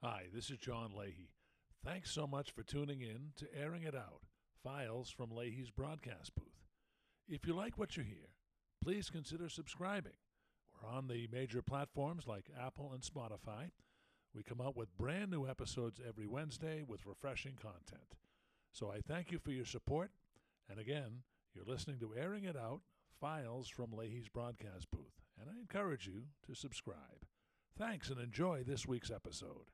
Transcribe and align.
Hi, 0.00 0.26
this 0.32 0.48
is 0.48 0.58
John 0.58 0.92
Leahy. 0.96 1.32
Thanks 1.84 2.12
so 2.12 2.24
much 2.24 2.52
for 2.52 2.62
tuning 2.62 3.00
in 3.00 3.32
to 3.34 3.48
Airing 3.52 3.82
It 3.82 3.96
Out 3.96 4.22
Files 4.62 5.10
from 5.10 5.32
Leahy's 5.32 5.72
broadcast 5.72 6.36
booth. 6.36 6.68
If 7.28 7.44
you 7.44 7.52
like 7.52 7.76
what 7.76 7.96
you 7.96 8.04
hear, 8.04 8.28
please 8.80 9.10
consider 9.10 9.48
subscribing. 9.48 10.12
We're 10.70 10.88
on 10.88 11.08
the 11.08 11.26
major 11.32 11.62
platforms 11.62 12.28
like 12.28 12.44
Apple 12.64 12.92
and 12.94 13.02
Spotify. 13.02 13.72
We 14.32 14.44
come 14.44 14.60
out 14.60 14.76
with 14.76 14.96
brand 14.96 15.32
new 15.32 15.48
episodes 15.48 16.00
every 16.08 16.28
Wednesday 16.28 16.84
with 16.86 17.04
refreshing 17.04 17.56
content. 17.60 18.14
So 18.70 18.92
I 18.92 19.00
thank 19.00 19.32
you 19.32 19.40
for 19.40 19.50
your 19.50 19.64
support. 19.64 20.12
And 20.70 20.78
again, 20.78 21.22
you're 21.56 21.64
listening 21.64 21.98
to 21.98 22.14
Airing 22.16 22.44
It 22.44 22.56
Out 22.56 22.82
Files 23.20 23.68
from 23.68 23.92
Leahy's 23.92 24.28
broadcast 24.28 24.92
booth. 24.92 25.24
And 25.40 25.50
I 25.50 25.58
encourage 25.60 26.06
you 26.06 26.26
to 26.46 26.54
subscribe. 26.54 27.26
Thanks 27.76 28.10
and 28.10 28.20
enjoy 28.20 28.62
this 28.62 28.86
week's 28.86 29.10
episode. 29.10 29.66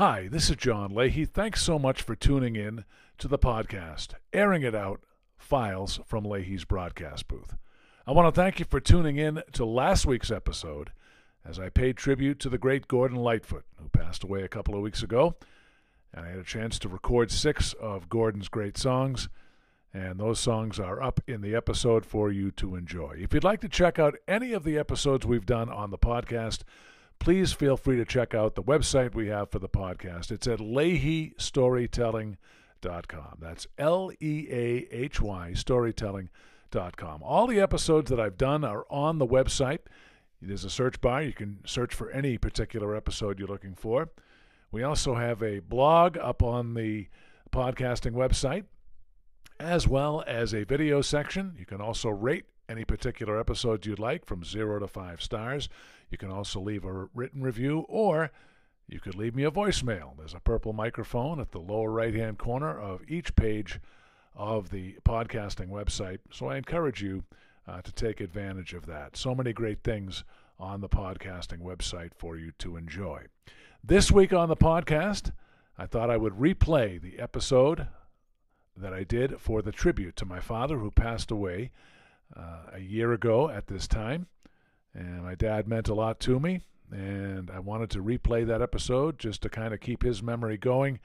Hi, 0.00 0.28
this 0.28 0.48
is 0.48 0.56
John 0.56 0.94
Leahy. 0.94 1.26
Thanks 1.26 1.60
so 1.60 1.78
much 1.78 2.00
for 2.00 2.16
tuning 2.16 2.56
in 2.56 2.86
to 3.18 3.28
the 3.28 3.38
podcast, 3.38 4.14
Airing 4.32 4.62
It 4.62 4.74
Out 4.74 5.02
Files 5.36 6.00
from 6.06 6.24
Leahy's 6.24 6.64
broadcast 6.64 7.28
booth. 7.28 7.54
I 8.06 8.12
want 8.12 8.34
to 8.34 8.40
thank 8.40 8.58
you 8.58 8.64
for 8.64 8.80
tuning 8.80 9.18
in 9.18 9.42
to 9.52 9.66
last 9.66 10.06
week's 10.06 10.30
episode 10.30 10.92
as 11.44 11.60
I 11.60 11.68
paid 11.68 11.98
tribute 11.98 12.40
to 12.40 12.48
the 12.48 12.56
great 12.56 12.88
Gordon 12.88 13.18
Lightfoot, 13.18 13.66
who 13.76 13.90
passed 13.90 14.24
away 14.24 14.42
a 14.42 14.48
couple 14.48 14.74
of 14.74 14.80
weeks 14.80 15.02
ago. 15.02 15.34
And 16.14 16.24
I 16.24 16.30
had 16.30 16.38
a 16.38 16.44
chance 16.44 16.78
to 16.78 16.88
record 16.88 17.30
six 17.30 17.74
of 17.74 18.08
Gordon's 18.08 18.48
great 18.48 18.78
songs, 18.78 19.28
and 19.92 20.18
those 20.18 20.40
songs 20.40 20.80
are 20.80 21.02
up 21.02 21.20
in 21.26 21.42
the 21.42 21.54
episode 21.54 22.06
for 22.06 22.32
you 22.32 22.50
to 22.52 22.74
enjoy. 22.74 23.16
If 23.18 23.34
you'd 23.34 23.44
like 23.44 23.60
to 23.60 23.68
check 23.68 23.98
out 23.98 24.16
any 24.26 24.54
of 24.54 24.64
the 24.64 24.78
episodes 24.78 25.26
we've 25.26 25.44
done 25.44 25.68
on 25.68 25.90
the 25.90 25.98
podcast, 25.98 26.60
please 27.20 27.52
feel 27.52 27.76
free 27.76 27.96
to 27.96 28.04
check 28.04 28.34
out 28.34 28.56
the 28.56 28.62
website 28.62 29.14
we 29.14 29.28
have 29.28 29.50
for 29.50 29.60
the 29.60 29.68
podcast. 29.68 30.32
It's 30.32 30.48
at 30.48 30.58
leahystorytelling.com. 30.58 32.36
That's 33.38 33.66
L 33.78 34.10
E 34.20 34.48
A 34.50 34.88
H 34.90 35.20
Y 35.20 35.52
storytelling.com. 35.52 37.22
All 37.22 37.46
the 37.46 37.60
episodes 37.60 38.10
that 38.10 38.18
I've 38.18 38.38
done 38.38 38.64
are 38.64 38.84
on 38.90 39.18
the 39.18 39.26
website. 39.26 39.80
There's 40.42 40.64
a 40.64 40.70
search 40.70 41.02
bar. 41.02 41.22
You 41.22 41.34
can 41.34 41.58
search 41.66 41.94
for 41.94 42.10
any 42.10 42.38
particular 42.38 42.96
episode 42.96 43.38
you're 43.38 43.46
looking 43.46 43.74
for. 43.74 44.08
We 44.72 44.82
also 44.82 45.14
have 45.14 45.42
a 45.42 45.60
blog 45.60 46.16
up 46.16 46.42
on 46.42 46.72
the 46.74 47.08
podcasting 47.52 48.12
website, 48.12 48.64
as 49.58 49.86
well 49.86 50.24
as 50.26 50.54
a 50.54 50.64
video 50.64 51.02
section. 51.02 51.54
You 51.58 51.66
can 51.66 51.82
also 51.82 52.08
rate 52.08 52.46
any 52.70 52.84
particular 52.84 53.38
episode 53.38 53.84
you'd 53.84 53.98
like 53.98 54.24
from 54.24 54.44
zero 54.44 54.78
to 54.78 54.86
five 54.86 55.20
stars. 55.20 55.68
You 56.08 56.16
can 56.16 56.30
also 56.30 56.60
leave 56.60 56.84
a 56.84 57.08
written 57.12 57.42
review 57.42 57.84
or 57.88 58.30
you 58.86 59.00
could 59.00 59.16
leave 59.16 59.34
me 59.34 59.44
a 59.44 59.50
voicemail. 59.50 60.16
There's 60.16 60.34
a 60.34 60.40
purple 60.40 60.72
microphone 60.72 61.40
at 61.40 61.50
the 61.50 61.58
lower 61.58 61.90
right 61.90 62.14
hand 62.14 62.38
corner 62.38 62.78
of 62.78 63.02
each 63.08 63.34
page 63.34 63.80
of 64.36 64.70
the 64.70 64.96
podcasting 65.04 65.68
website. 65.68 66.20
So 66.32 66.46
I 66.46 66.56
encourage 66.56 67.02
you 67.02 67.24
uh, 67.66 67.82
to 67.82 67.92
take 67.92 68.20
advantage 68.20 68.72
of 68.72 68.86
that. 68.86 69.16
So 69.16 69.34
many 69.34 69.52
great 69.52 69.82
things 69.82 70.22
on 70.58 70.80
the 70.80 70.88
podcasting 70.88 71.62
website 71.62 72.12
for 72.14 72.36
you 72.36 72.52
to 72.58 72.76
enjoy. 72.76 73.24
This 73.82 74.12
week 74.12 74.32
on 74.32 74.48
the 74.48 74.56
podcast, 74.56 75.32
I 75.76 75.86
thought 75.86 76.10
I 76.10 76.16
would 76.16 76.34
replay 76.34 77.00
the 77.00 77.18
episode 77.18 77.88
that 78.76 78.92
I 78.92 79.02
did 79.02 79.40
for 79.40 79.60
the 79.60 79.72
tribute 79.72 80.14
to 80.16 80.24
my 80.24 80.38
father 80.38 80.78
who 80.78 80.90
passed 80.90 81.32
away 81.32 81.70
uh, 82.36 82.70
a 82.74 82.80
year 82.80 83.12
ago 83.12 83.48
at 83.48 83.66
this 83.66 83.86
time. 83.86 84.26
And 84.94 85.22
my 85.22 85.34
dad 85.34 85.68
meant 85.68 85.88
a 85.88 85.94
lot 85.94 86.18
to 86.20 86.40
me, 86.40 86.62
and 86.90 87.50
I 87.50 87.60
wanted 87.60 87.90
to 87.90 88.02
replay 88.02 88.46
that 88.46 88.62
episode 88.62 89.18
just 89.18 89.42
to 89.42 89.48
kind 89.48 89.72
of 89.72 89.80
keep 89.80 90.02
his 90.02 90.22
memory 90.22 90.56
going. 90.56 90.98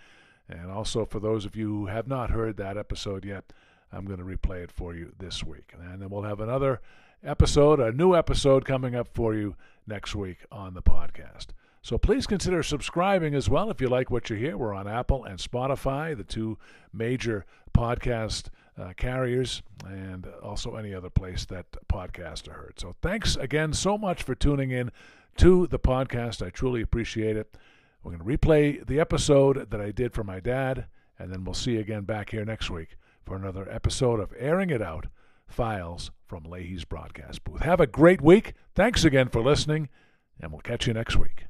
And 0.49 0.71
also, 0.71 1.05
for 1.05 1.19
those 1.19 1.45
of 1.45 1.55
you 1.55 1.67
who 1.67 1.85
have 1.87 2.07
not 2.07 2.31
heard 2.31 2.57
that 2.57 2.77
episode 2.77 3.25
yet, 3.25 3.53
I'm 3.91 4.05
going 4.05 4.19
to 4.19 4.25
replay 4.25 4.63
it 4.63 4.71
for 4.71 4.95
you 4.95 5.13
this 5.19 5.43
week. 5.43 5.73
And 5.73 6.01
then 6.01 6.09
we'll 6.09 6.23
have 6.23 6.39
another 6.39 6.81
episode, 7.23 7.79
a 7.79 7.91
new 7.91 8.15
episode 8.15 8.65
coming 8.65 8.95
up 8.95 9.07
for 9.13 9.33
you 9.33 9.55
next 9.87 10.15
week 10.15 10.39
on 10.51 10.73
the 10.73 10.81
podcast. 10.81 11.47
So 11.81 11.99
please 11.99 12.25
consider 12.25 12.63
subscribing 12.63 13.35
as 13.35 13.47
well 13.47 13.69
if 13.69 13.79
you 13.79 13.87
like 13.87 14.09
what 14.09 14.29
you 14.29 14.35
hear. 14.35 14.57
We're 14.57 14.73
on 14.73 14.87
Apple 14.87 15.23
and 15.23 15.37
Spotify, 15.37 16.17
the 16.17 16.23
two 16.23 16.57
major 16.91 17.45
podcast 17.77 18.45
uh, 18.77 18.93
carriers, 18.97 19.61
and 19.85 20.27
also 20.43 20.75
any 20.75 20.93
other 20.93 21.09
place 21.09 21.45
that 21.45 21.65
podcasts 21.87 22.47
are 22.47 22.53
heard. 22.53 22.79
So 22.79 22.95
thanks 23.01 23.35
again 23.35 23.73
so 23.73 23.97
much 23.97 24.23
for 24.23 24.35
tuning 24.35 24.71
in 24.71 24.91
to 25.37 25.67
the 25.67 25.79
podcast. 25.79 26.45
I 26.45 26.49
truly 26.49 26.81
appreciate 26.81 27.37
it. 27.37 27.57
We're 28.03 28.17
going 28.17 28.37
to 28.37 28.37
replay 28.37 28.85
the 28.85 28.99
episode 28.99 29.71
that 29.71 29.81
I 29.81 29.91
did 29.91 30.13
for 30.13 30.23
my 30.23 30.39
dad, 30.39 30.85
and 31.17 31.31
then 31.31 31.43
we'll 31.43 31.53
see 31.53 31.73
you 31.73 31.79
again 31.79 32.03
back 32.03 32.29
here 32.29 32.45
next 32.45 32.69
week 32.69 32.97
for 33.25 33.35
another 33.35 33.67
episode 33.71 34.19
of 34.19 34.33
Airing 34.37 34.69
It 34.69 34.81
Out 34.81 35.07
Files 35.47 36.11
from 36.27 36.43
Leahy's 36.43 36.85
broadcast 36.85 37.43
booth. 37.43 37.61
Have 37.61 37.79
a 37.79 37.87
great 37.87 38.21
week. 38.21 38.53
Thanks 38.75 39.03
again 39.03 39.29
for 39.29 39.41
listening, 39.41 39.89
and 40.39 40.51
we'll 40.51 40.61
catch 40.61 40.85
you 40.85 40.93
next 40.93 41.17
week. 41.17 41.45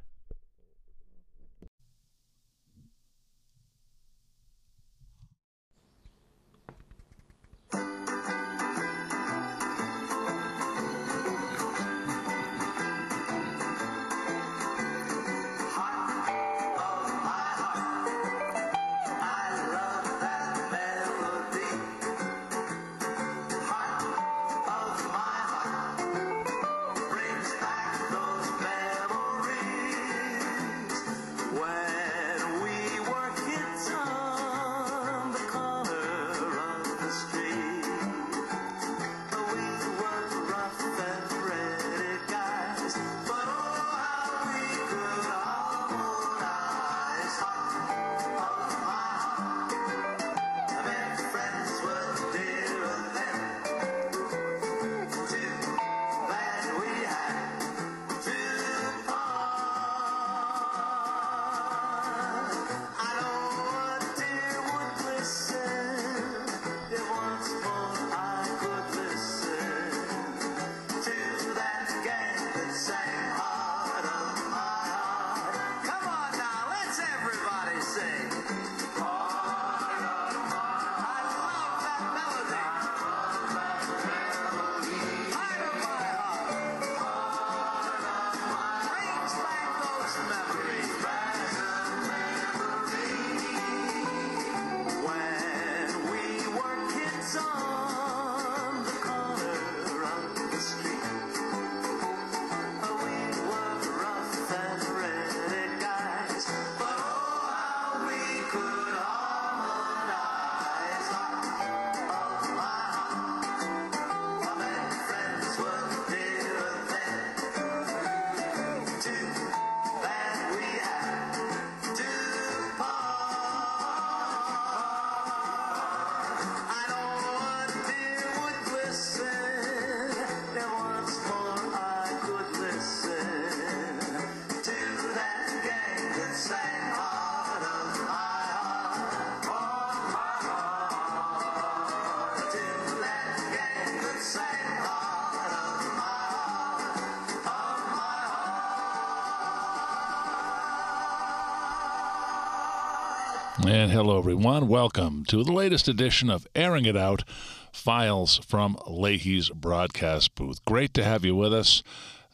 And 153.68 153.90
hello, 153.90 154.16
everyone. 154.18 154.68
Welcome 154.68 155.24
to 155.24 155.42
the 155.42 155.50
latest 155.50 155.88
edition 155.88 156.30
of 156.30 156.46
Airing 156.54 156.84
It 156.84 156.96
Out 156.96 157.24
Files 157.72 158.38
from 158.46 158.78
Leahy's 158.86 159.50
broadcast 159.50 160.36
booth. 160.36 160.64
Great 160.64 160.94
to 160.94 161.02
have 161.02 161.24
you 161.24 161.34
with 161.34 161.52
us. 161.52 161.82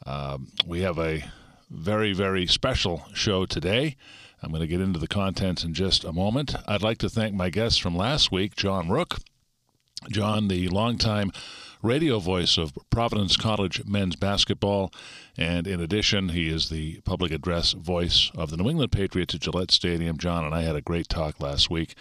Um, 0.05 0.49
we 0.67 0.82
have 0.82 0.99
a 0.99 1.25
very, 1.70 2.12
very 2.12 2.46
special 2.46 3.06
show 3.14 3.46
today. 3.46 3.96
I'm 4.43 4.50
going 4.50 4.61
to 4.61 4.67
get 4.67 4.82
into 4.82 4.99
the 4.99 5.08
contents 5.08 5.64
in 5.64 5.73
just 5.73 6.05
a 6.05 6.12
moment. 6.12 6.55
I'd 6.69 6.82
like 6.82 6.99
to 6.99 7.08
thank 7.08 7.35
my 7.35 7.49
guests 7.49 7.78
from 7.78 7.96
last 7.96 8.31
week, 8.31 8.55
John 8.55 8.90
Rooke. 8.90 9.17
John, 10.11 10.49
the 10.49 10.69
longtime 10.69 11.32
radio 11.82 12.19
voice 12.19 12.56
of 12.56 12.73
Providence 12.90 13.37
College 13.37 13.84
men's 13.84 14.17
basketball. 14.17 14.93
And 15.37 15.67
in 15.67 15.81
addition, 15.81 16.31
he 16.31 16.49
is 16.49 16.69
the 16.69 17.00
public 17.00 17.32
address 17.32 17.73
voice 17.73 18.31
of 18.34 18.50
the 18.50 18.56
New 18.56 18.70
England 18.70 18.93
Patriots 18.93 19.34
at 19.34 19.40
Gillette 19.40 19.70
Stadium. 19.70 20.19
John 20.19 20.44
and 20.44 20.55
I 20.55 20.62
had 20.62 20.76
a 20.76 20.81
great 20.81 21.08
talk 21.08 21.40
last 21.40 21.70
week. 21.70 21.94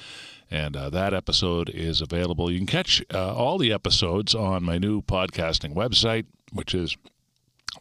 And 0.50 0.76
uh, 0.76 0.90
that 0.90 1.14
episode 1.14 1.70
is 1.70 2.02
available. 2.02 2.52
You 2.52 2.60
can 2.60 2.68
catch 2.68 3.02
uh, 3.14 3.34
all 3.34 3.58
the 3.58 3.72
episodes 3.72 4.36
on 4.36 4.64
my 4.64 4.78
new 4.78 5.02
podcasting 5.02 5.74
website, 5.74 6.26
which 6.52 6.76
is 6.76 6.98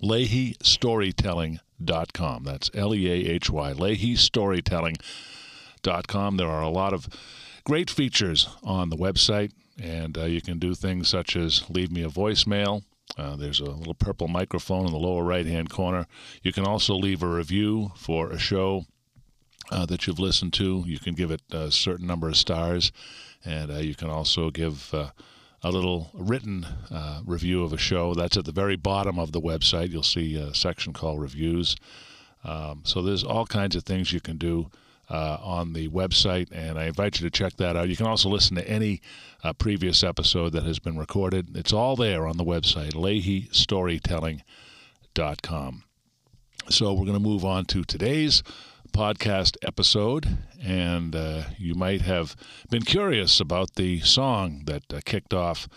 LeahyStorytelling.com. 0.02 2.44
That's 2.44 2.70
L 2.74 2.94
E 2.94 3.08
A 3.08 3.32
H 3.32 3.50
Y, 3.50 3.72
LeahyStorytelling.com. 3.72 6.36
There 6.36 6.48
are 6.48 6.62
a 6.62 6.68
lot 6.68 6.92
of 6.92 7.08
great 7.64 7.90
features 7.90 8.48
on 8.62 8.90
the 8.90 8.96
website. 8.96 9.50
And 9.78 10.16
uh, 10.16 10.24
you 10.24 10.40
can 10.40 10.58
do 10.58 10.74
things 10.74 11.08
such 11.08 11.36
as 11.36 11.68
leave 11.70 11.90
me 11.90 12.02
a 12.02 12.08
voicemail. 12.08 12.82
Uh, 13.16 13.36
there's 13.36 13.60
a 13.60 13.64
little 13.64 13.94
purple 13.94 14.28
microphone 14.28 14.86
in 14.86 14.92
the 14.92 14.98
lower 14.98 15.24
right 15.24 15.46
hand 15.46 15.70
corner. 15.70 16.06
You 16.42 16.52
can 16.52 16.66
also 16.66 16.94
leave 16.94 17.22
a 17.22 17.28
review 17.28 17.92
for 17.96 18.30
a 18.30 18.38
show 18.38 18.84
uh, 19.70 19.86
that 19.86 20.06
you've 20.06 20.18
listened 20.18 20.52
to. 20.54 20.84
You 20.86 20.98
can 20.98 21.14
give 21.14 21.30
it 21.30 21.42
a 21.50 21.70
certain 21.70 22.06
number 22.06 22.28
of 22.28 22.36
stars. 22.36 22.92
And 23.44 23.70
uh, 23.70 23.78
you 23.78 23.94
can 23.94 24.10
also 24.10 24.50
give 24.50 24.92
uh, 24.92 25.10
a 25.62 25.70
little 25.70 26.10
written 26.14 26.66
uh, 26.90 27.20
review 27.24 27.64
of 27.64 27.72
a 27.72 27.78
show. 27.78 28.14
That's 28.14 28.36
at 28.36 28.44
the 28.44 28.52
very 28.52 28.76
bottom 28.76 29.18
of 29.18 29.32
the 29.32 29.40
website. 29.40 29.90
You'll 29.90 30.02
see 30.02 30.36
a 30.36 30.54
section 30.54 30.92
called 30.92 31.20
Reviews. 31.20 31.76
Um, 32.44 32.82
so 32.84 33.02
there's 33.02 33.24
all 33.24 33.46
kinds 33.46 33.76
of 33.76 33.84
things 33.84 34.12
you 34.12 34.20
can 34.20 34.36
do 34.38 34.70
uh, 35.10 35.38
on 35.42 35.72
the 35.72 35.88
website, 35.88 36.46
and 36.52 36.78
I 36.78 36.84
invite 36.84 37.20
you 37.20 37.28
to 37.28 37.36
check 37.36 37.56
that 37.56 37.76
out. 37.76 37.88
You 37.88 37.96
can 37.96 38.06
also 38.06 38.28
listen 38.28 38.54
to 38.56 38.68
any 38.68 39.00
uh, 39.42 39.52
previous 39.52 40.04
episode 40.04 40.52
that 40.52 40.62
has 40.62 40.78
been 40.78 40.96
recorded. 40.96 41.56
It's 41.56 41.72
all 41.72 41.96
there 41.96 42.24
on 42.26 42.36
the 42.36 42.44
website, 42.44 42.92
LeahyStorytelling.com. 42.92 45.82
So 46.68 46.92
we're 46.92 47.06
going 47.06 47.14
to 47.14 47.20
move 47.20 47.44
on 47.44 47.64
to 47.66 47.82
today's 47.82 48.44
podcast 48.92 49.56
episode, 49.62 50.38
and 50.62 51.16
uh, 51.16 51.42
you 51.58 51.74
might 51.74 52.02
have 52.02 52.36
been 52.70 52.82
curious 52.82 53.40
about 53.40 53.74
the 53.74 53.98
song 54.00 54.62
that 54.66 54.84
uh, 54.92 55.00
kicked 55.04 55.34
off 55.34 55.68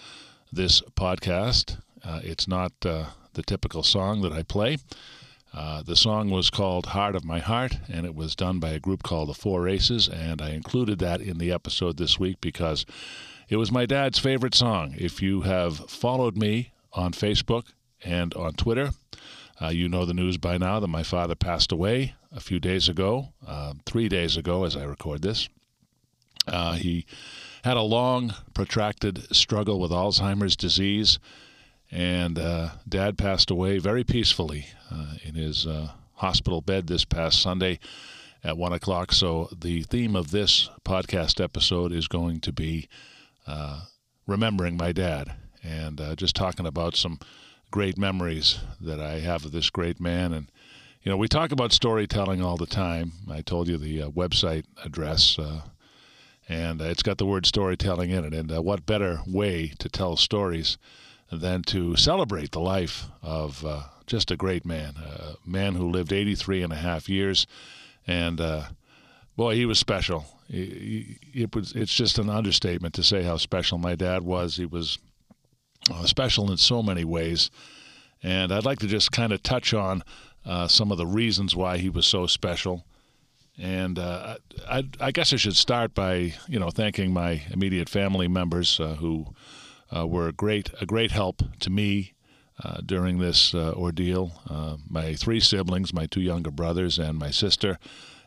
this 0.51 0.81
podcast. 0.95 1.79
Uh, 2.03 2.19
it's 2.23 2.47
not 2.47 2.73
uh, 2.85 3.05
the 3.33 3.41
typical 3.41 3.81
song 3.81 4.21
that 4.21 4.33
I 4.33 4.43
play. 4.43 4.77
Uh, 5.53 5.83
the 5.83 5.95
song 5.95 6.31
was 6.31 6.49
called 6.49 6.87
Heart 6.87 7.15
of 7.15 7.23
My 7.23 7.39
Heart, 7.39 7.77
and 7.87 8.05
it 8.05 8.15
was 8.15 8.35
done 8.35 8.59
by 8.59 8.69
a 8.69 8.79
group 8.79 9.03
called 9.03 9.29
the 9.29 9.35
Four 9.35 9.67
Aces, 9.67 10.09
and 10.09 10.41
I 10.41 10.49
included 10.51 10.97
that 10.99 11.21
in 11.21 11.37
the 11.37 11.51
episode 11.51 11.97
this 11.97 12.19
week 12.19 12.41
because 12.41 12.85
it 13.49 13.57
was 13.57 13.71
my 13.71 13.85
dad's 13.85 14.17
favorite 14.17 14.55
song. 14.55 14.95
If 14.97 15.21
you 15.21 15.41
have 15.41 15.77
followed 15.89 16.35
me 16.35 16.71
on 16.93 17.11
Facebook 17.11 17.65
and 18.03 18.33
on 18.33 18.53
Twitter, 18.53 18.91
uh, 19.61 19.67
you 19.67 19.87
know 19.87 20.05
the 20.05 20.13
news 20.13 20.37
by 20.37 20.57
now 20.57 20.79
that 20.79 20.87
my 20.87 21.03
father 21.03 21.35
passed 21.35 21.71
away 21.71 22.15
a 22.31 22.39
few 22.39 22.59
days 22.59 22.89
ago, 22.89 23.29
uh, 23.45 23.73
three 23.85 24.09
days 24.09 24.37
ago 24.37 24.63
as 24.63 24.75
I 24.75 24.85
record 24.85 25.21
this. 25.21 25.49
Uh, 26.47 26.73
he 26.73 27.05
had 27.63 27.77
a 27.77 27.81
long, 27.81 28.33
protracted 28.55 29.33
struggle 29.35 29.79
with 29.79 29.91
Alzheimer's 29.91 30.55
disease 30.55 31.19
and 31.93 32.39
uh, 32.39 32.69
Dad 32.89 33.19
passed 33.19 33.51
away 33.51 33.77
very 33.77 34.03
peacefully 34.03 34.65
uh, 34.91 35.13
in 35.23 35.35
his 35.35 35.67
uh, 35.67 35.91
hospital 36.15 36.59
bed 36.59 36.87
this 36.87 37.05
past 37.05 37.39
Sunday 37.39 37.77
at 38.43 38.57
1 38.57 38.73
o'clock. 38.73 39.11
So, 39.11 39.47
the 39.55 39.83
theme 39.83 40.15
of 40.15 40.31
this 40.31 40.71
podcast 40.83 41.41
episode 41.41 41.91
is 41.91 42.07
going 42.07 42.39
to 42.41 42.51
be 42.51 42.89
uh, 43.45 43.83
remembering 44.25 44.75
my 44.75 44.91
dad 44.91 45.35
and 45.63 46.01
uh, 46.01 46.15
just 46.15 46.35
talking 46.35 46.65
about 46.65 46.95
some 46.95 47.19
great 47.69 47.95
memories 47.95 48.59
that 48.81 48.99
I 48.99 49.19
have 49.19 49.45
of 49.45 49.51
this 49.51 49.69
great 49.69 50.01
man. 50.01 50.33
And, 50.33 50.51
you 51.03 51.11
know, 51.11 51.17
we 51.17 51.27
talk 51.27 51.51
about 51.51 51.71
storytelling 51.71 52.41
all 52.41 52.57
the 52.57 52.65
time. 52.65 53.11
I 53.31 53.41
told 53.41 53.67
you 53.67 53.77
the 53.77 54.01
uh, 54.01 54.09
website 54.09 54.65
address 54.83 55.37
and 56.49 56.81
uh, 56.81 56.85
it's 56.85 57.03
got 57.03 57.19
the 57.19 57.25
word 57.25 57.45
storytelling 57.45 58.09
in 58.09 58.25
it. 58.25 58.33
And 58.33 58.51
what 58.65 58.87
better 58.87 59.19
way 59.27 59.73
to 59.77 59.89
tell 59.89 60.17
stories 60.17 60.77
than 61.31 61.63
to 61.63 61.95
celebrate 61.95 62.51
the 62.51 62.59
life 62.59 63.05
of 63.21 63.65
uh, 63.65 63.83
just 64.05 64.31
a 64.31 64.37
great 64.37 64.65
man, 64.65 64.95
a 64.97 65.35
man 65.45 65.75
who 65.75 65.89
lived 65.89 66.13
83 66.13 66.63
and 66.63 66.73
a 66.73 66.77
half 66.77 67.09
years. 67.09 67.47
And 68.05 68.39
uh, 68.39 68.63
boy, 69.35 69.55
he 69.55 69.65
was 69.65 69.79
special. 69.79 70.25
It 70.49 71.55
was, 71.55 71.73
it's 71.73 71.93
just 71.93 72.19
an 72.19 72.29
understatement 72.29 72.93
to 72.95 73.03
say 73.03 73.23
how 73.23 73.37
special 73.37 73.77
my 73.77 73.95
dad 73.95 74.23
was. 74.23 74.57
He 74.57 74.65
was 74.65 74.99
uh, 75.91 76.05
special 76.05 76.51
in 76.51 76.57
so 76.57 76.83
many 76.83 77.03
ways. 77.03 77.49
And 78.21 78.51
I'd 78.51 78.65
like 78.65 78.79
to 78.79 78.87
just 78.87 79.11
kind 79.11 79.33
of 79.33 79.41
touch 79.41 79.73
on 79.73 80.03
uh, 80.45 80.67
some 80.67 80.91
of 80.91 80.97
the 80.97 81.07
reasons 81.07 81.55
why 81.55 81.77
he 81.77 81.89
was 81.89 82.05
so 82.05 82.27
special. 82.27 82.85
And 83.57 83.99
uh, 83.99 84.37
I, 84.67 84.83
I, 84.99 85.11
guess 85.11 85.31
I 85.31 85.35
should 85.35 85.55
start 85.55 85.93
by, 85.93 86.33
you 86.47 86.59
know, 86.59 86.69
thanking 86.69 87.13
my 87.13 87.43
immediate 87.51 87.87
family 87.87 88.27
members 88.27 88.79
uh, 88.79 88.95
who 88.95 89.27
were 90.07 90.27
a 90.27 90.33
great 90.33 90.69
a 90.81 90.85
great 90.85 91.11
help 91.11 91.41
to 91.59 91.69
me 91.69 92.13
uh, 92.63 92.81
during 92.85 93.17
this 93.17 93.53
uh, 93.53 93.73
ordeal. 93.75 94.31
Uh, 94.49 94.77
my 94.87 95.15
three 95.15 95.39
siblings, 95.39 95.93
my 95.93 96.05
two 96.05 96.21
younger 96.21 96.51
brothers, 96.51 96.99
and 96.99 97.17
my 97.17 97.31
sister, 97.31 97.79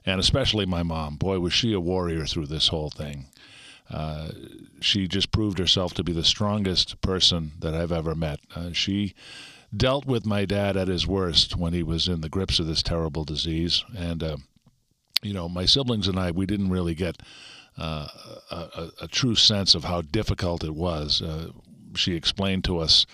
and 0.05 0.21
especially 0.21 0.67
my 0.67 0.83
mom. 0.83 1.17
Boy, 1.17 1.39
was 1.39 1.53
she 1.53 1.73
a 1.73 1.81
warrior 1.81 2.27
through 2.27 2.47
this 2.47 2.69
whole 2.69 2.91
thing. 2.91 3.27
Uh, 3.89 4.31
she 4.81 5.07
just 5.07 5.31
proved 5.31 5.59
herself 5.59 5.95
to 5.95 6.03
be 6.03 6.13
the 6.13 6.25
strongest 6.25 7.01
person 7.01 7.53
that 7.61 7.75
I've 7.75 7.93
ever 7.93 8.17
met. 8.17 8.41
Uh, 8.55 8.73
she 8.73 9.15
dealt 9.77 10.07
with 10.07 10.27
my 10.27 10.45
dad 10.45 10.77
at 10.77 10.89
his 10.89 11.07
worst 11.07 11.57
when 11.57 11.73
he 11.73 11.85
was 11.85 12.09
in 12.09 12.21
the 12.21 12.29
grips 12.29 12.59
of 12.59 12.67
this 12.67 12.83
terrible 12.83 13.25
disease, 13.25 13.85
and 13.97 14.23
you 15.23 15.33
know, 15.33 15.49
my 15.49 15.65
siblings 15.65 16.09
and 16.09 16.19
I, 16.19 16.31
we 16.31 16.47
didn't 16.47 16.71
really 16.71 16.95
get 16.95 17.23
a, 17.79 18.91
a, 19.03 19.09
true 19.09 19.35
sense 19.35 19.75
of 19.75 19.85
how 19.85 20.03
difficult 20.03 20.65
it 20.65 20.75
was. 20.75 21.21
Uh, 21.23 21.51
she 21.95 22.15
explained 22.15 22.65
to 22.65 22.79
us 22.79 23.07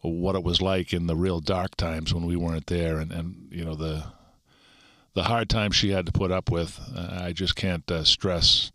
what 0.00 0.36
it 0.36 0.44
was 0.44 0.62
like 0.62 0.92
in 0.92 1.06
the 1.06 1.16
real 1.16 1.40
dark 1.40 1.76
times 1.76 2.14
when 2.14 2.26
we 2.26 2.36
weren't 2.36 2.66
there, 2.66 2.98
and, 2.98 3.12
and 3.12 3.48
you 3.50 3.64
know 3.64 3.74
the 3.74 4.04
the 5.14 5.24
hard 5.24 5.48
times 5.48 5.74
she 5.74 5.90
had 5.90 6.06
to 6.06 6.12
put 6.12 6.30
up 6.30 6.50
with. 6.50 6.78
Uh, 6.94 7.20
I 7.22 7.32
just 7.32 7.56
can't 7.56 7.90
uh, 7.90 8.04
stress 8.04 8.70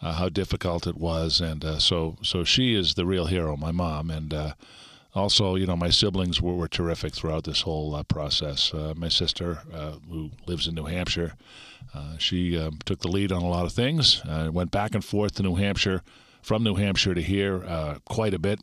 uh, 0.00 0.14
how 0.14 0.28
difficult 0.28 0.86
it 0.86 0.96
was, 0.96 1.40
and 1.40 1.64
uh, 1.64 1.78
so 1.78 2.16
so 2.22 2.44
she 2.44 2.74
is 2.74 2.94
the 2.94 3.06
real 3.06 3.26
hero, 3.26 3.56
my 3.56 3.72
mom, 3.72 4.10
and 4.10 4.54
also, 5.14 5.56
you 5.56 5.66
know, 5.66 5.76
my 5.76 5.90
siblings 5.90 6.40
were, 6.40 6.54
were 6.54 6.68
terrific 6.68 7.14
throughout 7.14 7.44
this 7.44 7.60
whole 7.60 8.02
process. 8.04 8.72
My 8.96 9.08
sister, 9.08 9.58
who 10.08 10.30
lives 10.46 10.66
in 10.66 10.74
New 10.74 10.86
Hampshire, 10.86 11.34
uh, 11.94 12.16
she 12.18 12.58
um, 12.58 12.78
took 12.84 13.00
the 13.00 13.08
lead 13.08 13.32
on 13.32 13.42
a 13.42 13.48
lot 13.48 13.64
of 13.64 13.72
things. 13.72 14.22
Uh, 14.24 14.50
went 14.52 14.70
back 14.70 14.94
and 14.94 15.04
forth 15.04 15.34
to 15.36 15.42
New 15.42 15.56
Hampshire, 15.56 16.02
from 16.42 16.62
New 16.62 16.74
Hampshire 16.74 17.14
to 17.14 17.22
here, 17.22 17.64
uh, 17.64 17.98
quite 18.04 18.34
a 18.34 18.38
bit. 18.38 18.60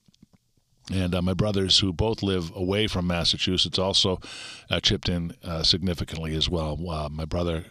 And 0.92 1.14
my 1.22 1.36
brothers, 1.36 1.78
who 1.80 1.94
both 1.94 2.24
live 2.24 2.52
away 2.56 2.88
from 2.88 3.06
Massachusetts, 3.06 3.78
also 3.78 4.20
chipped 4.82 5.08
in 5.08 5.36
significantly 5.62 6.34
as 6.34 6.50
well. 6.50 6.78
my 7.12 7.26
brother 7.26 7.66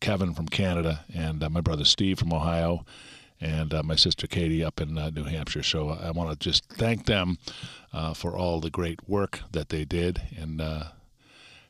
Kevin 0.00 0.34
from 0.34 0.48
Canada 0.48 1.04
and 1.14 1.48
my 1.52 1.60
brother 1.60 1.84
Steve 1.84 2.18
from 2.18 2.32
Ohio 2.32 2.84
and 3.40 3.74
uh, 3.74 3.82
my 3.82 3.96
sister 3.96 4.26
Katie 4.26 4.64
up 4.64 4.80
in 4.80 4.96
uh, 4.96 5.10
New 5.10 5.24
Hampshire. 5.24 5.62
So 5.62 5.90
I 5.90 6.10
want 6.10 6.30
to 6.30 6.36
just 6.36 6.64
thank 6.70 7.06
them 7.06 7.38
uh, 7.92 8.14
for 8.14 8.36
all 8.36 8.60
the 8.60 8.70
great 8.70 9.08
work 9.08 9.40
that 9.52 9.68
they 9.68 9.84
did 9.84 10.20
uh, 10.60 10.84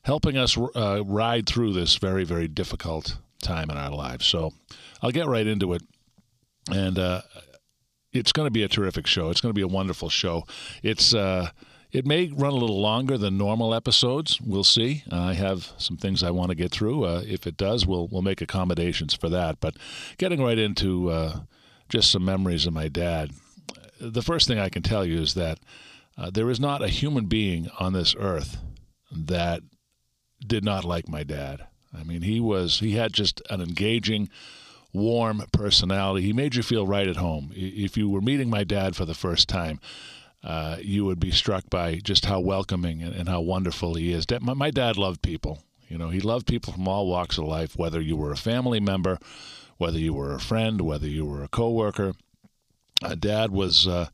helping 0.02 0.36
us 0.36 0.56
uh, 0.56 1.02
ride 1.04 1.46
through 1.46 1.72
this 1.72 1.96
very, 1.96 2.24
very 2.24 2.48
difficult 2.48 3.16
time 3.42 3.70
in 3.70 3.76
our 3.76 3.90
lives. 3.90 4.26
So 4.26 4.52
I'll 5.02 5.10
get 5.10 5.26
right 5.26 5.46
into 5.46 5.72
it. 5.72 5.82
And 6.70 6.98
uh, 6.98 7.22
it's 8.12 8.32
going 8.32 8.46
to 8.46 8.50
be 8.50 8.64
a 8.64 8.68
terrific 8.68 9.06
show. 9.06 9.30
It's 9.30 9.40
going 9.40 9.50
to 9.50 9.58
be 9.58 9.62
a 9.62 9.68
wonderful 9.68 10.08
show. 10.08 10.44
It's 10.82 11.14
it 11.92 12.04
may 12.04 12.28
run 12.28 12.52
a 12.52 12.56
little 12.56 12.80
longer 12.80 13.16
than 13.16 13.38
normal 13.38 13.74
episodes. 13.74 14.40
We'll 14.40 14.64
see. 14.64 15.02
Uh, 15.10 15.22
I 15.22 15.32
have 15.34 15.72
some 15.78 15.96
things 15.96 16.22
I 16.22 16.30
want 16.30 16.50
to 16.50 16.54
get 16.54 16.70
through. 16.70 17.04
Uh, 17.04 17.22
if 17.26 17.46
it 17.46 17.56
does, 17.56 17.86
we'll 17.86 18.08
we'll 18.08 18.22
make 18.22 18.40
accommodations 18.40 19.14
for 19.14 19.28
that. 19.30 19.60
But 19.60 19.76
getting 20.18 20.42
right 20.42 20.58
into 20.58 21.10
uh, 21.10 21.40
just 21.88 22.10
some 22.10 22.24
memories 22.24 22.66
of 22.66 22.74
my 22.74 22.88
dad. 22.88 23.30
The 23.98 24.22
first 24.22 24.46
thing 24.46 24.58
I 24.58 24.68
can 24.68 24.82
tell 24.82 25.06
you 25.06 25.20
is 25.20 25.34
that 25.34 25.58
uh, 26.18 26.30
there 26.30 26.50
is 26.50 26.60
not 26.60 26.82
a 26.82 26.88
human 26.88 27.26
being 27.26 27.70
on 27.78 27.92
this 27.92 28.14
earth 28.18 28.58
that 29.10 29.62
did 30.46 30.64
not 30.64 30.84
like 30.84 31.08
my 31.08 31.22
dad. 31.22 31.66
I 31.98 32.04
mean, 32.04 32.22
he 32.22 32.40
was 32.40 32.80
he 32.80 32.92
had 32.92 33.12
just 33.12 33.42
an 33.50 33.60
engaging, 33.60 34.28
warm 34.92 35.42
personality. 35.52 36.24
He 36.24 36.32
made 36.32 36.54
you 36.54 36.62
feel 36.62 36.86
right 36.86 37.08
at 37.08 37.16
home. 37.16 37.52
If 37.54 37.96
you 37.96 38.08
were 38.08 38.20
meeting 38.20 38.50
my 38.50 38.64
dad 38.64 38.96
for 38.96 39.04
the 39.04 39.14
first 39.14 39.48
time, 39.48 39.80
uh, 40.42 40.76
you 40.80 41.04
would 41.04 41.18
be 41.18 41.30
struck 41.30 41.68
by 41.70 41.96
just 41.96 42.26
how 42.26 42.40
welcoming 42.40 43.02
and, 43.02 43.14
and 43.14 43.28
how 43.28 43.40
wonderful 43.40 43.94
he 43.94 44.12
is. 44.12 44.26
My, 44.40 44.54
my, 44.54 44.70
dad 44.70 44.96
loved 44.96 45.22
people. 45.22 45.62
You 45.88 45.98
know, 45.98 46.10
he 46.10 46.20
loved 46.20 46.46
people 46.46 46.72
from 46.72 46.86
all 46.86 47.08
walks 47.08 47.38
of 47.38 47.44
life, 47.44 47.76
whether 47.76 48.00
you 48.00 48.16
were 48.16 48.32
a 48.32 48.36
family 48.36 48.80
member, 48.80 49.18
whether 49.76 49.98
you 49.98 50.14
were 50.14 50.34
a 50.34 50.40
friend, 50.40 50.80
whether 50.80 51.08
you 51.08 51.24
were 51.24 51.42
a 51.42 51.48
coworker. 51.48 52.12
Uh, 53.02 53.14
dad 53.14 53.50
was 53.50 53.86
uh, 53.86 54.08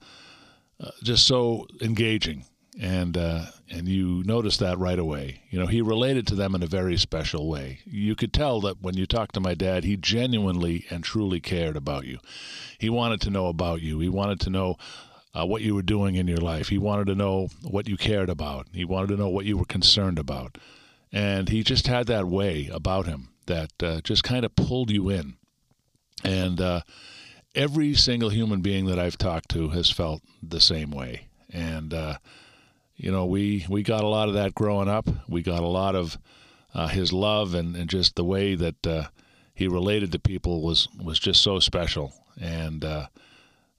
uh 0.81 0.91
just 1.03 1.27
so 1.27 1.67
engaging 1.81 2.45
and 2.81 3.17
uh, 3.17 3.47
and 3.71 3.89
you 3.89 4.23
noticed 4.25 4.61
that 4.61 4.79
right 4.79 4.99
away. 4.99 5.43
You 5.51 5.59
know, 5.59 5.67
he 5.67 5.83
related 5.83 6.27
to 6.29 6.35
them 6.35 6.55
in 6.55 6.63
a 6.63 6.67
very 6.67 6.97
special 6.97 7.49
way. 7.49 7.81
You 7.85 8.15
could 8.15 8.33
tell 8.33 8.61
that 8.63 8.81
when 8.81 8.97
you 8.97 9.07
talked 9.07 9.35
to 9.35 9.41
my 9.41 9.55
dad, 9.55 9.85
he 9.85 9.97
genuinely 9.97 10.87
and 10.91 11.05
truly 11.05 11.41
cared 11.41 11.77
about 11.77 12.07
you. 12.07 12.19
He 12.79 12.89
wanted 12.89 13.21
to 13.23 13.31
know 13.31 13.49
about 13.49 13.83
you. 13.83 13.99
He 13.99 14.09
wanted 14.09 14.41
to 14.41 14.51
know 14.51 14.77
uh, 15.35 15.47
what 15.47 15.63
you 15.63 15.75
were 15.75 15.83
doing 15.83 16.15
in 16.15 16.29
your 16.29 16.39
life. 16.39 16.69
He 16.69 16.79
wanted 16.79 17.07
to 17.07 17.15
know 17.15 17.49
what 17.63 17.89
you 17.89 17.97
cared 17.97 18.31
about. 18.31 18.69
He 18.73 18.85
wanted 18.85 19.09
to 19.09 19.17
know 19.17 19.29
what 19.29 19.47
you 19.47 19.59
were 19.59 19.65
concerned 19.65 20.19
about, 20.19 20.59
and 21.13 21.49
he 21.49 21.63
just 21.63 21.87
had 21.87 22.07
that 22.07 22.27
way 22.27 22.69
about 22.73 23.07
him 23.07 23.29
that 23.47 23.83
uh, 23.83 24.01
just 24.01 24.25
kind 24.25 24.45
of 24.45 24.57
pulled 24.57 24.91
you 24.91 25.11
in. 25.11 25.37
And 26.25 26.61
uh, 26.61 26.83
every 27.55 27.95
single 27.95 28.31
human 28.31 28.61
being 28.61 28.87
that 28.87 28.99
I've 28.99 29.19
talked 29.19 29.51
to 29.51 29.71
has 29.71 29.91
felt 29.91 30.23
the 30.43 30.61
same 30.61 30.91
way. 30.91 31.27
And 31.53 31.93
uh, 31.93 32.19
you 33.03 33.11
know, 33.11 33.27
we 33.27 33.67
we 33.69 33.83
got 33.83 34.05
a 34.05 34.07
lot 34.07 34.29
of 34.29 34.35
that 34.35 34.55
growing 34.55 34.89
up. 34.89 35.09
We 35.29 35.43
got 35.43 35.65
a 35.65 35.67
lot 35.67 35.97
of 35.97 36.17
uh, 36.73 36.87
his 36.87 37.13
love 37.13 37.53
and, 37.53 37.75
and 37.75 37.91
just 37.91 38.15
the 38.15 38.25
way 38.25 38.55
that 38.55 38.87
uh, 38.87 39.09
he 39.55 39.67
related 39.67 40.13
to 40.13 40.21
people 40.21 40.63
was 40.63 40.89
was 41.03 41.19
just 41.19 41.43
so 41.43 41.59
special. 41.59 42.15
And 42.41 42.85
uh, 42.85 43.09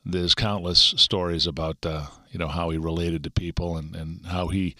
there's 0.05 0.35
countless 0.35 0.93
stories 0.97 1.47
about 1.47 1.77
uh, 1.85 2.07
you 2.31 2.37
know 2.37 2.49
how 2.49 2.69
he 2.69 2.77
related 2.77 3.23
to 3.23 3.31
people 3.31 3.77
and, 3.77 3.95
and 3.95 4.25
how 4.25 4.47
he 4.47 4.75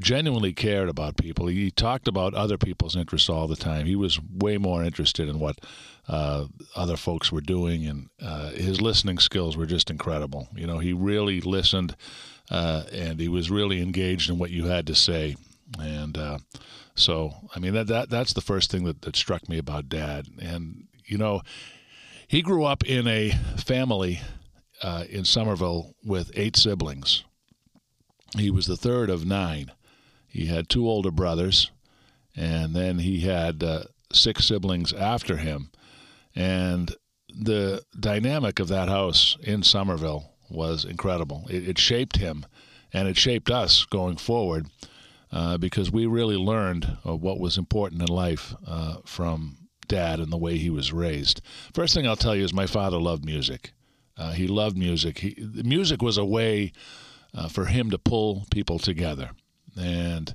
genuinely 0.00 0.52
cared 0.52 0.88
about 0.88 1.16
people. 1.16 1.46
He 1.46 1.70
talked 1.70 2.08
about 2.08 2.34
other 2.34 2.58
people's 2.58 2.96
interests 2.96 3.28
all 3.28 3.46
the 3.46 3.54
time. 3.54 3.86
He 3.86 3.94
was 3.94 4.20
way 4.20 4.58
more 4.58 4.82
interested 4.82 5.28
in 5.28 5.38
what 5.38 5.60
uh, 6.08 6.46
other 6.74 6.96
folks 6.96 7.30
were 7.30 7.40
doing, 7.40 7.86
and 7.86 8.08
uh, 8.20 8.50
his 8.50 8.80
listening 8.80 9.18
skills 9.18 9.56
were 9.56 9.66
just 9.66 9.88
incredible. 9.88 10.48
You 10.56 10.66
know, 10.66 10.80
he 10.80 10.92
really 10.92 11.40
listened 11.40 11.94
uh, 12.50 12.84
and 12.92 13.20
he 13.20 13.28
was 13.28 13.50
really 13.50 13.80
engaged 13.82 14.30
in 14.30 14.38
what 14.38 14.50
you 14.50 14.66
had 14.66 14.86
to 14.86 14.94
say. 14.94 15.36
And 15.78 16.16
uh, 16.16 16.38
so, 16.94 17.32
I 17.54 17.58
mean, 17.58 17.74
that, 17.74 17.86
that 17.88 18.10
that's 18.10 18.32
the 18.32 18.40
first 18.40 18.70
thing 18.70 18.84
that, 18.84 19.02
that 19.02 19.16
struck 19.16 19.48
me 19.48 19.58
about 19.58 19.88
Dad. 19.88 20.26
And 20.40 20.86
you 21.06 21.18
know, 21.18 21.42
he 22.26 22.42
grew 22.42 22.64
up 22.64 22.84
in 22.84 23.06
a 23.06 23.30
family 23.56 24.20
uh, 24.82 25.04
in 25.08 25.24
Somerville 25.24 25.94
with 26.04 26.30
eight 26.34 26.56
siblings. 26.56 27.24
He 28.36 28.50
was 28.50 28.66
the 28.66 28.76
third 28.76 29.10
of 29.10 29.24
nine. 29.24 29.70
He 30.26 30.46
had 30.46 30.68
two 30.68 30.88
older 30.88 31.12
brothers, 31.12 31.70
and 32.34 32.74
then 32.74 32.98
he 32.98 33.20
had 33.20 33.62
uh, 33.62 33.84
six 34.12 34.46
siblings 34.46 34.92
after 34.92 35.36
him. 35.36 35.70
And 36.34 36.94
the 37.28 37.84
dynamic 37.98 38.58
of 38.58 38.68
that 38.68 38.88
house 38.88 39.36
in 39.42 39.62
Somerville 39.62 40.33
was 40.48 40.84
incredible. 40.84 41.46
It, 41.50 41.68
it 41.68 41.78
shaped 41.78 42.16
him, 42.16 42.46
and 42.92 43.08
it 43.08 43.16
shaped 43.16 43.50
us 43.50 43.84
going 43.84 44.16
forward 44.16 44.66
uh, 45.32 45.58
because 45.58 45.90
we 45.90 46.06
really 46.06 46.36
learned 46.36 46.98
uh, 47.06 47.16
what 47.16 47.40
was 47.40 47.58
important 47.58 48.00
in 48.02 48.08
life 48.08 48.54
uh, 48.66 48.98
from 49.04 49.56
dad 49.88 50.20
and 50.20 50.32
the 50.32 50.36
way 50.36 50.56
he 50.56 50.70
was 50.70 50.92
raised. 50.92 51.40
First 51.74 51.94
thing 51.94 52.06
I'll 52.06 52.16
tell 52.16 52.36
you 52.36 52.44
is 52.44 52.54
my 52.54 52.66
father 52.66 52.98
loved 52.98 53.24
music. 53.24 53.72
Uh, 54.16 54.32
he 54.32 54.46
loved 54.46 54.78
music. 54.78 55.18
He, 55.18 55.36
music 55.64 56.00
was 56.00 56.16
a 56.18 56.24
way 56.24 56.72
uh, 57.34 57.48
for 57.48 57.66
him 57.66 57.90
to 57.90 57.98
pull 57.98 58.46
people 58.50 58.78
together, 58.78 59.30
and 59.76 60.34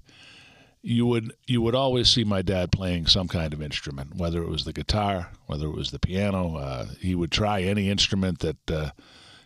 you 0.82 1.06
would 1.06 1.34
you 1.46 1.62
would 1.62 1.76
always 1.76 2.10
see 2.10 2.24
my 2.24 2.42
dad 2.42 2.72
playing 2.72 3.08
some 3.08 3.28
kind 3.28 3.54
of 3.54 3.62
instrument, 3.62 4.16
whether 4.16 4.42
it 4.42 4.50
was 4.50 4.66
the 4.66 4.74
guitar, 4.74 5.32
whether 5.46 5.66
it 5.66 5.76
was 5.76 5.92
the 5.92 6.00
piano. 6.00 6.58
Uh, 6.58 6.86
he 7.00 7.16
would 7.16 7.32
try 7.32 7.62
any 7.62 7.90
instrument 7.90 8.40
that 8.40 8.72
uh, 8.72 8.92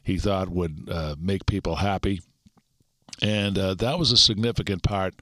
he 0.04 0.18
thought 0.18 0.50
would 0.50 0.88
uh, 0.92 1.16
make 1.20 1.46
people 1.46 1.76
happy. 1.76 2.22
And 3.22 3.58
uh, 3.58 3.74
that 3.76 4.00
was 4.00 4.12
a 4.12 4.18
significant 4.18 4.84
part 4.84 5.16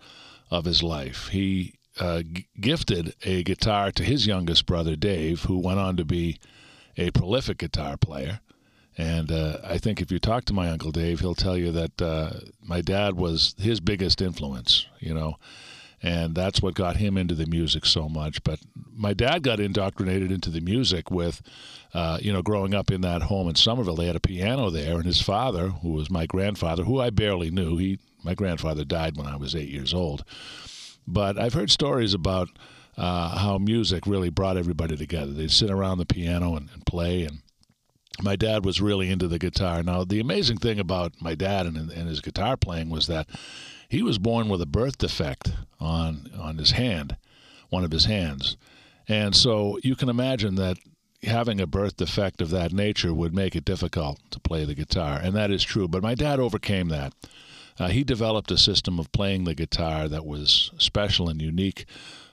of 0.49 0.65
his 0.65 0.81
life. 0.81 1.27
He 1.27 1.75
uh, 1.99 2.21
g- 2.21 2.47
gifted 2.59 3.15
a 3.23 3.43
guitar 3.43 3.91
to 3.91 4.03
his 4.03 4.25
youngest 4.25 4.65
brother, 4.65 4.95
Dave, 4.95 5.43
who 5.43 5.59
went 5.59 5.79
on 5.79 5.97
to 5.97 6.05
be 6.05 6.39
a 6.97 7.11
prolific 7.11 7.59
guitar 7.59 7.97
player. 7.97 8.39
And 8.97 9.31
uh, 9.31 9.57
I 9.63 9.77
think 9.77 10.01
if 10.01 10.11
you 10.11 10.19
talk 10.19 10.45
to 10.45 10.53
my 10.53 10.69
Uncle 10.69 10.91
Dave, 10.91 11.19
he'll 11.19 11.35
tell 11.35 11.57
you 11.57 11.71
that 11.71 12.01
uh, 12.01 12.31
my 12.61 12.81
dad 12.81 13.15
was 13.15 13.55
his 13.57 13.79
biggest 13.79 14.21
influence, 14.21 14.85
you 14.99 15.13
know 15.13 15.37
and 16.03 16.33
that's 16.35 16.61
what 16.61 16.73
got 16.73 16.97
him 16.97 17.17
into 17.17 17.35
the 17.35 17.45
music 17.45 17.85
so 17.85 18.09
much. 18.09 18.43
But 18.43 18.59
my 18.93 19.13
dad 19.13 19.43
got 19.43 19.59
indoctrinated 19.59 20.31
into 20.31 20.49
the 20.49 20.61
music 20.61 21.11
with, 21.11 21.41
uh, 21.93 22.17
you 22.21 22.33
know, 22.33 22.41
growing 22.41 22.73
up 22.73 22.91
in 22.91 23.01
that 23.01 23.23
home 23.23 23.47
in 23.49 23.55
Somerville. 23.55 23.95
They 23.95 24.07
had 24.07 24.15
a 24.15 24.21
piano 24.21 24.69
there, 24.69 24.95
and 24.95 25.05
his 25.05 25.21
father, 25.21 25.69
who 25.69 25.91
was 25.91 26.09
my 26.09 26.25
grandfather, 26.25 26.83
who 26.83 26.99
I 26.99 27.09
barely 27.09 27.51
knew, 27.51 27.77
he 27.77 27.99
my 28.23 28.35
grandfather 28.35 28.85
died 28.85 29.17
when 29.17 29.27
I 29.27 29.35
was 29.35 29.55
eight 29.55 29.69
years 29.69 29.93
old. 29.93 30.23
But 31.07 31.39
I've 31.39 31.55
heard 31.55 31.71
stories 31.71 32.13
about 32.13 32.49
uh, 32.97 33.37
how 33.39 33.57
music 33.57 34.05
really 34.05 34.29
brought 34.29 34.57
everybody 34.57 34.95
together. 34.95 35.31
They'd 35.31 35.49
sit 35.49 35.71
around 35.71 35.97
the 35.97 36.05
piano 36.05 36.55
and, 36.55 36.69
and 36.71 36.85
play 36.85 37.23
and 37.23 37.41
my 38.21 38.35
dad 38.35 38.65
was 38.65 38.81
really 38.81 39.09
into 39.09 39.27
the 39.27 39.39
guitar. 39.39 39.81
Now, 39.83 40.03
the 40.03 40.19
amazing 40.19 40.57
thing 40.57 40.79
about 40.79 41.13
my 41.21 41.35
dad 41.35 41.65
and, 41.65 41.77
and 41.77 42.07
his 42.07 42.21
guitar 42.21 42.57
playing 42.57 42.89
was 42.89 43.07
that 43.07 43.27
he 43.91 44.01
was 44.01 44.17
born 44.17 44.47
with 44.47 44.61
a 44.61 44.65
birth 44.65 44.97
defect 44.97 45.51
on 45.77 46.31
on 46.39 46.57
his 46.57 46.71
hand, 46.71 47.17
one 47.69 47.83
of 47.83 47.91
his 47.91 48.05
hands, 48.05 48.55
and 49.05 49.35
so 49.35 49.77
you 49.83 49.97
can 49.97 50.07
imagine 50.07 50.55
that 50.55 50.77
having 51.23 51.59
a 51.59 51.67
birth 51.67 51.97
defect 51.97 52.41
of 52.41 52.51
that 52.51 52.71
nature 52.71 53.13
would 53.13 53.35
make 53.35 53.53
it 53.53 53.65
difficult 53.65 54.17
to 54.31 54.39
play 54.39 54.63
the 54.63 54.73
guitar, 54.75 55.19
and 55.21 55.35
that 55.35 55.51
is 55.51 55.61
true. 55.61 55.89
But 55.89 56.01
my 56.01 56.15
dad 56.15 56.39
overcame 56.39 56.87
that. 56.87 57.13
Uh, 57.77 57.89
he 57.89 58.05
developed 58.05 58.49
a 58.49 58.57
system 58.57 58.97
of 58.97 59.11
playing 59.11 59.43
the 59.43 59.55
guitar 59.55 60.07
that 60.07 60.25
was 60.25 60.71
special 60.77 61.27
and 61.27 61.41
unique 61.41 61.85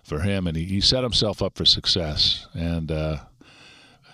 for 0.05 0.21
him, 0.21 0.47
and 0.47 0.57
he, 0.57 0.65
he 0.65 0.81
set 0.81 1.03
himself 1.03 1.43
up 1.43 1.57
for 1.57 1.65
success. 1.65 2.47
And 2.55 2.93
uh, 2.93 3.17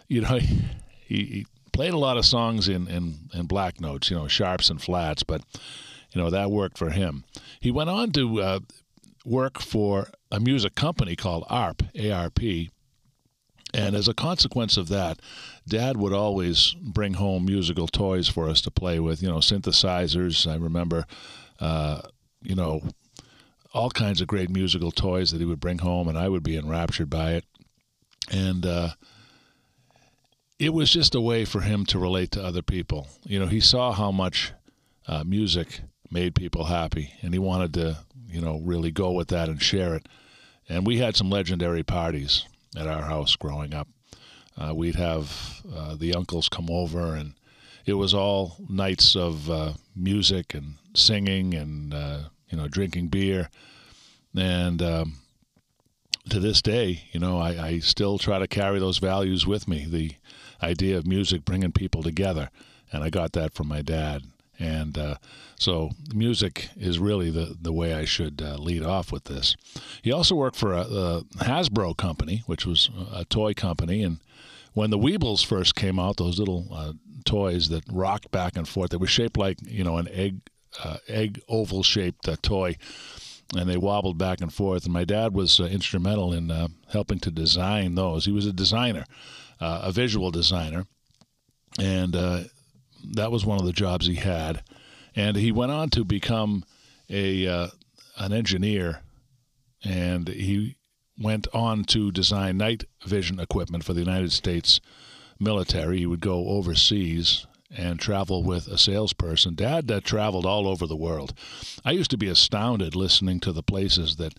you 0.09 0.23
know, 0.23 0.39
he, 0.39 0.65
he, 1.07 1.47
played 1.73 1.93
a 1.93 1.99
lot 1.99 2.17
of 2.17 2.25
songs 2.25 2.69
in, 2.69 2.87
in, 2.87 3.17
in 3.35 3.47
black 3.47 3.81
notes, 3.81 4.09
you 4.09 4.17
know, 4.17 4.29
sharps 4.29 4.71
and 4.71 4.81
flats, 4.81 5.25
but 5.25 5.43
you 6.15 6.23
know 6.23 6.31
that 6.31 6.51
worked 6.51 6.79
for 6.79 6.91
him. 6.91 7.25
He 7.61 7.71
went 7.71 7.91
on 7.91 8.13
to 8.13 8.41
uh, 8.41 8.61
work 9.25 9.61
for 9.61 10.09
a 10.31 10.41
music 10.41 10.75
company 10.75 11.17
called 11.17 11.45
ARP, 11.49 11.83
ARP, 11.99 12.41
and 13.75 13.97
as 13.97 14.07
a 14.07 14.15
consequence 14.15 14.77
of 14.77 14.89
that, 14.89 15.19
Dad 15.67 15.97
would 15.97 16.13
always 16.13 16.75
bring 16.81 17.15
home 17.15 17.45
musical 17.45 17.89
toys 17.89 18.29
for 18.29 18.49
us 18.49 18.61
to 18.63 18.71
play 18.71 19.01
with. 19.01 19.21
You 19.21 19.29
know, 19.29 19.39
synthesizers. 19.39 20.51
I 20.51 20.57
remember, 20.57 21.07
uh, 21.59 22.03
you 22.41 22.55
know, 22.55 22.83
all 23.73 23.91
kinds 23.91 24.21
of 24.21 24.29
great 24.29 24.49
musical 24.49 24.93
toys 24.93 25.33
that 25.33 25.41
he 25.41 25.45
would 25.45 25.59
bring 25.59 25.79
home, 25.79 26.07
and 26.07 26.17
I 26.17 26.29
would 26.29 26.45
be 26.45 26.57
enraptured 26.57 27.11
by 27.11 27.33
it. 27.33 27.45
And 28.31 28.65
uh, 28.65 28.91
it 30.61 30.73
was 30.73 30.91
just 30.91 31.17
a 31.17 31.21
way 31.21 31.45
for 31.45 31.63
him 31.63 31.85
to 31.87 31.99
relate 31.99 32.31
to 32.33 32.45
other 32.45 32.63
people. 32.63 33.09
You 33.25 33.41
know, 33.41 33.47
he 33.47 33.61
saw 33.61 33.93
how 33.93 34.13
much 34.13 34.53
uh, 35.09 35.25
music 35.25 35.81
made 36.15 36.35
people 36.37 36.65
happy, 36.65 37.13
and 37.23 37.35
he 37.35 37.39
wanted 37.41 37.75
to, 37.75 37.99
you 38.29 38.41
know, 38.41 38.61
really 38.63 38.93
go 38.93 39.11
with 39.11 39.29
that 39.29 39.49
and 39.49 39.61
share 39.61 39.95
it. 39.97 40.09
And 40.69 40.87
we 40.87 40.99
had 40.99 41.17
some 41.17 41.29
legendary 41.29 41.83
parties 41.83 42.47
at 42.77 42.87
our 42.87 43.03
house 43.03 43.35
growing 43.35 43.75
up. 43.75 43.89
Uh, 44.57 44.73
we'd 44.73 44.95
have 44.95 45.61
uh, 45.75 45.97
the 45.97 46.15
uncles 46.15 46.49
come 46.49 46.71
over, 46.71 47.17
and 47.17 47.35
it 47.85 47.95
was 47.95 48.15
all 48.15 48.57
nights 48.69 49.17
of 49.17 49.51
uh, 49.51 49.73
music 49.97 50.55
and 50.55 50.77
singing 50.95 51.53
and 51.53 51.93
uh, 51.93 52.21
you 52.49 52.57
know 52.57 52.69
drinking 52.69 53.09
beer. 53.09 53.51
And 54.37 54.81
um, 54.81 55.15
to 56.31 56.39
this 56.39 56.63
day, 56.63 57.03
you 57.11 57.19
know, 57.19 57.39
I, 57.39 57.67
I 57.67 57.79
still 57.81 58.19
try 58.19 58.39
to 58.39 58.47
carry 58.47 58.79
those 58.79 58.99
values 58.99 59.47
with 59.47 59.67
me. 59.67 59.85
The 59.85 60.13
idea 60.63 60.97
of 60.97 61.07
music 61.07 61.45
bringing 61.45 61.73
people 61.73 62.05
together, 62.05 62.51
and 62.93 63.03
I 63.03 63.11
got 63.11 63.33
that 63.33 63.53
from 63.53 63.67
my 63.67 63.83
dad. 63.83 64.23
And 64.59 64.97
uh, 64.97 65.17
so 65.59 65.91
music 66.15 66.69
is 66.77 66.99
really 66.99 67.31
the, 67.31 67.57
the 67.61 67.73
way 67.73 67.95
I 67.95 68.05
should 68.05 68.43
uh, 68.43 68.57
lead 68.57 68.83
off 68.83 69.13
with 69.13 69.25
this. 69.25 69.57
He 70.03 70.13
also 70.13 70.35
worked 70.35 70.57
for 70.57 70.73
a, 70.73 70.83
a, 70.83 71.25
Hasbro 71.39 71.97
company, 71.97 72.43
which 72.47 72.67
was 72.67 72.91
a 73.13 73.25
toy 73.25 73.55
company. 73.55 74.03
And 74.03 74.19
when 74.73 74.91
the 74.91 74.99
Weebles 74.99 75.45
first 75.45 75.75
came 75.75 75.99
out, 75.99 76.17
those 76.17 76.39
little 76.39 76.69
uh, 76.73 76.93
toys 77.25 77.69
that 77.69 77.85
rocked 77.91 78.31
back 78.31 78.57
and 78.57 78.69
forth, 78.69 78.91
they 78.91 78.97
were 78.97 79.07
shaped 79.07 79.37
like, 79.37 79.59
you 79.63 79.85
know, 79.85 79.97
an 79.97 80.09
egg, 80.09 80.41
uh, 80.83 80.99
egg 81.09 81.41
oval 81.49 81.83
shaped 81.83 82.29
uh, 82.29 82.37
toy. 82.43 82.77
And 83.57 83.69
they 83.69 83.77
wobbled 83.77 84.19
back 84.19 84.41
and 84.41 84.53
forth. 84.53 84.85
And 84.85 84.93
my 84.93 85.05
dad 85.05 85.35
was 85.35 85.61
uh, 85.61 85.65
instrumental 85.65 86.33
in 86.33 86.51
helping 86.91 87.21
to 87.21 87.31
design 87.31 87.95
those. 87.95 88.25
He 88.25 88.33
was 88.33 88.47
a 88.47 88.53
designer. 88.53 89.05
a 89.61 89.93
visual 89.93 90.31
designer, 90.31 90.85
and 91.79 92.15
uh, 92.15 92.41
that 93.13 93.31
was 93.31 93.47
one 93.47 93.59
of 93.59 93.67
the 93.67 93.73
jobs 93.73 94.07
he 94.07 94.17
had. 94.17 94.63
And 95.17 95.37
he 95.37 95.53
went 95.53 95.73
on 95.73 95.91
to 95.91 96.05
become 96.05 96.65
a 97.09 97.47
uh, 97.47 97.69
an 98.17 98.33
engineer, 98.33 99.01
and 99.85 100.29
he 100.29 100.77
went 101.19 101.47
on 101.53 101.85
to 101.85 102.11
design 102.11 102.57
night 102.57 102.85
vision 103.07 103.39
equipment 103.39 103.85
for 103.85 103.93
the 103.93 104.01
United 104.01 104.33
States 104.33 104.81
military. 105.39 105.99
He 105.99 106.07
would 106.07 106.21
go 106.21 106.49
overseas 106.49 107.47
and 107.77 107.99
travel 107.99 108.43
with 108.43 108.69
a 108.69 108.79
salesperson. 108.79 109.55
Dad 109.55 109.89
traveled 110.05 110.47
all 110.47 110.69
over 110.69 110.87
the 110.87 110.97
world. 110.97 111.35
I 111.85 111.93
used 111.93 112.11
to 112.13 112.17
be 112.17 112.29
astounded 112.29 112.95
listening 112.95 113.41
to 113.41 113.53
the 113.53 113.63
places 113.63 114.17
that 114.17 114.35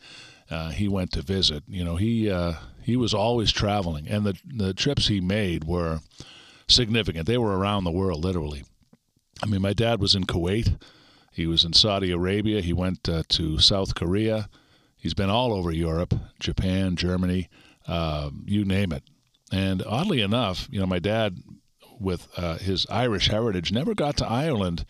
uh, 0.50 0.72
he 0.72 0.88
went 0.88 1.12
to 1.14 1.22
visit. 1.22 1.64
You 1.68 1.84
know, 1.84 1.96
he 1.96 2.30
uh, 2.30 2.54
he 2.82 2.96
was 2.96 3.14
always 3.14 3.52
traveling, 3.52 4.08
and 4.08 4.26
the 4.26 4.38
the 4.46 4.74
trips 4.74 5.08
he 5.08 5.20
made 5.22 5.64
were 5.64 6.00
significant. 6.68 7.28
They 7.28 7.38
were 7.38 7.58
around 7.58 7.84
the 7.84 7.92
world, 7.92 8.24
literally. 8.24 8.64
I 9.44 9.48
mean, 9.48 9.62
my 9.62 9.74
dad 9.74 10.00
was 10.00 10.16
in 10.16 10.26
Kuwait. 10.26 10.80
He 11.32 11.46
was 11.46 11.66
in 11.66 11.74
Saudi 11.74 12.12
Arabia. 12.12 12.62
He 12.62 12.74
went 12.74 13.08
uh, 13.10 13.24
to 13.30 13.60
South 13.60 13.96
Korea. 13.96 14.50
He's 14.96 15.14
been 15.14 15.30
all 15.30 15.54
over 15.54 15.72
Europe, 15.72 16.16
Japan, 16.40 16.96
Germany, 16.96 17.50
uh, 17.88 18.30
you 18.46 18.66
name 18.66 18.92
it. 18.92 19.04
And 19.52 19.84
oddly 19.84 20.22
enough, 20.22 20.68
you 20.72 20.80
know, 20.80 20.88
my 20.88 21.00
dad 21.00 21.38
with 22.00 22.28
uh, 22.38 22.58
his 22.58 22.86
Irish 22.90 23.28
heritage, 23.28 23.72
never 23.72 23.94
got 23.94 24.18
to 24.18 24.28
Ireland 24.28 24.86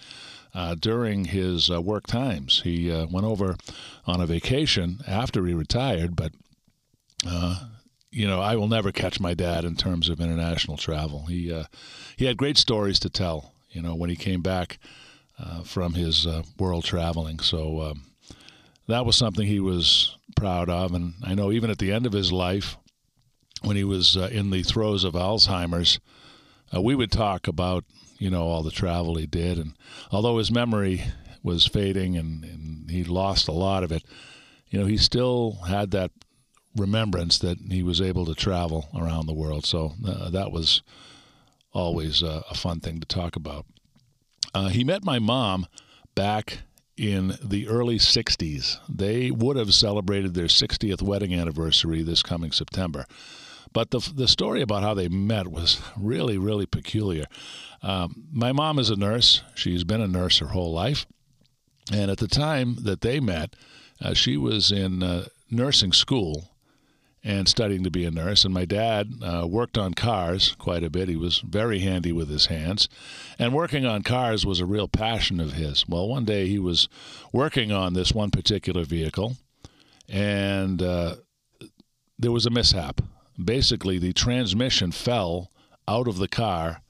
uh, 0.53 0.75
during 0.75 1.25
his 1.25 1.69
uh, 1.69 1.81
work 1.81 2.07
times. 2.07 2.61
He 2.63 2.91
uh, 2.91 3.07
went 3.07 3.25
over 3.25 3.57
on 4.05 4.21
a 4.21 4.25
vacation 4.25 4.99
after 5.07 5.45
he 5.45 5.53
retired, 5.53 6.15
but 6.15 6.31
you 8.15 8.27
know, 8.27 8.39
I 8.39 8.55
will 8.55 8.67
never 8.67 8.91
catch 8.91 9.19
my 9.19 9.33
dad 9.33 9.65
in 9.65 9.75
terms 9.75 10.09
of 10.09 10.19
international 10.19 10.77
travel. 10.77 11.25
He 11.25 11.51
uh, 11.51 11.65
he 12.15 12.25
had 12.25 12.37
great 12.37 12.57
stories 12.57 12.99
to 12.99 13.09
tell. 13.09 13.53
You 13.71 13.81
know, 13.81 13.93
when 13.93 14.09
he 14.09 14.15
came 14.15 14.41
back 14.41 14.79
from 15.65 15.95
his 15.95 16.25
world 16.57 16.85
traveling, 16.85 17.39
so 17.39 17.81
um, 17.81 18.03
that 18.87 19.05
was 19.05 19.17
something 19.17 19.45
he 19.45 19.59
was 19.59 20.15
proud 20.37 20.69
of. 20.69 20.93
And 20.93 21.15
I 21.23 21.35
know 21.35 21.51
even 21.51 21.69
at 21.69 21.77
the 21.77 21.91
end 21.91 22.05
of 22.05 22.13
his 22.13 22.31
life, 22.31 22.77
when 23.61 23.75
he 23.75 23.83
was 23.83 24.15
in 24.15 24.49
the 24.49 24.63
throes 24.63 25.03
of 25.03 25.13
Alzheimer's 25.13 25.99
uh, 26.73 26.81
we 26.81 26.95
would 26.95 27.11
talk 27.11 27.47
about 27.47 27.83
you 28.17 28.29
know 28.29 28.43
all 28.43 28.63
the 28.63 28.71
travel 28.71 29.15
he 29.15 29.25
did, 29.25 29.57
and 29.57 29.73
although 30.11 30.37
his 30.37 30.51
memory 30.51 31.03
was 31.43 31.65
fading 31.67 32.17
and, 32.17 32.43
and 32.43 32.89
he 32.89 33.03
lost 33.03 33.47
a 33.47 33.53
lot 33.53 33.83
of 33.83 33.91
it, 33.91 34.03
you 34.69 34.79
know 34.79 34.85
he 34.85 34.97
still 34.97 35.59
had 35.67 35.91
that 35.91 36.11
remembrance 36.75 37.37
that 37.39 37.57
he 37.69 37.83
was 37.83 38.01
able 38.01 38.25
to 38.25 38.35
travel 38.35 38.89
around 38.95 39.25
the 39.25 39.33
world. 39.33 39.65
So 39.65 39.93
uh, 40.05 40.29
that 40.31 40.51
was 40.51 40.81
always 41.73 42.23
uh, 42.23 42.41
a 42.49 42.55
fun 42.55 42.79
thing 42.79 42.99
to 42.99 43.07
talk 43.07 43.35
about. 43.35 43.65
Uh, 44.53 44.69
he 44.69 44.83
met 44.83 45.03
my 45.03 45.19
mom 45.19 45.67
back 46.15 46.59
in 46.97 47.33
the 47.43 47.67
early 47.67 47.97
60s. 47.97 48.77
They 48.87 49.29
would 49.31 49.57
have 49.57 49.73
celebrated 49.73 50.33
their 50.33 50.45
60th 50.45 51.01
wedding 51.01 51.33
anniversary 51.33 52.01
this 52.01 52.23
coming 52.23 52.51
September. 52.51 53.05
But 53.73 53.91
the, 53.91 53.99
the 54.15 54.29
story 54.29 54.61
about 54.61 54.83
how 54.83 54.93
they 54.93 55.09
met 55.09 55.49
was 55.49 55.81
really, 55.97 56.37
really 56.37 56.65
peculiar. 56.65 57.25
Um, 57.81 58.27
my 58.31 58.53
mom 58.53 58.79
is 58.79 58.89
a 58.89 58.95
nurse. 58.95 59.43
She's 59.53 59.83
been 59.83 59.99
a 59.99 60.07
nurse 60.07 60.39
her 60.39 60.47
whole 60.47 60.71
life. 60.71 61.05
And 61.91 62.09
at 62.09 62.19
the 62.19 62.29
time 62.29 62.77
that 62.83 63.01
they 63.01 63.19
met, 63.19 63.55
uh, 64.01 64.13
she 64.13 64.37
was 64.37 64.71
in 64.71 65.03
uh, 65.03 65.25
nursing 65.51 65.91
school 65.91 66.54
and 67.25 67.49
studying 67.49 67.83
to 67.83 67.91
be 67.91 68.05
a 68.05 68.11
nurse. 68.11 68.45
And 68.45 68.53
my 68.53 68.63
dad 68.63 69.11
uh, 69.21 69.45
worked 69.45 69.77
on 69.77 69.95
cars 69.95 70.55
quite 70.57 70.83
a 70.83 70.89
bit. 70.89 71.09
He 71.09 71.17
was 71.17 71.39
very 71.39 71.79
handy 71.79 72.13
with 72.13 72.29
his 72.29 72.45
hands. 72.45 72.87
And 73.37 73.53
working 73.53 73.85
on 73.85 74.03
cars 74.03 74.45
was 74.45 74.61
a 74.61 74.65
real 74.65 74.87
passion 74.87 75.41
of 75.41 75.53
his. 75.53 75.85
Well, 75.89 76.07
one 76.07 76.23
day 76.23 76.47
he 76.47 76.59
was 76.59 76.87
working 77.33 77.71
on 77.71 77.93
this 77.93 78.13
one 78.13 78.31
particular 78.31 78.85
vehicle, 78.85 79.35
and 80.07 80.81
uh, 80.81 81.15
there 82.17 82.31
was 82.31 82.45
a 82.45 82.51
mishap 82.51 83.01
basically 83.43 83.97
the 83.97 84.13
transmission 84.13 84.91
fell 84.91 85.51
out 85.87 86.07
of 86.07 86.17
the 86.17 86.27
car 86.27 86.81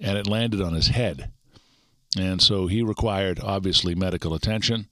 and 0.00 0.18
it 0.18 0.26
landed 0.26 0.60
on 0.60 0.74
his 0.74 0.88
head. 0.88 1.30
And 2.18 2.42
so 2.42 2.66
he 2.66 2.82
required, 2.82 3.40
obviously, 3.40 3.94
medical 3.94 4.34
attention. 4.34 4.88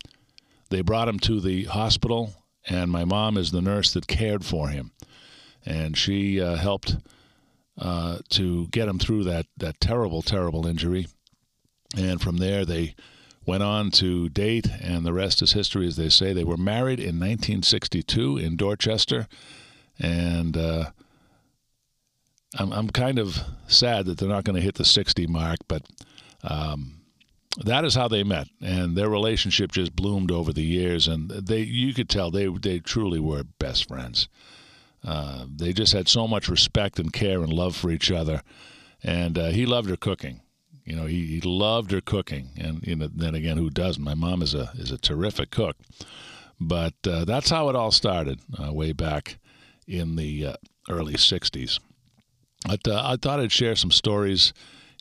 They 0.70 0.80
brought 0.80 1.08
him 1.08 1.18
to 1.20 1.40
the 1.40 1.64
hospital, 1.64 2.32
and 2.70 2.90
my 2.90 3.04
mom 3.04 3.36
is 3.36 3.50
the 3.50 3.60
nurse 3.60 3.92
that 3.92 4.06
cared 4.06 4.44
for 4.44 4.68
him. 4.68 4.92
And 5.66 5.98
she 5.98 6.40
uh, 6.40 6.56
helped 6.56 6.96
uh, 7.76 8.20
to 8.30 8.68
get 8.68 8.88
him 8.88 8.98
through 8.98 9.24
that, 9.24 9.46
that 9.58 9.80
terrible, 9.80 10.22
terrible 10.22 10.66
injury. 10.66 11.06
And 11.94 12.22
from 12.22 12.38
there, 12.38 12.64
they 12.64 12.94
went 13.44 13.62
on 13.62 13.90
to 13.90 14.30
date, 14.30 14.68
and 14.80 15.04
the 15.04 15.12
rest 15.12 15.42
is 15.42 15.52
history, 15.52 15.86
as 15.86 15.96
they 15.96 16.08
say. 16.08 16.32
They 16.32 16.44
were 16.44 16.56
married 16.56 17.00
in 17.00 17.18
1962 17.18 18.38
in 18.38 18.56
Dorchester 18.56 19.26
and 20.00 20.56
uh, 20.56 20.90
I'm 22.58 22.72
I'm 22.72 22.90
kind 22.90 23.18
of 23.18 23.38
sad 23.68 24.06
that 24.06 24.18
they're 24.18 24.28
not 24.28 24.44
going 24.44 24.56
to 24.56 24.62
hit 24.62 24.76
the 24.76 24.84
60 24.84 25.26
mark, 25.26 25.58
but 25.68 25.82
um, 26.42 26.99
that 27.64 27.84
is 27.84 27.94
how 27.94 28.08
they 28.08 28.22
met, 28.22 28.48
and 28.60 28.96
their 28.96 29.08
relationship 29.08 29.72
just 29.72 29.94
bloomed 29.94 30.30
over 30.30 30.52
the 30.52 30.62
years, 30.62 31.08
and 31.08 31.30
they 31.30 31.60
you 31.60 31.92
could 31.92 32.08
tell 32.08 32.30
they 32.30 32.46
they 32.46 32.78
truly 32.78 33.20
were 33.20 33.44
best 33.44 33.88
friends. 33.88 34.28
Uh, 35.04 35.46
they 35.54 35.72
just 35.72 35.92
had 35.92 36.08
so 36.08 36.26
much 36.28 36.48
respect 36.48 36.98
and 36.98 37.12
care 37.12 37.40
and 37.40 37.52
love 37.52 37.74
for 37.76 37.90
each 37.90 38.10
other, 38.10 38.42
and 39.02 39.38
uh, 39.38 39.48
he 39.48 39.66
loved 39.66 39.88
her 39.88 39.96
cooking. 39.96 40.40
You 40.84 40.96
know, 40.96 41.06
he, 41.06 41.26
he 41.26 41.40
loved 41.42 41.92
her 41.92 42.00
cooking, 42.00 42.50
and 42.56 42.86
you 42.86 42.96
know, 42.96 43.08
then 43.12 43.34
again, 43.34 43.56
who 43.56 43.70
doesn't? 43.70 44.02
My 44.02 44.14
mom 44.14 44.42
is 44.42 44.54
a 44.54 44.72
is 44.74 44.90
a 44.90 44.98
terrific 44.98 45.50
cook, 45.50 45.76
but 46.58 46.94
uh, 47.06 47.24
that's 47.24 47.50
how 47.50 47.68
it 47.68 47.76
all 47.76 47.92
started 47.92 48.40
uh, 48.62 48.72
way 48.72 48.92
back 48.92 49.38
in 49.86 50.16
the 50.16 50.46
uh, 50.46 50.54
early 50.88 51.14
60s. 51.14 51.78
But 52.66 52.86
uh, 52.86 53.02
I 53.04 53.16
thought 53.16 53.40
I'd 53.40 53.52
share 53.52 53.74
some 53.74 53.90
stories 53.90 54.52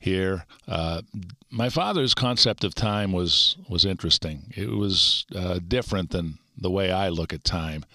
here. 0.01 0.45
Uh, 0.67 1.01
my 1.49 1.69
father's 1.69 2.13
concept 2.13 2.63
of 2.63 2.75
time 2.75 3.11
was 3.11 3.57
was 3.67 3.85
interesting. 3.85 4.53
It 4.55 4.69
was 4.69 5.25
uh, 5.35 5.59
different 5.65 6.11
than 6.11 6.39
the 6.57 6.71
way 6.71 6.91
I 6.91 7.09
look 7.09 7.33
at 7.33 7.43
time. 7.43 7.85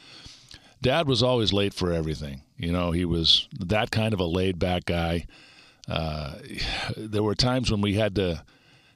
Dad 0.83 1.09
was 1.09 1.23
always 1.23 1.53
late 1.53 1.73
for 1.73 1.93
everything. 1.93 2.43
You 2.57 2.73
know, 2.73 2.91
he 2.91 3.05
was 3.05 3.49
that 3.59 3.91
kind 3.91 4.13
of 4.13 4.21
a 4.21 4.25
laid 4.25 4.59
back 4.59 4.85
guy. 4.85 5.27
Uh, 5.89 6.35
there 6.97 7.23
were 7.23 7.35
times 7.35 7.71
when 7.71 7.81
we 7.81 7.95
had 7.95 8.15
to 8.17 8.45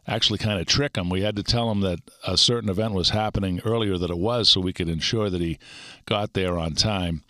actually 0.07 0.39
kind 0.39 0.59
of 0.59 0.67
trick 0.67 0.97
him. 0.97 1.11
We 1.11 1.23
had 1.23 1.37
to 1.37 1.43
tell 1.43 1.71
him 1.71 1.81
that 1.83 2.01
a 2.27 2.37
certain 2.37 2.71
event 2.71 2.95
was 2.95 3.11
happening 3.11 3.61
earlier 3.65 3.99
than 3.99 4.11
it 4.11 4.19
was 4.19 4.49
so 4.49 4.61
we 4.61 4.73
could 4.73 4.89
ensure 4.89 5.29
that 5.29 5.41
he 5.41 5.59
got 6.07 6.33
there 6.33 6.57
on 6.57 6.75
time. 6.75 7.23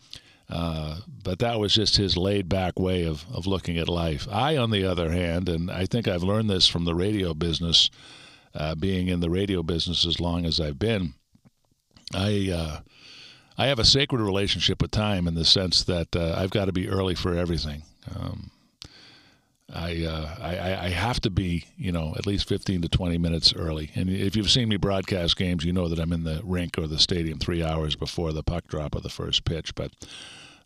Uh, 0.50 1.00
but 1.22 1.40
that 1.40 1.58
was 1.58 1.74
just 1.74 1.96
his 1.96 2.16
laid 2.16 2.48
back 2.48 2.78
way 2.78 3.04
of, 3.04 3.24
of 3.32 3.46
looking 3.46 3.76
at 3.78 3.88
life. 3.88 4.26
I, 4.30 4.56
on 4.56 4.70
the 4.70 4.84
other 4.84 5.10
hand, 5.10 5.48
and 5.48 5.70
I 5.70 5.84
think 5.86 6.08
I've 6.08 6.22
learned 6.22 6.48
this 6.48 6.66
from 6.66 6.84
the 6.84 6.94
radio 6.94 7.34
business, 7.34 7.90
uh, 8.54 8.74
being 8.74 9.08
in 9.08 9.20
the 9.20 9.30
radio 9.30 9.62
business 9.62 10.06
as 10.06 10.20
long 10.20 10.46
as 10.46 10.60
I've 10.60 10.78
been, 10.78 11.14
I. 12.14 12.50
Uh, 12.52 12.80
I 13.60 13.66
have 13.66 13.80
a 13.80 13.84
sacred 13.84 14.20
relationship 14.20 14.80
with 14.80 14.92
time 14.92 15.26
in 15.26 15.34
the 15.34 15.44
sense 15.44 15.82
that 15.82 16.14
uh, 16.14 16.36
I've 16.38 16.50
got 16.50 16.66
to 16.66 16.72
be 16.72 16.88
early 16.88 17.16
for 17.16 17.34
everything. 17.34 17.82
Um, 18.14 18.52
I, 19.72 20.04
uh, 20.04 20.36
I 20.40 20.86
I 20.86 20.88
have 20.88 21.20
to 21.20 21.30
be 21.30 21.66
you 21.76 21.92
know 21.92 22.14
at 22.16 22.26
least 22.26 22.48
15 22.48 22.82
to 22.82 22.88
20 22.88 23.18
minutes 23.18 23.52
early. 23.54 23.90
And 23.94 24.08
if 24.08 24.34
you've 24.34 24.50
seen 24.50 24.68
me 24.68 24.76
broadcast 24.76 25.36
games, 25.36 25.64
you 25.64 25.72
know 25.72 25.88
that 25.88 25.98
I'm 25.98 26.12
in 26.12 26.24
the 26.24 26.40
rink 26.44 26.78
or 26.78 26.86
the 26.86 26.98
stadium 26.98 27.38
three 27.38 27.62
hours 27.62 27.94
before 27.94 28.32
the 28.32 28.42
puck 28.42 28.66
drop 28.66 28.94
of 28.94 29.02
the 29.02 29.10
first 29.10 29.44
pitch. 29.44 29.74
But 29.74 29.92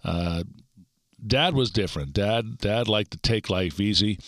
uh, 0.04 0.44
Dad 1.26 1.54
was 1.54 1.70
different. 1.70 2.12
Dad 2.12 2.58
Dad 2.58 2.88
liked 2.88 3.10
to 3.12 3.18
take 3.18 3.50
life 3.50 3.80
easy. 3.80 4.18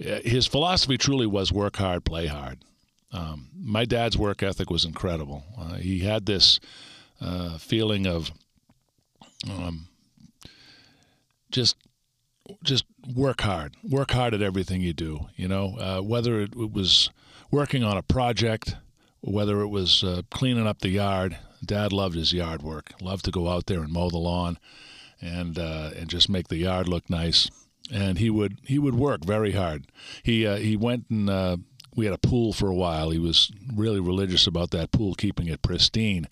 Uh, 0.00 0.20
his 0.22 0.46
philosophy 0.46 0.98
truly 0.98 1.26
was 1.26 1.52
work 1.52 1.76
hard, 1.76 2.04
play 2.04 2.26
hard. 2.26 2.58
Um, 3.12 3.48
my 3.58 3.84
dad's 3.84 4.16
work 4.16 4.42
ethic 4.42 4.70
was 4.70 4.84
incredible. 4.84 5.44
Uh, 5.58 5.74
he 5.74 6.00
had 6.00 6.26
this 6.26 6.60
uh, 7.20 7.58
feeling 7.58 8.06
of 8.06 8.30
um, 9.50 9.88
just 11.50 11.76
just 12.62 12.84
work 13.14 13.40
hard. 13.40 13.74
Work 13.88 14.10
hard 14.12 14.34
at 14.34 14.42
everything 14.42 14.80
you 14.80 14.92
do. 14.92 15.26
You 15.36 15.48
know, 15.48 15.76
uh, 15.78 16.00
whether 16.00 16.40
it, 16.40 16.54
it, 16.54 16.72
was 16.72 17.10
working 17.50 17.82
on 17.84 17.96
a 17.96 18.02
project, 18.02 18.76
whether 19.20 19.60
it 19.60 19.68
was 19.68 20.04
uh, 20.04 20.22
cleaning 20.30 20.66
up 20.66 20.80
the 20.80 20.90
yard. 20.90 21.36
Dad 21.64 21.92
loved 21.92 22.14
his 22.14 22.32
yard 22.32 22.62
work. 22.62 22.92
Loved 23.00 23.24
to 23.26 23.30
go 23.30 23.48
out 23.48 23.66
there 23.66 23.80
and 23.80 23.92
mow 23.92 24.08
the 24.08 24.18
lawn, 24.18 24.58
and 25.20 25.58
uh, 25.58 25.90
and 25.96 26.08
just 26.08 26.28
make 26.28 26.48
the 26.48 26.56
yard 26.56 26.88
look 26.88 27.10
nice. 27.10 27.50
And 27.92 28.18
he 28.18 28.30
would 28.30 28.58
he 28.64 28.78
would 28.78 28.94
work 28.94 29.24
very 29.24 29.52
hard. 29.52 29.86
He 30.22 30.46
uh, 30.46 30.56
he 30.56 30.76
went 30.76 31.06
and 31.10 31.28
uh, 31.28 31.56
we 31.94 32.06
had 32.06 32.14
a 32.14 32.18
pool 32.18 32.52
for 32.52 32.68
a 32.68 32.74
while. 32.74 33.10
He 33.10 33.18
was 33.18 33.50
really 33.74 34.00
religious 34.00 34.46
about 34.46 34.70
that 34.70 34.92
pool, 34.92 35.14
keeping 35.14 35.48
it 35.48 35.62
pristine. 35.62 36.28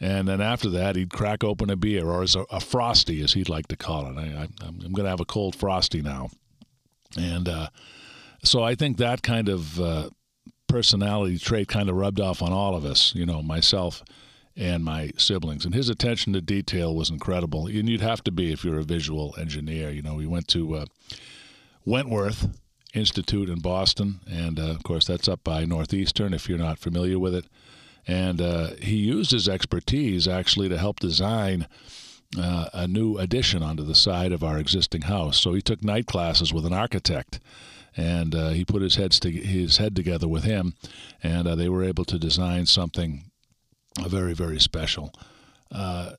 And 0.00 0.28
then 0.28 0.40
after 0.40 0.68
that, 0.70 0.96
he'd 0.96 1.12
crack 1.12 1.42
open 1.42 1.70
a 1.70 1.76
beer, 1.76 2.06
or 2.06 2.22
a, 2.22 2.26
a 2.50 2.60
frosty, 2.60 3.22
as 3.22 3.32
he'd 3.32 3.48
like 3.48 3.68
to 3.68 3.76
call 3.76 4.06
it. 4.06 4.18
I, 4.18 4.48
am 4.66 4.78
going 4.78 5.04
to 5.04 5.10
have 5.10 5.20
a 5.20 5.24
cold 5.24 5.56
frosty 5.56 6.02
now. 6.02 6.28
And 7.18 7.48
uh, 7.48 7.68
so 8.42 8.62
I 8.62 8.74
think 8.74 8.98
that 8.98 9.22
kind 9.22 9.48
of 9.48 9.80
uh, 9.80 10.10
personality 10.66 11.38
trait 11.38 11.68
kind 11.68 11.88
of 11.88 11.96
rubbed 11.96 12.20
off 12.20 12.42
on 12.42 12.52
all 12.52 12.74
of 12.74 12.84
us, 12.84 13.14
you 13.14 13.24
know, 13.24 13.42
myself 13.42 14.02
and 14.56 14.84
my 14.84 15.12
siblings. 15.16 15.64
And 15.64 15.74
his 15.74 15.88
attention 15.88 16.32
to 16.32 16.40
detail 16.40 16.94
was 16.94 17.10
incredible. 17.10 17.66
And 17.66 17.88
you'd 17.88 18.00
have 18.00 18.24
to 18.24 18.32
be 18.32 18.52
if 18.52 18.64
you're 18.64 18.78
a 18.78 18.84
visual 18.84 19.34
engineer. 19.38 19.90
You 19.90 20.02
know, 20.02 20.14
we 20.14 20.26
went 20.26 20.48
to 20.48 20.74
uh, 20.74 20.86
Wentworth 21.84 22.48
Institute 22.94 23.48
in 23.50 23.60
Boston, 23.60 24.20
and 24.30 24.58
uh, 24.58 24.70
of 24.70 24.82
course, 24.82 25.06
that's 25.06 25.28
up 25.28 25.44
by 25.44 25.64
Northeastern 25.64 26.32
if 26.32 26.48
you're 26.48 26.58
not 26.58 26.78
familiar 26.78 27.18
with 27.18 27.34
it. 27.34 27.44
And 28.06 28.40
uh, 28.40 28.70
he 28.80 28.96
used 28.96 29.30
his 29.32 29.48
expertise 29.48 30.28
actually 30.28 30.68
to 30.68 30.78
help 30.78 31.00
design. 31.00 31.66
Uh, 32.36 32.68
a 32.74 32.88
new 32.88 33.16
addition 33.18 33.62
onto 33.62 33.84
the 33.84 33.94
side 33.94 34.32
of 34.32 34.42
our 34.42 34.58
existing 34.58 35.02
house. 35.02 35.38
So 35.38 35.54
he 35.54 35.62
took 35.62 35.84
night 35.84 36.06
classes 36.06 36.52
with 36.52 36.66
an 36.66 36.72
architect, 36.72 37.38
and 37.96 38.34
uh, 38.34 38.48
he 38.48 38.64
put 38.64 38.82
his 38.82 38.96
heads 38.96 39.20
to, 39.20 39.30
his 39.30 39.76
head 39.76 39.94
together 39.94 40.26
with 40.26 40.42
him, 40.42 40.74
and 41.22 41.46
uh, 41.46 41.54
they 41.54 41.68
were 41.68 41.84
able 41.84 42.04
to 42.04 42.18
design 42.18 42.66
something 42.66 43.30
very 44.04 44.34
very 44.34 44.58
special. 44.58 45.12
Uh, 45.70 46.12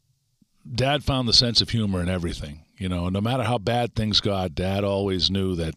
Dad 0.70 1.04
found 1.04 1.28
the 1.28 1.34
sense 1.34 1.62
of 1.62 1.70
humor 1.70 2.02
in 2.02 2.10
everything. 2.10 2.62
You 2.78 2.90
know, 2.90 3.10
no 3.10 3.22
matter 3.22 3.44
how 3.44 3.58
bad 3.58 3.96
things 3.96 4.22
got, 4.22 4.56
Dad 4.56 4.84
always 4.84 5.32
knew 5.32 5.56
that 5.56 5.76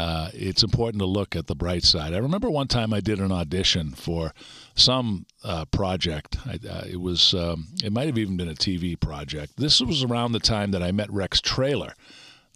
uh, 0.00 0.30
it's 0.32 0.62
important 0.62 0.98
to 1.00 1.06
look 1.06 1.36
at 1.36 1.46
the 1.46 1.54
bright 1.54 1.84
side. 1.84 2.14
I 2.14 2.18
remember 2.18 2.48
one 2.48 2.68
time 2.68 2.94
I 2.94 3.00
did 3.00 3.18
an 3.18 3.30
audition 3.30 3.90
for 3.90 4.32
some 4.74 5.26
uh, 5.44 5.66
project. 5.66 6.38
I, 6.46 6.58
uh, 6.66 6.84
it 6.88 6.98
was 6.98 7.34
um, 7.34 7.68
it 7.84 7.92
might 7.92 8.06
have 8.06 8.16
even 8.16 8.38
been 8.38 8.48
a 8.48 8.54
TV 8.54 8.98
project. 8.98 9.58
This 9.58 9.78
was 9.78 10.02
around 10.02 10.32
the 10.32 10.40
time 10.40 10.70
that 10.70 10.82
I 10.82 10.90
met 10.90 11.12
Rex 11.12 11.42
Trailer. 11.42 11.92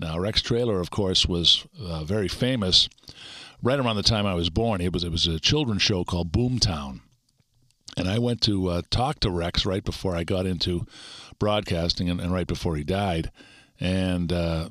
Now 0.00 0.18
Rex 0.18 0.40
Trailer, 0.40 0.80
of 0.80 0.90
course, 0.90 1.26
was 1.26 1.66
uh, 1.78 2.04
very 2.04 2.28
famous. 2.28 2.88
Right 3.62 3.78
around 3.78 3.96
the 3.96 4.02
time 4.02 4.24
I 4.24 4.34
was 4.34 4.48
born, 4.48 4.80
it 4.80 4.94
was 4.94 5.04
it 5.04 5.12
was 5.12 5.26
a 5.26 5.38
children's 5.38 5.82
show 5.82 6.02
called 6.02 6.32
Boomtown, 6.32 7.00
and 7.98 8.08
I 8.08 8.18
went 8.20 8.40
to 8.42 8.68
uh, 8.68 8.82
talk 8.88 9.20
to 9.20 9.30
Rex 9.30 9.66
right 9.66 9.84
before 9.84 10.16
I 10.16 10.24
got 10.24 10.46
into 10.46 10.86
broadcasting 11.38 12.08
and, 12.08 12.22
and 12.22 12.32
right 12.32 12.46
before 12.46 12.76
he 12.76 12.84
died, 12.84 13.30
and 13.78 14.32
uh, 14.32 14.70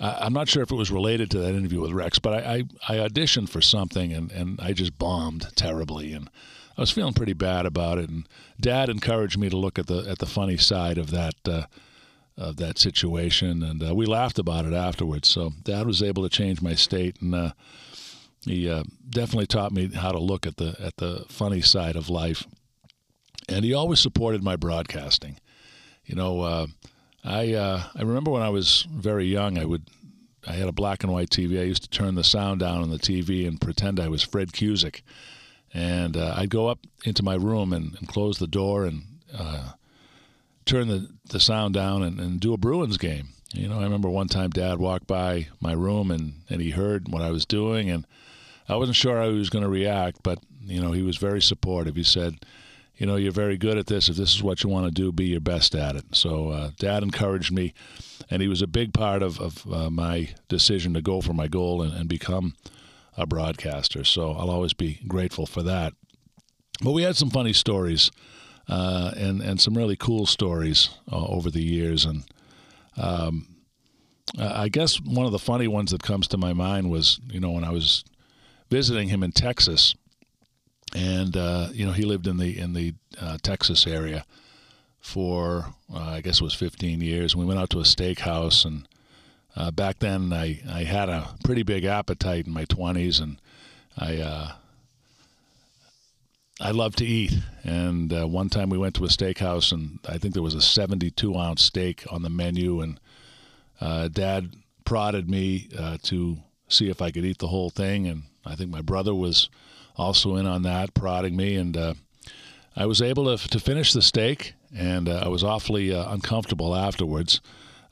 I'm 0.00 0.32
not 0.32 0.48
sure 0.48 0.62
if 0.62 0.70
it 0.70 0.76
was 0.76 0.90
related 0.90 1.30
to 1.32 1.38
that 1.40 1.54
interview 1.54 1.80
with 1.82 1.92
Rex, 1.92 2.18
but 2.18 2.32
I, 2.32 2.64
I, 2.88 2.94
I, 2.94 3.08
auditioned 3.08 3.50
for 3.50 3.60
something 3.60 4.12
and, 4.12 4.32
and 4.32 4.58
I 4.60 4.72
just 4.72 4.98
bombed 4.98 5.48
terribly, 5.56 6.14
and 6.14 6.30
I 6.76 6.80
was 6.80 6.90
feeling 6.90 7.12
pretty 7.12 7.34
bad 7.34 7.66
about 7.66 7.98
it. 7.98 8.08
And 8.08 8.26
Dad 8.58 8.88
encouraged 8.88 9.38
me 9.38 9.50
to 9.50 9.56
look 9.58 9.78
at 9.78 9.88
the 9.88 10.06
at 10.08 10.18
the 10.18 10.26
funny 10.26 10.56
side 10.56 10.96
of 10.96 11.10
that 11.10 11.34
uh, 11.46 11.64
of 12.38 12.56
that 12.56 12.78
situation, 12.78 13.62
and 13.62 13.82
uh, 13.82 13.94
we 13.94 14.06
laughed 14.06 14.38
about 14.38 14.64
it 14.64 14.72
afterwards. 14.72 15.28
So 15.28 15.52
Dad 15.62 15.86
was 15.86 16.02
able 16.02 16.22
to 16.22 16.30
change 16.30 16.62
my 16.62 16.74
state, 16.74 17.20
and 17.20 17.34
uh, 17.34 17.52
he 18.46 18.70
uh, 18.70 18.84
definitely 19.10 19.48
taught 19.48 19.72
me 19.72 19.88
how 19.88 20.12
to 20.12 20.18
look 20.18 20.46
at 20.46 20.56
the 20.56 20.76
at 20.80 20.96
the 20.96 21.26
funny 21.28 21.60
side 21.60 21.96
of 21.96 22.08
life. 22.08 22.46
And 23.50 23.64
he 23.64 23.74
always 23.74 24.00
supported 24.00 24.42
my 24.42 24.56
broadcasting. 24.56 25.38
You 26.06 26.14
know 26.14 26.40
uh, 26.40 26.66
I 27.24 27.54
uh, 27.54 27.82
I 27.94 28.02
remember 28.02 28.30
when 28.30 28.42
I 28.42 28.48
was 28.48 28.86
very 28.90 29.26
young, 29.26 29.58
I 29.58 29.64
would 29.64 29.82
I 30.46 30.52
had 30.52 30.68
a 30.68 30.72
black 30.72 31.02
and 31.02 31.12
white 31.12 31.30
TV. 31.30 31.60
I 31.60 31.64
used 31.64 31.82
to 31.82 31.90
turn 31.90 32.14
the 32.14 32.24
sound 32.24 32.60
down 32.60 32.80
on 32.80 32.90
the 32.90 32.98
TV 32.98 33.46
and 33.46 33.60
pretend 33.60 34.00
I 34.00 34.08
was 34.08 34.22
Fred 34.22 34.52
Cusick, 34.52 35.02
and 35.74 36.16
uh, 36.16 36.34
I'd 36.36 36.50
go 36.50 36.68
up 36.68 36.80
into 37.04 37.22
my 37.22 37.34
room 37.34 37.72
and, 37.72 37.94
and 37.98 38.08
close 38.08 38.38
the 38.38 38.46
door 38.46 38.84
and 38.84 39.02
uh, 39.36 39.72
turn 40.64 40.88
the, 40.88 41.10
the 41.28 41.40
sound 41.40 41.74
down 41.74 42.02
and, 42.02 42.18
and 42.18 42.40
do 42.40 42.54
a 42.54 42.58
Bruins 42.58 42.96
game. 42.96 43.28
You 43.52 43.68
know, 43.68 43.80
I 43.80 43.82
remember 43.82 44.08
one 44.08 44.28
time 44.28 44.50
Dad 44.50 44.78
walked 44.78 45.06
by 45.06 45.48
my 45.60 45.72
room 45.72 46.10
and, 46.10 46.34
and 46.48 46.60
he 46.60 46.70
heard 46.70 47.08
what 47.08 47.22
I 47.22 47.30
was 47.30 47.44
doing, 47.44 47.90
and 47.90 48.06
I 48.68 48.76
wasn't 48.76 48.96
sure 48.96 49.16
how 49.16 49.28
he 49.28 49.38
was 49.38 49.50
going 49.50 49.64
to 49.64 49.70
react, 49.70 50.22
but 50.22 50.38
you 50.64 50.80
know, 50.80 50.92
he 50.92 51.02
was 51.02 51.16
very 51.16 51.42
supportive. 51.42 51.96
He 51.96 52.04
said 52.04 52.46
you 53.00 53.06
know, 53.06 53.16
you're 53.16 53.32
very 53.32 53.56
good 53.56 53.78
at 53.78 53.86
this. 53.86 54.10
If 54.10 54.16
this 54.16 54.34
is 54.34 54.42
what 54.42 54.62
you 54.62 54.68
want 54.68 54.84
to 54.84 54.92
do, 54.92 55.10
be 55.10 55.24
your 55.24 55.40
best 55.40 55.74
at 55.74 55.96
it. 55.96 56.04
So, 56.14 56.50
uh, 56.50 56.70
Dad 56.78 57.02
encouraged 57.02 57.50
me, 57.50 57.72
and 58.28 58.42
he 58.42 58.46
was 58.48 58.60
a 58.60 58.66
big 58.66 58.92
part 58.92 59.22
of, 59.22 59.40
of 59.40 59.72
uh, 59.72 59.88
my 59.88 60.28
decision 60.48 60.92
to 60.92 61.00
go 61.00 61.22
for 61.22 61.32
my 61.32 61.48
goal 61.48 61.80
and, 61.80 61.94
and 61.94 62.10
become 62.10 62.54
a 63.16 63.26
broadcaster. 63.26 64.04
So, 64.04 64.32
I'll 64.32 64.50
always 64.50 64.74
be 64.74 65.00
grateful 65.08 65.46
for 65.46 65.62
that. 65.62 65.94
But 66.82 66.92
we 66.92 67.02
had 67.02 67.16
some 67.16 67.30
funny 67.30 67.54
stories 67.54 68.10
uh, 68.68 69.12
and, 69.16 69.40
and 69.40 69.58
some 69.58 69.78
really 69.78 69.96
cool 69.96 70.26
stories 70.26 70.90
uh, 71.10 71.26
over 71.26 71.50
the 71.50 71.62
years. 71.62 72.04
And 72.04 72.24
um, 72.98 73.46
I 74.38 74.68
guess 74.68 75.00
one 75.00 75.24
of 75.24 75.32
the 75.32 75.38
funny 75.38 75.68
ones 75.68 75.90
that 75.92 76.02
comes 76.02 76.28
to 76.28 76.36
my 76.36 76.52
mind 76.52 76.90
was, 76.90 77.18
you 77.30 77.40
know, 77.40 77.52
when 77.52 77.64
I 77.64 77.70
was 77.70 78.04
visiting 78.68 79.08
him 79.08 79.22
in 79.22 79.32
Texas 79.32 79.94
and 80.94 81.36
uh, 81.36 81.68
you 81.72 81.86
know 81.86 81.92
he 81.92 82.02
lived 82.02 82.26
in 82.26 82.36
the 82.36 82.58
in 82.58 82.72
the 82.72 82.94
uh, 83.20 83.38
Texas 83.42 83.86
area 83.86 84.24
for 85.00 85.66
uh, 85.92 85.98
I 85.98 86.20
guess 86.20 86.40
it 86.40 86.44
was 86.44 86.54
15 86.54 87.00
years. 87.00 87.32
And 87.32 87.40
we 87.40 87.46
went 87.46 87.58
out 87.58 87.70
to 87.70 87.80
a 87.80 87.84
steakhouse, 87.84 88.64
and 88.64 88.86
uh, 89.56 89.70
back 89.70 89.98
then 89.98 90.32
I 90.32 90.60
I 90.68 90.84
had 90.84 91.08
a 91.08 91.34
pretty 91.44 91.62
big 91.62 91.84
appetite 91.84 92.46
in 92.46 92.52
my 92.52 92.64
20s, 92.64 93.20
and 93.20 93.38
I. 93.96 94.16
Uh, 94.18 94.52
I 96.62 96.72
love 96.72 96.94
to 96.96 97.06
eat, 97.06 97.32
and 97.64 98.12
uh, 98.12 98.28
one 98.28 98.50
time 98.50 98.68
we 98.68 98.76
went 98.76 98.94
to 98.96 99.04
a 99.06 99.08
steakhouse, 99.08 99.72
and 99.72 99.98
I 100.06 100.18
think 100.18 100.34
there 100.34 100.42
was 100.42 100.52
a 100.52 100.60
72 100.60 101.34
ounce 101.34 101.62
steak 101.62 102.04
on 102.12 102.20
the 102.20 102.28
menu, 102.28 102.82
and 102.82 103.00
Dad 104.12 104.56
prodded 104.84 105.30
me 105.30 105.70
to 106.02 106.36
see 106.68 106.90
if 106.90 107.00
I 107.00 107.12
could 107.12 107.24
eat 107.24 107.38
the 107.38 107.46
whole 107.46 107.70
thing, 107.70 108.06
and 108.06 108.24
I 108.44 108.56
think 108.56 108.68
my 108.68 108.82
brother 108.82 109.14
was 109.14 109.48
also 110.00 110.36
in 110.36 110.46
on 110.46 110.62
that, 110.62 110.94
prodding 110.94 111.36
me, 111.36 111.56
and 111.56 111.76
uh, 111.76 111.94
I 112.74 112.86
was 112.86 113.02
able 113.02 113.36
to, 113.36 113.48
to 113.48 113.60
finish 113.60 113.92
the 113.92 114.02
steak, 114.02 114.54
and 114.74 115.08
uh, 115.08 115.22
I 115.24 115.28
was 115.28 115.44
awfully 115.44 115.92
uh, 115.94 116.12
uncomfortable 116.12 116.74
afterwards. 116.74 117.40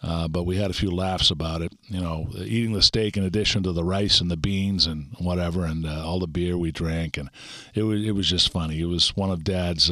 Uh, 0.01 0.29
but 0.29 0.45
we 0.45 0.57
had 0.57 0.71
a 0.71 0.75
few 0.75 0.93
laughs 0.93 1.29
about 1.29 1.61
it, 1.61 1.73
you 1.89 2.01
know, 2.01 2.29
eating 2.37 2.73
the 2.73 2.83
steak 2.83 3.17
in 3.17 3.25
addition 3.25 3.65
to 3.65 3.73
the 3.73 3.83
rice 3.83 4.21
and 4.21 4.31
the 4.31 4.37
beans 4.37 4.87
and 4.87 5.13
whatever, 5.19 5.65
and 5.65 5.85
uh, 5.85 6.07
all 6.07 6.21
the 6.21 6.29
beer 6.29 6.57
we 6.57 6.71
drank, 6.71 7.17
and 7.17 7.29
it 7.75 7.83
was 7.83 8.05
it 8.05 8.13
was 8.13 8.29
just 8.29 8.53
funny. 8.53 8.81
It 8.81 8.87
was 8.87 9.17
one 9.17 9.33
of 9.33 9.43
Dad's 9.43 9.91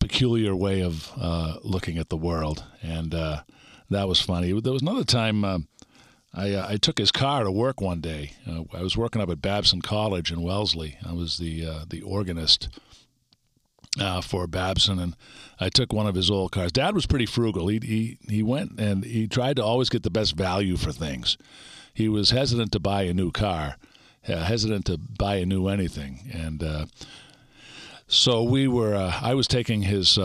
peculiar 0.00 0.56
way 0.56 0.82
of 0.82 1.08
looking 1.62 1.98
at 1.98 2.08
the 2.08 2.16
world, 2.16 2.64
and 2.82 3.12
that 3.12 4.08
was 4.08 4.20
funny. 4.20 4.60
There 4.60 4.72
was 4.72 4.82
another 4.82 5.04
time 5.04 5.66
I, 6.32 6.52
uh, 6.52 6.66
I 6.68 6.76
took 6.76 6.98
his 6.98 7.10
car 7.10 7.44
to 7.44 7.50
work 7.50 7.80
one 7.80 8.00
day. 8.00 8.32
Uh, 8.48 8.62
I 8.72 8.82
was 8.82 8.96
working 8.96 9.20
up 9.20 9.30
at 9.30 9.42
Babson 9.42 9.82
College 9.82 10.30
in 10.30 10.42
Wellesley. 10.42 10.96
I 11.04 11.12
was 11.12 11.38
the 11.38 11.66
uh, 11.66 11.84
the 11.88 12.02
organist 12.02 12.68
uh, 13.98 14.20
for 14.20 14.46
Babson, 14.46 14.98
and 14.98 15.16
I 15.58 15.68
took 15.68 15.92
one 15.92 16.06
of 16.06 16.14
his 16.14 16.30
old 16.30 16.52
cars. 16.52 16.72
Dad 16.72 16.94
was 16.94 17.06
pretty 17.06 17.26
frugal. 17.26 17.68
He 17.68 17.80
he 17.82 18.18
he 18.28 18.42
went 18.42 18.78
and 18.78 19.04
he 19.04 19.26
tried 19.26 19.56
to 19.56 19.64
always 19.64 19.88
get 19.88 20.04
the 20.04 20.10
best 20.10 20.36
value 20.36 20.76
for 20.76 20.92
things. 20.92 21.36
He 21.92 22.08
was 22.08 22.30
hesitant 22.30 22.70
to 22.72 22.80
buy 22.80 23.02
a 23.02 23.14
new 23.14 23.32
car, 23.32 23.76
uh, 24.28 24.44
hesitant 24.44 24.86
to 24.86 24.98
buy 24.98 25.36
a 25.36 25.46
new 25.46 25.66
anything, 25.66 26.30
and 26.32 26.62
uh, 26.62 26.86
so 28.06 28.44
we 28.44 28.68
were. 28.68 28.94
I 28.94 29.34
was 29.34 29.48
taking 29.48 29.82
his 29.82 30.16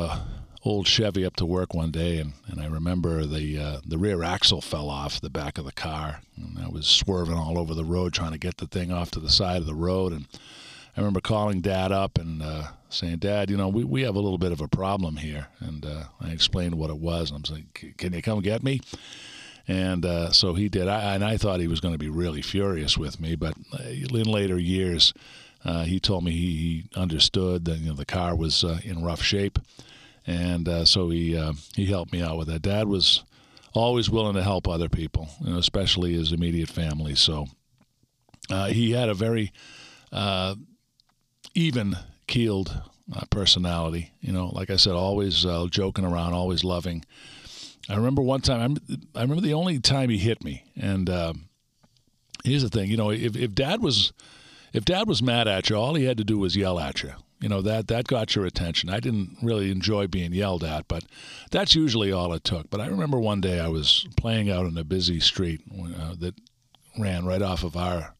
old 0.65 0.87
Chevy 0.87 1.23
up 1.23 1.35
to 1.35 1.45
work 1.45 1.73
one 1.73 1.91
day, 1.91 2.17
and, 2.17 2.33
and 2.47 2.59
I 2.59 2.65
remember 2.65 3.25
the 3.25 3.59
uh, 3.59 3.79
the 3.85 3.99
rear 3.99 4.23
axle 4.23 4.61
fell 4.61 4.89
off 4.89 5.21
the 5.21 5.29
back 5.29 5.57
of 5.57 5.65
the 5.65 5.71
car, 5.71 6.21
and 6.35 6.57
I 6.59 6.67
was 6.67 6.87
swerving 6.87 7.35
all 7.35 7.57
over 7.57 7.73
the 7.73 7.85
road 7.85 8.13
trying 8.13 8.31
to 8.31 8.39
get 8.39 8.57
the 8.57 8.67
thing 8.67 8.91
off 8.91 9.11
to 9.11 9.19
the 9.19 9.29
side 9.29 9.57
of 9.57 9.67
the 9.67 9.75
road, 9.75 10.11
and 10.11 10.25
I 10.97 11.01
remember 11.01 11.21
calling 11.21 11.61
Dad 11.61 11.91
up 11.91 12.17
and 12.17 12.41
uh, 12.41 12.69
saying, 12.89 13.17
"Dad, 13.17 13.51
you 13.51 13.57
know, 13.57 13.67
we, 13.67 13.83
we 13.83 14.01
have 14.01 14.15
a 14.15 14.19
little 14.19 14.39
bit 14.39 14.51
of 14.51 14.59
a 14.59 14.67
problem 14.67 15.17
here," 15.17 15.47
and 15.59 15.85
uh, 15.85 16.05
I 16.19 16.29
explained 16.29 16.75
what 16.75 16.89
it 16.89 16.97
was. 16.97 17.29
And 17.29 17.37
I'm 17.37 17.45
saying, 17.45 17.95
"Can 17.97 18.13
you 18.13 18.23
come 18.23 18.41
get 18.41 18.63
me?" 18.63 18.81
And 19.67 20.05
uh, 20.05 20.31
so 20.31 20.55
he 20.55 20.67
did. 20.67 20.87
I, 20.87 21.15
and 21.15 21.23
I 21.23 21.37
thought 21.37 21.59
he 21.59 21.67
was 21.67 21.79
going 21.79 21.93
to 21.93 21.99
be 21.99 22.09
really 22.09 22.41
furious 22.41 22.97
with 22.97 23.19
me, 23.19 23.35
but 23.35 23.55
uh, 23.73 23.83
in 23.83 24.25
later 24.25 24.57
years, 24.57 25.13
uh, 25.63 25.83
he 25.83 25.99
told 25.99 26.23
me 26.23 26.31
he, 26.31 26.55
he 26.55 26.83
understood 26.95 27.65
that 27.65 27.77
you 27.77 27.89
know 27.89 27.95
the 27.95 28.05
car 28.05 28.35
was 28.35 28.63
in 28.63 29.03
rough 29.03 29.21
shape, 29.21 29.59
and 30.27 30.67
uh, 30.67 30.85
so 30.85 31.09
he 31.09 31.37
uh, 31.37 31.53
he 31.75 31.85
helped 31.85 32.11
me 32.11 32.21
out 32.21 32.37
with 32.37 32.47
that. 32.47 32.61
Dad 32.61 32.87
was 32.87 33.23
always 33.73 34.09
willing 34.09 34.35
to 34.35 34.43
help 34.43 34.67
other 34.67 34.89
people, 34.89 35.27
you 35.41 35.51
know, 35.51 35.57
especially 35.57 36.13
his 36.13 36.31
immediate 36.31 36.69
family. 36.69 37.15
So 37.15 37.47
uh, 38.49 38.67
he 38.67 38.91
had 38.91 39.09
a 39.09 39.13
very 39.13 39.51
uh, 40.11 40.55
even 41.53 41.95
keeled 42.27 42.81
uh, 43.13 43.25
personality. 43.29 44.11
You 44.21 44.33
know, 44.33 44.47
like 44.47 44.69
I 44.69 44.77
said, 44.77 44.93
always 44.93 45.45
uh, 45.45 45.67
joking 45.69 46.05
around, 46.05 46.33
always 46.33 46.63
loving. 46.63 47.03
I 47.89 47.95
remember 47.95 48.21
one 48.21 48.41
time. 48.41 48.77
I 49.13 49.21
remember 49.21 49.41
the 49.41 49.53
only 49.53 49.79
time 49.79 50.09
he 50.09 50.17
hit 50.17 50.43
me, 50.43 50.63
and 50.75 51.07
here's 52.43 52.63
the 52.63 52.69
thing. 52.69 52.89
You 52.89 52.97
know, 52.97 53.11
if 53.11 53.35
if 53.35 53.53
Dad 53.53 53.81
was 53.81 54.11
if 54.73 54.85
Dad 54.85 55.07
was 55.07 55.21
mad 55.21 55.47
at 55.47 55.69
you, 55.69 55.75
all 55.75 55.93
he 55.93 56.05
had 56.05 56.17
to 56.17 56.23
do 56.23 56.39
was 56.39 56.55
yell 56.55 56.79
at 56.79 57.03
you. 57.03 57.13
You 57.41 57.49
know 57.49 57.61
that 57.61 57.87
that 57.89 58.07
got 58.07 58.35
your 58.35 58.45
attention. 58.45 58.89
I 58.89 58.99
didn't 58.99 59.37
really 59.41 59.69
enjoy 59.69 60.07
being 60.07 60.33
yelled 60.33 60.63
at, 60.63 60.87
but 60.87 61.03
that's 61.51 61.75
usually 61.75 62.11
all 62.11 62.33
it 62.33 62.43
took. 62.43 62.69
But 62.69 62.81
I 62.81 62.87
remember 62.87 63.19
one 63.19 63.41
day 63.41 63.59
I 63.59 63.67
was 63.67 64.07
playing 64.15 64.49
out 64.49 64.65
in 64.65 64.77
a 64.77 64.83
busy 64.83 65.19
street 65.19 65.61
uh, 65.99 66.15
that 66.19 66.35
ran 66.97 67.25
right 67.25 67.41
off 67.41 67.63
of 67.63 67.75
our 67.75 68.15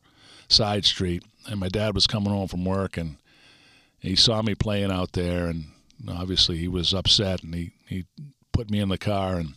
side 0.49 0.85
street, 0.85 1.23
and 1.47 1.59
my 1.59 1.69
dad 1.69 1.95
was 1.95 2.07
coming 2.07 2.31
home 2.31 2.47
from 2.47 2.65
work, 2.65 2.97
and 2.97 3.17
he 3.99 4.15
saw 4.15 4.41
me 4.41 4.53
playing 4.53 4.91
out 4.91 5.13
there, 5.13 5.47
and 5.47 5.65
obviously 6.07 6.57
he 6.57 6.67
was 6.67 6.93
upset, 6.93 7.41
and 7.41 7.55
he 7.55 7.71
he 7.87 8.05
put 8.51 8.69
me 8.69 8.79
in 8.79 8.89
the 8.89 8.97
car, 8.97 9.37
and 9.37 9.55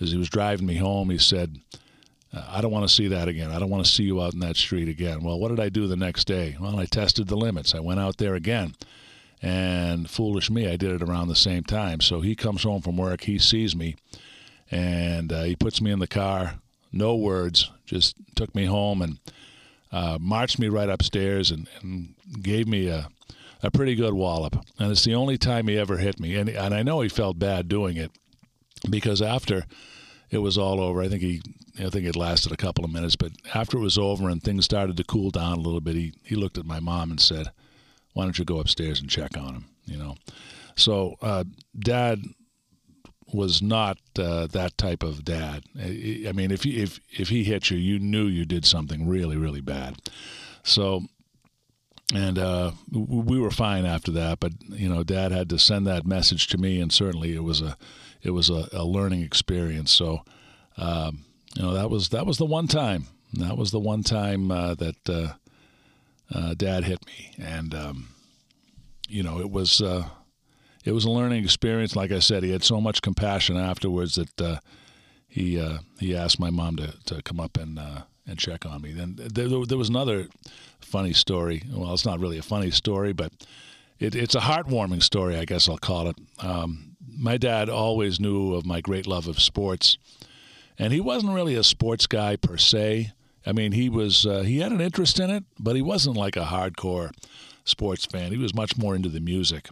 as 0.00 0.10
he 0.10 0.16
was 0.16 0.30
driving 0.30 0.66
me 0.66 0.76
home, 0.76 1.10
he 1.10 1.18
said. 1.18 1.60
I 2.32 2.60
don't 2.60 2.72
want 2.72 2.86
to 2.88 2.94
see 2.94 3.08
that 3.08 3.28
again. 3.28 3.50
I 3.50 3.58
don't 3.58 3.70
want 3.70 3.86
to 3.86 3.90
see 3.90 4.02
you 4.04 4.20
out 4.20 4.34
in 4.34 4.40
that 4.40 4.56
street 4.56 4.88
again. 4.88 5.22
Well, 5.22 5.38
what 5.38 5.48
did 5.48 5.60
I 5.60 5.68
do 5.68 5.86
the 5.86 5.96
next 5.96 6.26
day? 6.26 6.56
Well, 6.60 6.78
I 6.78 6.84
tested 6.84 7.28
the 7.28 7.36
limits. 7.36 7.74
I 7.74 7.80
went 7.80 8.00
out 8.00 8.18
there 8.18 8.34
again. 8.34 8.74
And 9.42 10.08
foolish 10.08 10.50
me, 10.50 10.68
I 10.68 10.76
did 10.76 10.90
it 10.90 11.02
around 11.02 11.28
the 11.28 11.36
same 11.36 11.62
time. 11.62 12.00
So 12.00 12.20
he 12.20 12.34
comes 12.34 12.62
home 12.62 12.82
from 12.82 12.96
work, 12.96 13.22
he 13.22 13.38
sees 13.38 13.76
me, 13.76 13.96
and 14.70 15.32
uh, 15.32 15.42
he 15.42 15.54
puts 15.56 15.80
me 15.80 15.90
in 15.90 15.98
the 15.98 16.06
car. 16.06 16.54
No 16.92 17.14
words, 17.14 17.70
just 17.84 18.16
took 18.34 18.54
me 18.54 18.64
home 18.64 19.02
and 19.02 19.18
uh, 19.92 20.18
marched 20.20 20.58
me 20.58 20.68
right 20.68 20.88
upstairs 20.88 21.50
and, 21.50 21.68
and 21.82 22.14
gave 22.42 22.66
me 22.66 22.88
a, 22.88 23.08
a 23.62 23.70
pretty 23.70 23.94
good 23.94 24.14
wallop. 24.14 24.56
And 24.78 24.90
it's 24.90 25.04
the 25.04 25.14
only 25.14 25.36
time 25.36 25.68
he 25.68 25.78
ever 25.78 25.98
hit 25.98 26.18
me. 26.18 26.34
And, 26.36 26.48
and 26.48 26.74
I 26.74 26.82
know 26.82 27.02
he 27.02 27.08
felt 27.08 27.38
bad 27.38 27.68
doing 27.68 27.96
it 27.96 28.10
because 28.88 29.20
after 29.20 29.66
it 30.30 30.38
was 30.38 30.58
all 30.58 30.80
over, 30.80 31.02
I 31.02 31.08
think 31.08 31.22
he 31.22 31.40
I 31.78 31.90
think 31.90 32.06
it 32.06 32.16
lasted 32.16 32.52
a 32.52 32.56
couple 32.56 32.84
of 32.84 32.92
minutes, 32.92 33.16
but 33.16 33.32
after 33.54 33.76
it 33.76 33.82
was 33.82 33.98
over 33.98 34.28
and 34.28 34.42
things 34.42 34.64
started 34.64 34.96
to 34.96 35.04
cool 35.04 35.30
down 35.30 35.58
a 35.58 35.60
little 35.60 35.80
bit, 35.80 35.94
he, 35.94 36.14
he 36.22 36.34
looked 36.34 36.58
at 36.58 36.64
my 36.64 36.80
mom 36.80 37.10
and 37.10 37.20
said, 37.20 37.48
Why 38.14 38.24
don't 38.24 38.38
you 38.38 38.44
go 38.44 38.60
upstairs 38.60 39.00
and 39.00 39.10
check 39.10 39.36
on 39.36 39.54
him? 39.54 39.64
You 39.84 39.98
know. 39.98 40.16
So 40.76 41.16
uh, 41.22 41.44
dad 41.78 42.22
was 43.32 43.60
not 43.60 43.98
uh, 44.18 44.46
that 44.48 44.78
type 44.78 45.02
of 45.02 45.24
dad. 45.24 45.64
I 45.78 46.32
mean, 46.32 46.50
if 46.50 46.62
he, 46.62 46.82
if 46.82 47.00
if 47.10 47.28
he 47.28 47.44
hit 47.44 47.70
you, 47.70 47.76
you 47.76 47.98
knew 47.98 48.26
you 48.26 48.44
did 48.44 48.64
something 48.64 49.06
really 49.06 49.36
really 49.36 49.60
bad. 49.60 49.96
So, 50.62 51.02
and 52.14 52.38
uh, 52.38 52.72
we 52.90 53.38
were 53.38 53.50
fine 53.50 53.84
after 53.84 54.12
that. 54.12 54.40
But 54.40 54.52
you 54.68 54.88
know, 54.88 55.02
Dad 55.02 55.32
had 55.32 55.50
to 55.50 55.58
send 55.58 55.86
that 55.86 56.06
message 56.06 56.46
to 56.48 56.58
me, 56.58 56.80
and 56.80 56.92
certainly 56.92 57.34
it 57.34 57.44
was 57.44 57.60
a 57.60 57.76
it 58.22 58.30
was 58.30 58.50
a, 58.50 58.68
a 58.72 58.84
learning 58.84 59.22
experience. 59.22 59.92
So, 59.92 60.22
um, 60.76 61.24
you 61.54 61.62
know, 61.62 61.74
that 61.74 61.90
was 61.90 62.10
that 62.10 62.26
was 62.26 62.38
the 62.38 62.44
one 62.44 62.66
time. 62.66 63.06
That 63.34 63.56
was 63.56 63.70
the 63.70 63.80
one 63.80 64.02
time 64.02 64.50
uh, 64.50 64.74
that 64.74 65.08
uh, 65.08 65.32
uh, 66.32 66.54
Dad 66.54 66.84
hit 66.84 67.04
me, 67.06 67.32
and 67.38 67.74
um, 67.74 68.08
you 69.08 69.22
know, 69.22 69.40
it 69.40 69.50
was 69.50 69.80
uh, 69.80 70.08
it 70.84 70.92
was 70.92 71.04
a 71.04 71.10
learning 71.10 71.44
experience. 71.44 71.96
Like 71.96 72.12
I 72.12 72.20
said, 72.20 72.42
he 72.42 72.52
had 72.52 72.64
so 72.64 72.80
much 72.80 73.02
compassion 73.02 73.56
afterwards 73.56 74.14
that 74.14 74.40
uh, 74.40 74.58
he 75.28 75.62
he 75.98 76.16
asked 76.16 76.40
my 76.40 76.50
mom 76.50 76.76
to, 76.76 76.94
to 77.06 77.22
come 77.22 77.40
up 77.40 77.56
and 77.56 77.78
and 78.26 78.38
check 78.38 78.66
on 78.66 78.82
me. 78.82 78.92
Then 78.92 79.16
there, 79.16 79.48
there 79.64 79.78
was 79.78 79.88
another 79.88 80.26
funny 80.80 81.12
story. 81.12 81.62
Well, 81.70 81.92
it's 81.92 82.06
not 82.06 82.20
really 82.20 82.38
a 82.38 82.42
funny 82.42 82.70
story, 82.70 83.12
but 83.12 83.32
it, 83.98 84.14
it's 84.14 84.34
a 84.34 84.40
heartwarming 84.40 85.02
story, 85.02 85.36
I 85.36 85.44
guess 85.44 85.68
I'll 85.68 85.78
call 85.78 86.08
it. 86.08 86.16
Um, 86.38 86.95
my 87.16 87.36
dad 87.36 87.68
always 87.68 88.20
knew 88.20 88.54
of 88.54 88.66
my 88.66 88.80
great 88.80 89.06
love 89.06 89.26
of 89.26 89.40
sports, 89.40 89.98
and 90.78 90.92
he 90.92 91.00
wasn't 91.00 91.34
really 91.34 91.54
a 91.54 91.64
sports 91.64 92.06
guy 92.06 92.36
per 92.36 92.56
se. 92.56 93.12
I 93.44 93.52
mean, 93.52 93.72
he 93.72 93.88
was 93.88 94.26
uh, 94.26 94.40
he 94.40 94.58
had 94.58 94.72
an 94.72 94.80
interest 94.80 95.20
in 95.20 95.30
it, 95.30 95.44
but 95.58 95.76
he 95.76 95.82
wasn't 95.82 96.16
like 96.16 96.36
a 96.36 96.44
hardcore 96.44 97.12
sports 97.64 98.04
fan. 98.04 98.32
He 98.32 98.38
was 98.38 98.54
much 98.54 98.76
more 98.76 98.94
into 98.94 99.08
the 99.08 99.20
music 99.20 99.68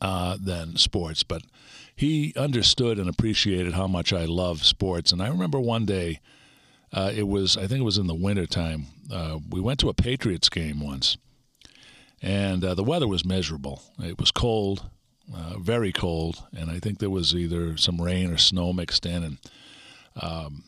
uh, 0.00 0.36
than 0.40 0.76
sports, 0.76 1.22
but 1.22 1.42
he 1.96 2.32
understood 2.36 2.98
and 2.98 3.08
appreciated 3.08 3.74
how 3.74 3.86
much 3.86 4.12
I 4.12 4.24
love 4.24 4.64
sports. 4.64 5.12
And 5.12 5.22
I 5.22 5.28
remember 5.28 5.60
one 5.60 5.86
day, 5.86 6.20
uh, 6.92 7.12
it 7.14 7.26
was 7.28 7.56
I 7.56 7.66
think 7.66 7.80
it 7.80 7.84
was 7.84 7.98
in 7.98 8.06
the 8.06 8.14
wintertime, 8.14 8.86
uh, 9.12 9.38
we 9.50 9.60
went 9.60 9.80
to 9.80 9.88
a 9.88 9.94
Patriots 9.94 10.48
game 10.48 10.80
once, 10.80 11.16
and 12.22 12.64
uh, 12.64 12.74
the 12.74 12.84
weather 12.84 13.08
was 13.08 13.24
miserable. 13.24 13.82
It 13.98 14.18
was 14.18 14.30
cold, 14.30 14.88
uh, 15.32 15.58
very 15.58 15.92
cold, 15.92 16.42
and 16.56 16.70
I 16.70 16.78
think 16.78 16.98
there 16.98 17.10
was 17.10 17.34
either 17.34 17.76
some 17.76 18.00
rain 18.00 18.30
or 18.30 18.38
snow 18.38 18.72
mixed 18.72 19.06
in, 19.06 19.22
and 19.22 19.38
um, 20.20 20.64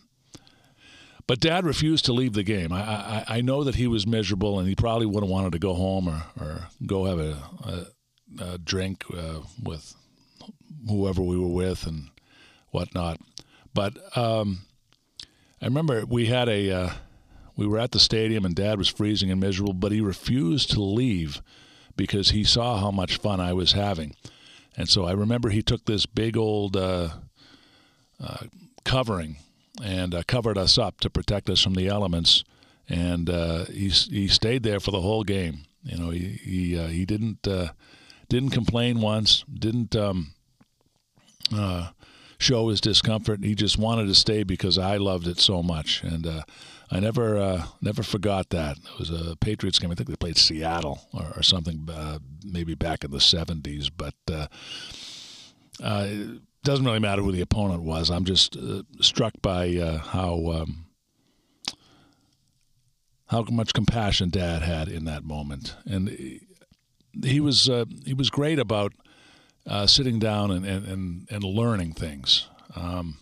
but 1.27 1.41
Dad 1.41 1.65
refused 1.65 2.05
to 2.05 2.13
leave 2.13 2.35
the 2.35 2.45
game. 2.45 2.73
I, 2.73 2.81
I, 2.81 3.25
I 3.29 3.41
know 3.41 3.65
that 3.65 3.75
he 3.75 3.87
was 3.87 4.07
miserable, 4.07 4.59
and 4.59 4.69
he 4.69 4.75
probably 4.75 5.07
would 5.07 5.23
have 5.23 5.31
wanted 5.31 5.53
to 5.53 5.59
go 5.59 5.75
home 5.75 6.09
or, 6.09 6.23
or 6.41 6.69
go 6.87 7.05
have 7.05 7.19
a, 7.19 7.37
a 7.65 7.87
uh, 8.41 8.59
drink 8.63 9.05
uh, 9.13 9.41
with 9.63 9.95
whoever 10.89 11.23
we 11.23 11.39
were 11.39 11.49
with 11.49 11.87
and 11.87 12.11
whatnot. 12.71 13.21
But 13.75 13.97
um, 14.17 14.63
I 15.61 15.67
remember 15.67 16.07
we 16.07 16.27
had 16.27 16.49
a 16.49 16.71
uh, 16.71 16.91
we 17.57 17.67
were 17.67 17.79
at 17.79 17.93
the 17.93 17.99
stadium 17.99 18.45
and 18.45 18.55
Dad 18.55 18.79
was 18.79 18.89
freezing 18.89 19.31
and 19.31 19.41
miserable, 19.41 19.73
but 19.73 19.93
he 19.93 20.01
refused 20.01 20.71
to 20.73 20.83
leave 20.83 21.43
because 21.97 22.31
he 22.31 22.45
saw 22.45 22.79
how 22.79 22.91
much 22.91 23.19
fun 23.19 23.41
I 23.41 23.53
was 23.53 23.73
having. 23.73 24.15
And 24.77 24.89
so 24.89 25.05
I 25.05 25.13
remember 25.13 25.49
he 25.49 25.63
took 25.63 25.85
this 25.87 26.07
big 26.07 26.37
old 26.37 26.77
uh, 26.77 27.11
uh, 28.23 28.45
covering 28.85 29.37
and 29.83 30.15
uh, 30.15 30.23
covered 30.27 30.59
us 30.59 30.79
up 30.79 31.01
to 31.01 31.11
protect 31.11 31.49
us 31.49 31.63
from 31.63 31.75
the 31.75 31.89
elements. 31.89 32.45
And 32.89 33.29
he 33.69 33.89
he 33.89 34.29
stayed 34.29 34.63
there 34.63 34.79
for 34.79 34.93
the 34.93 35.01
whole 35.01 35.25
game. 35.25 35.65
You 35.83 35.99
know, 35.99 36.11
he 36.11 36.39
he 36.43 36.77
he 36.89 37.05
didn't 37.05 37.47
didn't 38.29 38.51
complain 38.51 39.01
once. 39.01 39.45
Didn't 39.53 39.97
um, 39.97 40.35
uh, 41.55 41.91
show 42.39 42.69
his 42.69 42.81
discomfort. 42.81 43.45
He 43.45 43.55
just 43.55 43.79
wanted 43.79 44.07
to 44.07 44.15
stay 44.15 44.43
because 44.43 44.79
I 44.79 44.97
loved 44.97 45.27
it 45.27 45.39
so 45.39 45.63
much, 45.63 46.03
and 46.03 46.27
uh, 46.27 46.43
I 46.91 47.01
never 47.01 47.37
uh, 47.37 47.67
never 47.81 48.03
forgot 48.03 48.51
that. 48.51 48.77
It 48.79 48.99
was 48.99 49.11
a 49.11 49.37
Patriots 49.37 49.79
game. 49.79 49.91
I 49.91 49.95
think 49.95 50.09
they 50.09 50.17
played 50.17 50.39
Seattle 50.39 51.01
or, 51.13 51.33
or 51.37 51.43
something, 51.43 51.89
uh, 51.91 52.19
maybe 52.45 52.75
back 52.75 53.05
in 53.05 53.11
the 53.11 53.19
'70s. 53.19 53.91
But 53.95 54.15
uh, 54.31 54.47
uh, 55.83 56.07
it 56.09 56.41
doesn't 56.63 56.85
really 56.85 57.01
matter 57.01 57.23
who 57.23 57.33
the 57.33 57.41
opponent 57.41 57.83
was. 57.83 58.11
I'm 58.11 58.25
just 58.25 58.57
struck 59.01 59.35
by 59.43 60.01
how. 60.05 60.63
Um, 60.63 60.83
how 63.29 63.43
much 63.51 63.73
compassion 63.73 64.31
Dad 64.31 64.63
had 64.63 64.87
in 64.87 65.05
that 65.07 65.25
moment, 65.25 65.75
and 65.85 66.41
he 67.25 67.41
was 67.41 67.69
uh, 67.69 67.85
he 68.05 68.15
was 68.15 68.31
great 68.31 68.59
about 68.59 68.93
uh, 69.67 69.87
sitting 69.87 70.19
down 70.19 70.51
and, 70.51 70.65
and, 70.65 71.27
and, 71.29 71.43
learning 71.45 71.93
things. 71.93 72.47
Um, 72.77 73.19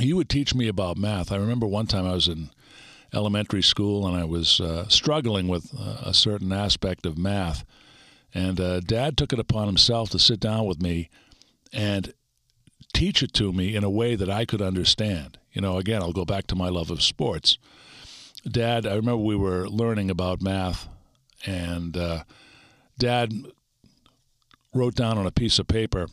he 0.00 0.12
would 0.12 0.28
teach 0.28 0.54
me 0.54 0.68
about 0.68 0.96
math. 0.96 1.32
I 1.32 1.36
remember 1.36 1.66
one 1.66 1.86
time 1.86 2.06
I 2.06 2.14
was 2.14 2.28
in 2.28 2.50
elementary 3.12 3.62
school 3.62 4.06
and 4.06 4.16
I 4.16 4.24
was 4.24 4.60
uh, 4.60 4.88
struggling 4.88 5.48
with 5.48 5.72
uh, 5.78 5.96
a 6.06 6.14
certain 6.14 6.52
aspect 6.52 7.06
of 7.06 7.18
math, 7.18 7.64
and 8.32 8.60
uh, 8.60 8.80
Dad 8.80 9.16
took 9.16 9.32
it 9.32 9.38
upon 9.38 9.66
himself 9.66 10.10
to 10.10 10.18
sit 10.18 10.40
down 10.40 10.66
with 10.66 10.80
me 10.80 11.10
and 11.72 12.14
teach 12.92 13.22
it 13.22 13.32
to 13.34 13.52
me 13.52 13.74
in 13.74 13.84
a 13.84 13.90
way 13.90 14.14
that 14.14 14.30
I 14.30 14.44
could 14.44 14.62
understand. 14.62 15.38
You 15.52 15.60
know, 15.60 15.78
again, 15.78 16.02
I'll 16.02 16.12
go 16.12 16.24
back 16.24 16.46
to 16.48 16.56
my 16.56 16.68
love 16.68 16.90
of 16.90 17.02
sports. 17.02 17.58
Dad, 18.48 18.86
I 18.86 18.94
remember 18.94 19.18
we 19.18 19.36
were 19.36 19.68
learning 19.68 20.10
about 20.10 20.40
math, 20.40 20.88
and 21.44 21.96
uh, 21.96 22.24
Dad 22.98 23.32
wrote 24.72 24.94
down 24.94 25.18
on 25.18 25.26
a 25.26 25.32
piece 25.32 25.58
of 25.58 25.66
paper 25.66 26.06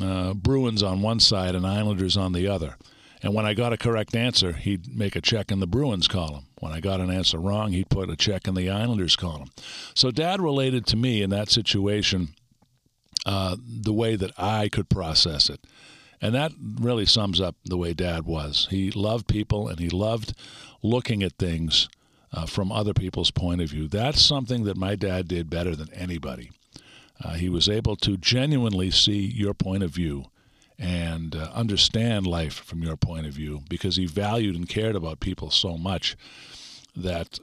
uh, 0.00 0.34
Bruins 0.34 0.82
on 0.82 1.02
one 1.02 1.20
side 1.20 1.54
and 1.54 1.66
Islanders 1.66 2.16
on 2.16 2.32
the 2.32 2.46
other. 2.46 2.76
And 3.22 3.34
when 3.34 3.44
I 3.44 3.54
got 3.54 3.72
a 3.72 3.76
correct 3.76 4.16
answer, 4.16 4.52
he'd 4.52 4.96
make 4.96 5.14
a 5.14 5.20
check 5.20 5.50
in 5.50 5.60
the 5.60 5.66
Bruins 5.66 6.08
column. 6.08 6.46
When 6.60 6.72
I 6.72 6.80
got 6.80 7.00
an 7.00 7.10
answer 7.10 7.38
wrong, 7.38 7.72
he'd 7.72 7.90
put 7.90 8.10
a 8.10 8.16
check 8.16 8.48
in 8.48 8.54
the 8.54 8.70
Islanders 8.70 9.16
column. 9.16 9.50
So 9.94 10.10
Dad 10.10 10.40
related 10.40 10.86
to 10.86 10.96
me 10.96 11.22
in 11.22 11.30
that 11.30 11.50
situation 11.50 12.28
uh, 13.26 13.56
the 13.60 13.92
way 13.92 14.16
that 14.16 14.32
I 14.38 14.68
could 14.68 14.88
process 14.88 15.50
it. 15.50 15.60
And 16.22 16.34
that 16.34 16.52
really 16.80 17.06
sums 17.06 17.40
up 17.40 17.56
the 17.64 17.76
way 17.76 17.94
Dad 17.94 18.26
was. 18.26 18.68
He 18.70 18.90
loved 18.90 19.26
people 19.26 19.68
and 19.68 19.78
he 19.78 19.88
loved 19.88 20.34
looking 20.82 21.22
at 21.22 21.38
things 21.38 21.88
uh, 22.32 22.46
from 22.46 22.70
other 22.70 22.94
people's 22.94 23.30
point 23.30 23.60
of 23.60 23.70
view. 23.70 23.88
That's 23.88 24.20
something 24.20 24.64
that 24.64 24.76
my 24.76 24.94
dad 24.94 25.28
did 25.28 25.50
better 25.50 25.74
than 25.74 25.92
anybody. 25.92 26.50
Uh, 27.22 27.34
he 27.34 27.48
was 27.48 27.68
able 27.68 27.96
to 27.96 28.16
genuinely 28.16 28.90
see 28.90 29.18
your 29.18 29.52
point 29.52 29.82
of 29.82 29.90
view 29.90 30.26
and 30.80 31.36
uh, 31.36 31.50
understand 31.52 32.26
life 32.26 32.54
from 32.54 32.82
your 32.82 32.96
point 32.96 33.26
of 33.26 33.34
view 33.34 33.60
because 33.68 33.96
he 33.96 34.06
valued 34.06 34.56
and 34.56 34.68
cared 34.68 34.96
about 34.96 35.20
people 35.20 35.50
so 35.50 35.76
much 35.76 36.16
that 36.96 37.38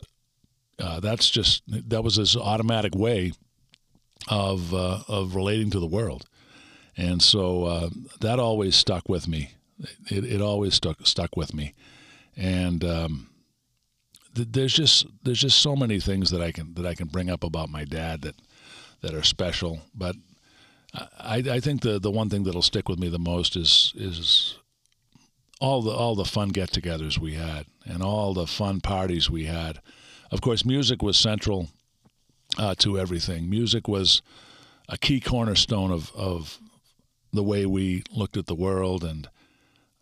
uh, 0.79 0.99
that's 0.99 1.29
just 1.29 1.61
that 1.67 2.03
was 2.03 2.15
his 2.15 2.35
automatic 2.35 2.95
way 2.95 3.31
of 4.27 4.73
uh, 4.73 4.99
of 5.07 5.35
relating 5.35 5.69
to 5.69 5.79
the 5.79 5.87
world, 5.87 6.25
and 6.97 7.21
so 7.21 7.63
uh, 7.63 7.89
that 8.19 8.39
always 8.39 8.75
stuck 8.75 9.07
with 9.07 9.27
me. 9.27 9.51
It, 10.09 10.25
it 10.25 10.41
always 10.41 10.73
stuck 10.73 11.05
stuck 11.05 11.37
with 11.37 11.53
me, 11.53 11.73
and 12.35 12.83
um, 12.83 13.29
there's 14.33 14.73
just 14.73 15.05
there's 15.23 15.39
just 15.39 15.59
so 15.59 15.75
many 15.75 15.99
things 15.99 16.31
that 16.31 16.41
I 16.41 16.51
can 16.51 16.73
that 16.73 16.85
I 16.85 16.95
can 16.95 17.07
bring 17.07 17.29
up 17.29 17.43
about 17.43 17.69
my 17.69 17.83
dad 17.83 18.21
that 18.23 18.35
that 19.01 19.13
are 19.13 19.23
special. 19.23 19.81
But 19.95 20.15
I, 20.97 21.43
I 21.49 21.59
think 21.59 21.81
the 21.81 21.99
the 21.99 22.11
one 22.11 22.29
thing 22.29 22.43
that'll 22.43 22.61
stick 22.61 22.89
with 22.89 22.99
me 22.99 23.09
the 23.09 23.19
most 23.19 23.55
is 23.55 23.93
is 23.95 24.55
all 25.59 25.81
the 25.81 25.91
all 25.91 26.15
the 26.15 26.25
fun 26.25 26.49
get-togethers 26.49 27.17
we 27.17 27.33
had 27.33 27.65
and 27.85 28.03
all 28.03 28.33
the 28.33 28.47
fun 28.47 28.81
parties 28.81 29.29
we 29.29 29.45
had. 29.45 29.79
Of 30.31 30.41
course, 30.41 30.65
music 30.65 31.01
was 31.01 31.17
central 31.17 31.69
uh, 32.57 32.75
to 32.79 32.99
everything. 32.99 33.49
Music 33.49 33.87
was 33.87 34.21
a 34.89 34.97
key 34.97 35.19
cornerstone 35.19 35.91
of 35.91 36.11
of 36.15 36.59
the 37.33 37.43
way 37.43 37.65
we 37.65 38.03
looked 38.11 38.37
at 38.37 38.47
the 38.47 38.55
world 38.55 39.03
and. 39.03 39.29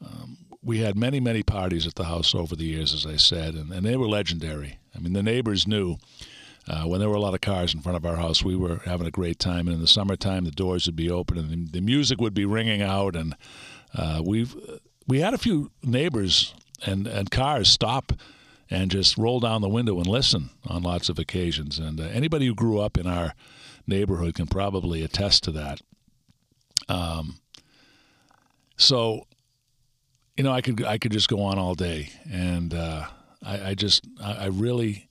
Um, 0.06 0.38
we 0.62 0.80
had 0.80 0.98
many, 0.98 1.20
many 1.20 1.44
parties 1.44 1.86
at 1.86 1.94
the 1.94 2.06
house 2.06 2.34
over 2.34 2.56
the 2.56 2.66
years, 2.66 2.92
as 2.92 3.06
I 3.06 3.18
said, 3.18 3.54
and, 3.54 3.72
and 3.72 3.86
they 3.86 3.96
were 3.96 4.08
legendary. 4.08 4.80
I 4.96 5.00
mean, 5.00 5.14
the 5.14 5.22
neighbors 5.22 5.68
knew 5.68 5.98
uh, 6.68 6.84
when 6.84 7.00
there 7.00 7.10
were 7.10 7.16
a 7.16 7.22
lot 7.22 7.34
of 7.34 7.42
cars 7.42 7.74
in 7.74 7.82
front 7.82 7.96
of 7.96 8.06
our 8.06 8.16
house, 8.16 8.44
we 8.44 8.56
were 8.56 8.78
having 8.86 9.08
a 9.08 9.12
great 9.12 9.40
time. 9.40 9.68
And 9.68 9.76
in 9.76 9.82
the 9.82 9.88
summertime, 9.88 10.46
the 10.46 10.52
doors 10.52 10.86
would 10.88 10.96
be 10.96 11.12
open 11.12 11.38
and 11.38 11.50
the, 11.50 11.80
the 11.80 11.82
music 11.82 12.20
would 12.20 12.34
be 12.34 12.46
ringing 12.46 12.82
out. 12.82 13.16
And 13.16 13.36
uh, 13.94 14.22
we 14.26 14.48
we 15.08 15.20
had 15.20 15.34
a 15.34 15.38
few 15.38 15.72
neighbors 15.84 16.54
and, 16.86 17.08
and 17.08 17.30
cars 17.30 17.70
stop 17.70 18.14
and 18.70 18.90
just 18.90 19.18
roll 19.18 19.40
down 19.40 19.62
the 19.62 19.70
window 19.70 19.98
and 19.98 20.08
listen 20.08 20.50
on 20.68 20.82
lots 20.82 21.10
of 21.10 21.20
occasions. 21.20 21.78
And 21.78 22.00
uh, 22.00 22.06
anybody 22.06 22.48
who 22.48 22.56
grew 22.56 22.80
up 22.80 22.98
in 22.98 23.06
our 23.06 23.34
neighborhood 23.86 24.34
can 24.34 24.48
probably 24.48 25.04
attest 25.04 25.44
to 25.44 25.52
that. 25.52 25.82
Um, 26.90 27.40
so, 28.78 29.28
you 30.36 30.44
know, 30.44 30.52
I 30.52 30.62
could 30.62 30.84
I 30.84 30.98
could 30.98 31.12
just 31.12 31.30
go 31.30 31.42
on 31.42 31.58
all 31.58 31.76
day, 31.76 32.10
and 32.30 32.74
uh, 32.74 33.06
I, 33.44 33.70
I, 33.70 33.74
just 33.74 34.06
I, 34.22 34.34
I 34.34 34.46
really 34.48 35.08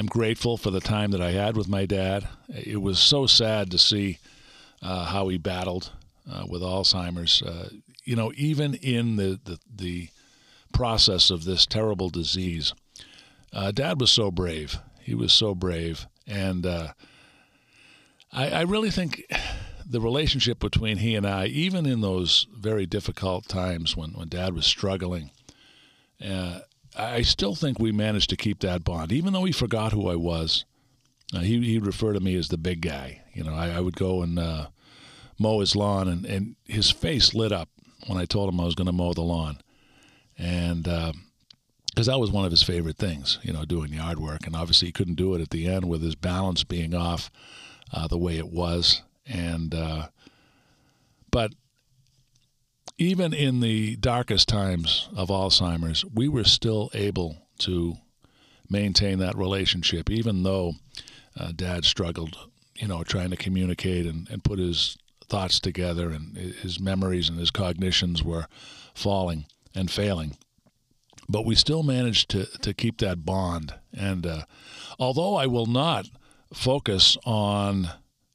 am 0.00 0.06
grateful 0.06 0.56
for 0.56 0.70
the 0.70 0.80
time 0.80 1.12
that 1.12 1.20
I 1.20 1.30
had 1.30 1.56
with 1.56 1.68
my 1.68 1.86
dad. 1.86 2.26
It 2.48 2.82
was 2.82 2.98
so 2.98 3.26
sad 3.26 3.70
to 3.70 3.78
see 3.78 4.18
uh, 4.82 5.04
how 5.04 5.28
he 5.28 5.38
battled 5.38 5.92
uh, 6.30 6.46
with 6.48 6.62
Alzheimer's. 6.62 7.42
Uh, 7.42 7.68
you 8.04 8.16
know, 8.16 8.32
even 8.34 8.74
in 8.74 9.16
the, 9.16 9.38
the, 9.44 9.58
the, 9.72 10.08
process 10.72 11.30
of 11.30 11.44
this 11.44 11.66
terrible 11.66 12.10
disease, 12.10 12.72
uh, 13.52 13.72
Dad 13.72 14.00
was 14.00 14.08
so 14.08 14.30
brave. 14.30 14.78
He 15.00 15.16
was 15.16 15.32
so 15.32 15.52
brave. 15.52 16.06
And 16.28 16.64
uh, 16.64 16.92
I, 18.32 18.50
I 18.50 18.60
really 18.62 18.92
think 18.92 19.24
the 19.84 20.00
relationship 20.00 20.60
between 20.60 20.98
he 20.98 21.16
and 21.16 21.26
I, 21.26 21.46
even 21.46 21.86
in 21.86 22.02
those 22.02 22.46
very 22.56 22.86
difficult 22.86 23.48
times 23.48 23.96
when, 23.96 24.12
when 24.12 24.28
Dad 24.28 24.54
was 24.54 24.64
struggling, 24.64 25.32
uh, 26.24 26.60
I 26.96 27.22
still 27.22 27.54
think 27.54 27.78
we 27.78 27.92
managed 27.92 28.30
to 28.30 28.36
keep 28.36 28.60
that 28.60 28.84
bond, 28.84 29.12
even 29.12 29.32
though 29.32 29.44
he 29.44 29.52
forgot 29.52 29.92
who 29.92 30.08
I 30.08 30.16
was. 30.16 30.64
Uh, 31.32 31.40
he 31.40 31.60
he'd 31.62 31.86
refer 31.86 32.12
to 32.12 32.20
me 32.20 32.34
as 32.34 32.48
the 32.48 32.58
big 32.58 32.80
guy. 32.80 33.22
You 33.32 33.44
know, 33.44 33.54
I, 33.54 33.70
I 33.70 33.80
would 33.80 33.96
go 33.96 34.22
and 34.22 34.38
uh, 34.38 34.66
mow 35.38 35.60
his 35.60 35.76
lawn, 35.76 36.08
and, 36.08 36.26
and 36.26 36.56
his 36.66 36.90
face 36.90 37.34
lit 37.34 37.52
up 37.52 37.68
when 38.06 38.18
I 38.18 38.24
told 38.24 38.52
him 38.52 38.60
I 38.60 38.64
was 38.64 38.74
going 38.74 38.86
to 38.86 38.92
mow 38.92 39.12
the 39.12 39.22
lawn, 39.22 39.58
and 40.36 40.84
because 40.84 42.08
uh, 42.08 42.12
that 42.12 42.18
was 42.18 42.32
one 42.32 42.44
of 42.44 42.50
his 42.50 42.64
favorite 42.64 42.96
things, 42.96 43.38
you 43.42 43.52
know, 43.52 43.64
doing 43.64 43.92
yard 43.92 44.18
work. 44.18 44.46
And 44.46 44.56
obviously, 44.56 44.88
he 44.88 44.92
couldn't 44.92 45.14
do 45.14 45.34
it 45.34 45.40
at 45.40 45.50
the 45.50 45.68
end 45.68 45.88
with 45.88 46.02
his 46.02 46.16
balance 46.16 46.64
being 46.64 46.94
off 46.94 47.30
uh, 47.92 48.08
the 48.08 48.18
way 48.18 48.36
it 48.36 48.50
was, 48.50 49.02
and 49.26 49.72
uh, 49.72 50.08
but 51.30 51.52
even 52.98 53.32
in 53.32 53.60
the 53.60 53.96
darkest 53.96 54.48
times 54.48 55.08
of 55.14 55.28
Alzheimer's, 55.28 56.04
we 56.04 56.28
were 56.28 56.44
still 56.44 56.90
able 56.94 57.36
to 57.58 57.96
maintain 58.68 59.18
that 59.18 59.36
relationship, 59.36 60.10
even 60.10 60.42
though 60.42 60.74
uh, 61.38 61.52
Dad 61.54 61.84
struggled, 61.84 62.36
you 62.76 62.88
know, 62.88 63.02
trying 63.02 63.30
to 63.30 63.36
communicate 63.36 64.06
and, 64.06 64.28
and 64.30 64.44
put 64.44 64.58
his 64.58 64.96
thoughts 65.28 65.60
together, 65.60 66.10
and 66.10 66.36
his 66.36 66.80
memories 66.80 67.28
and 67.28 67.38
his 67.38 67.50
cognitions 67.50 68.22
were 68.22 68.46
falling 68.94 69.46
and 69.74 69.90
failing. 69.90 70.36
But 71.28 71.46
we 71.46 71.54
still 71.54 71.84
managed 71.84 72.30
to, 72.30 72.46
to 72.58 72.74
keep 72.74 72.98
that 72.98 73.24
bond. 73.24 73.74
And 73.96 74.26
uh, 74.26 74.42
although 74.98 75.36
I 75.36 75.46
will 75.46 75.66
not 75.66 76.06
focus 76.52 77.16
on 77.24 77.88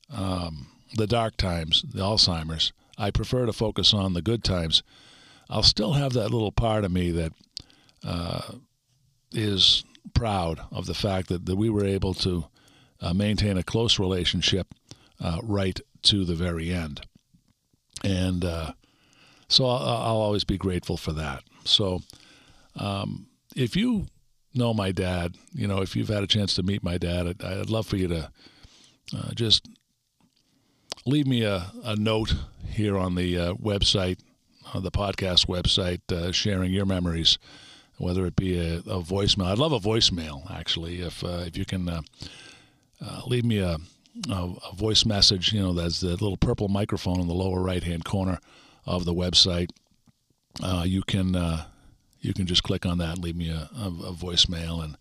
um, 0.09 0.67
the 0.95 1.07
dark 1.07 1.35
times, 1.35 1.83
the 1.93 2.01
Alzheimer's, 2.01 2.71
I 2.97 3.11
prefer 3.11 3.45
to 3.45 3.53
focus 3.53 3.93
on 3.93 4.13
the 4.13 4.21
good 4.21 4.43
times, 4.43 4.83
I'll 5.49 5.63
still 5.63 5.93
have 5.93 6.13
that 6.13 6.31
little 6.31 6.51
part 6.51 6.83
of 6.83 6.91
me 6.91 7.11
that 7.11 7.33
uh, 8.03 8.53
is 9.31 9.83
proud 10.13 10.59
of 10.71 10.85
the 10.85 10.93
fact 10.93 11.29
that, 11.29 11.45
that 11.45 11.55
we 11.55 11.69
were 11.69 11.85
able 11.85 12.13
to 12.15 12.45
uh, 13.01 13.13
maintain 13.13 13.57
a 13.57 13.63
close 13.63 13.99
relationship 13.99 14.73
uh, 15.19 15.39
right 15.43 15.79
to 16.03 16.25
the 16.25 16.35
very 16.35 16.71
end. 16.71 17.01
And 18.03 18.43
uh, 18.45 18.71
so 19.47 19.65
I'll, 19.65 19.77
I'll, 19.77 20.17
always 20.17 20.43
be 20.43 20.57
grateful 20.57 20.97
for 20.97 21.11
that. 21.13 21.43
So 21.63 22.01
um, 22.75 23.27
if 23.55 23.75
you 23.75 24.07
know 24.53 24.73
my 24.73 24.91
dad, 24.91 25.35
you 25.53 25.67
know, 25.67 25.81
if 25.81 25.95
you've 25.95 26.09
had 26.09 26.23
a 26.23 26.27
chance 26.27 26.55
to 26.55 26.63
meet 26.63 26.83
my 26.83 26.97
dad, 26.97 27.27
I'd, 27.27 27.43
I'd 27.43 27.69
love 27.69 27.87
for 27.87 27.97
you 27.97 28.07
to 28.07 28.31
uh, 29.15 29.33
just 29.33 29.67
leave 31.05 31.27
me 31.27 31.43
a, 31.43 31.71
a 31.83 31.95
note 31.95 32.35
here 32.67 32.97
on 32.97 33.15
the 33.15 33.37
uh, 33.37 33.53
website, 33.53 34.19
on 34.73 34.83
the 34.83 34.91
podcast 34.91 35.47
website, 35.47 36.01
uh, 36.11 36.31
sharing 36.31 36.71
your 36.71 36.85
memories, 36.85 37.37
whether 37.97 38.25
it 38.25 38.35
be 38.35 38.57
a, 38.57 38.77
a, 38.79 39.01
voicemail. 39.01 39.45
I'd 39.45 39.59
love 39.59 39.71
a 39.71 39.79
voicemail, 39.79 40.49
actually, 40.51 41.01
if 41.01 41.23
uh, 41.23 41.43
if 41.45 41.57
you 41.57 41.65
can 41.65 41.87
uh, 41.87 42.01
uh, 43.05 43.21
leave 43.27 43.45
me 43.45 43.59
a, 43.59 43.77
a, 44.29 44.53
a, 44.71 44.75
voice 44.75 45.05
message. 45.05 45.53
You 45.53 45.61
know, 45.61 45.73
that's 45.73 46.01
the 46.01 46.09
little 46.09 46.37
purple 46.37 46.67
microphone 46.67 47.19
in 47.19 47.27
the 47.27 47.33
lower 47.33 47.61
right 47.61 47.83
hand 47.83 48.03
corner 48.03 48.39
of 48.85 49.05
the 49.05 49.13
website. 49.13 49.69
You 50.85 51.03
can 51.03 51.35
you 52.19 52.33
can 52.33 52.47
just 52.47 52.63
click 52.63 52.85
on 52.85 52.97
that 52.97 53.15
and 53.15 53.23
leave 53.23 53.35
me 53.35 53.49
a, 53.49 53.69
a 53.75 54.13
voicemail 54.13 54.83
and 54.83 54.97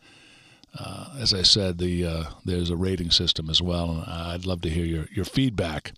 uh, 0.78 1.10
as 1.18 1.32
I 1.32 1.42
said, 1.42 1.78
the 1.78 2.04
uh, 2.04 2.24
there's 2.44 2.70
a 2.70 2.76
rating 2.76 3.10
system 3.10 3.48
as 3.48 3.62
well, 3.62 3.90
and 3.90 4.02
I'd 4.10 4.46
love 4.46 4.60
to 4.62 4.70
hear 4.70 4.84
your, 4.84 5.06
your 5.12 5.24
feedback 5.24 5.92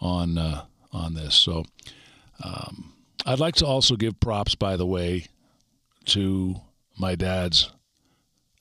on 0.00 0.38
uh, 0.38 0.64
on 0.92 1.14
this. 1.14 1.34
So, 1.34 1.64
um, 2.42 2.94
I'd 3.24 3.38
like 3.38 3.54
to 3.56 3.66
also 3.66 3.96
give 3.96 4.18
props, 4.18 4.54
by 4.54 4.76
the 4.76 4.86
way, 4.86 5.26
to 6.06 6.56
my 6.98 7.14
dad's 7.14 7.70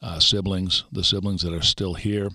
uh, 0.02 0.20
siblings, 0.20 0.84
the 0.92 1.04
siblings 1.04 1.42
that 1.42 1.54
are 1.54 1.64
still 1.64 1.96
here. 1.96 2.30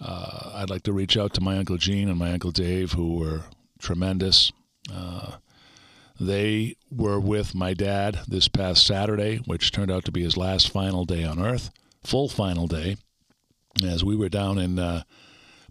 Uh, 0.00 0.52
I'd 0.54 0.70
like 0.70 0.84
to 0.84 0.92
reach 0.92 1.16
out 1.16 1.34
to 1.34 1.40
my 1.40 1.58
uncle 1.58 1.76
Gene 1.76 2.08
and 2.08 2.18
my 2.18 2.32
uncle 2.32 2.52
Dave, 2.52 2.92
who 2.92 3.16
were 3.16 3.42
tremendous. 3.80 4.52
Uh, 4.92 5.38
they 6.20 6.76
were 6.90 7.18
with 7.18 7.52
my 7.52 7.74
dad 7.74 8.20
this 8.28 8.46
past 8.46 8.86
Saturday, 8.86 9.38
which 9.38 9.72
turned 9.72 9.90
out 9.90 10.04
to 10.04 10.12
be 10.12 10.22
his 10.22 10.36
last 10.36 10.70
final 10.70 11.04
day 11.04 11.24
on 11.24 11.40
Earth 11.40 11.70
full 12.08 12.28
final 12.28 12.66
day 12.66 12.96
as 13.84 14.02
we 14.02 14.16
were 14.16 14.30
down 14.30 14.56
in 14.58 14.78
uh, 14.78 15.02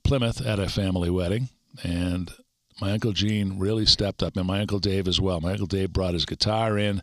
Plymouth 0.04 0.46
at 0.46 0.60
a 0.60 0.70
family 0.70 1.10
wedding, 1.10 1.50
and 1.84 2.32
my 2.80 2.92
uncle 2.92 3.12
Gene 3.12 3.58
really 3.58 3.88
stepped 3.88 4.22
up, 4.22 4.38
and 4.38 4.46
my 4.46 4.62
uncle 4.62 4.78
Dave 4.78 5.08
as 5.08 5.20
well. 5.20 5.42
My 5.42 5.54
uncle 5.54 5.66
Dave 5.66 5.92
brought 5.92 6.14
his 6.14 6.26
guitar 6.26 6.78
in 6.78 7.02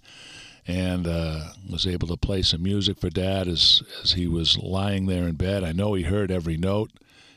and 0.67 1.07
uh, 1.07 1.49
was 1.69 1.85
able 1.87 2.07
to 2.09 2.17
play 2.17 2.43
some 2.43 2.63
music 2.63 2.99
for 2.99 3.11
Dad 3.11 3.49
as 3.49 3.83
as 4.03 4.13
he 4.13 4.29
was 4.29 4.57
lying 4.57 5.07
there 5.07 5.25
in 5.25 5.35
bed. 5.35 5.65
I 5.65 5.73
know 5.73 5.95
he 5.95 6.05
heard 6.05 6.31
every 6.31 6.57
note. 6.57 6.93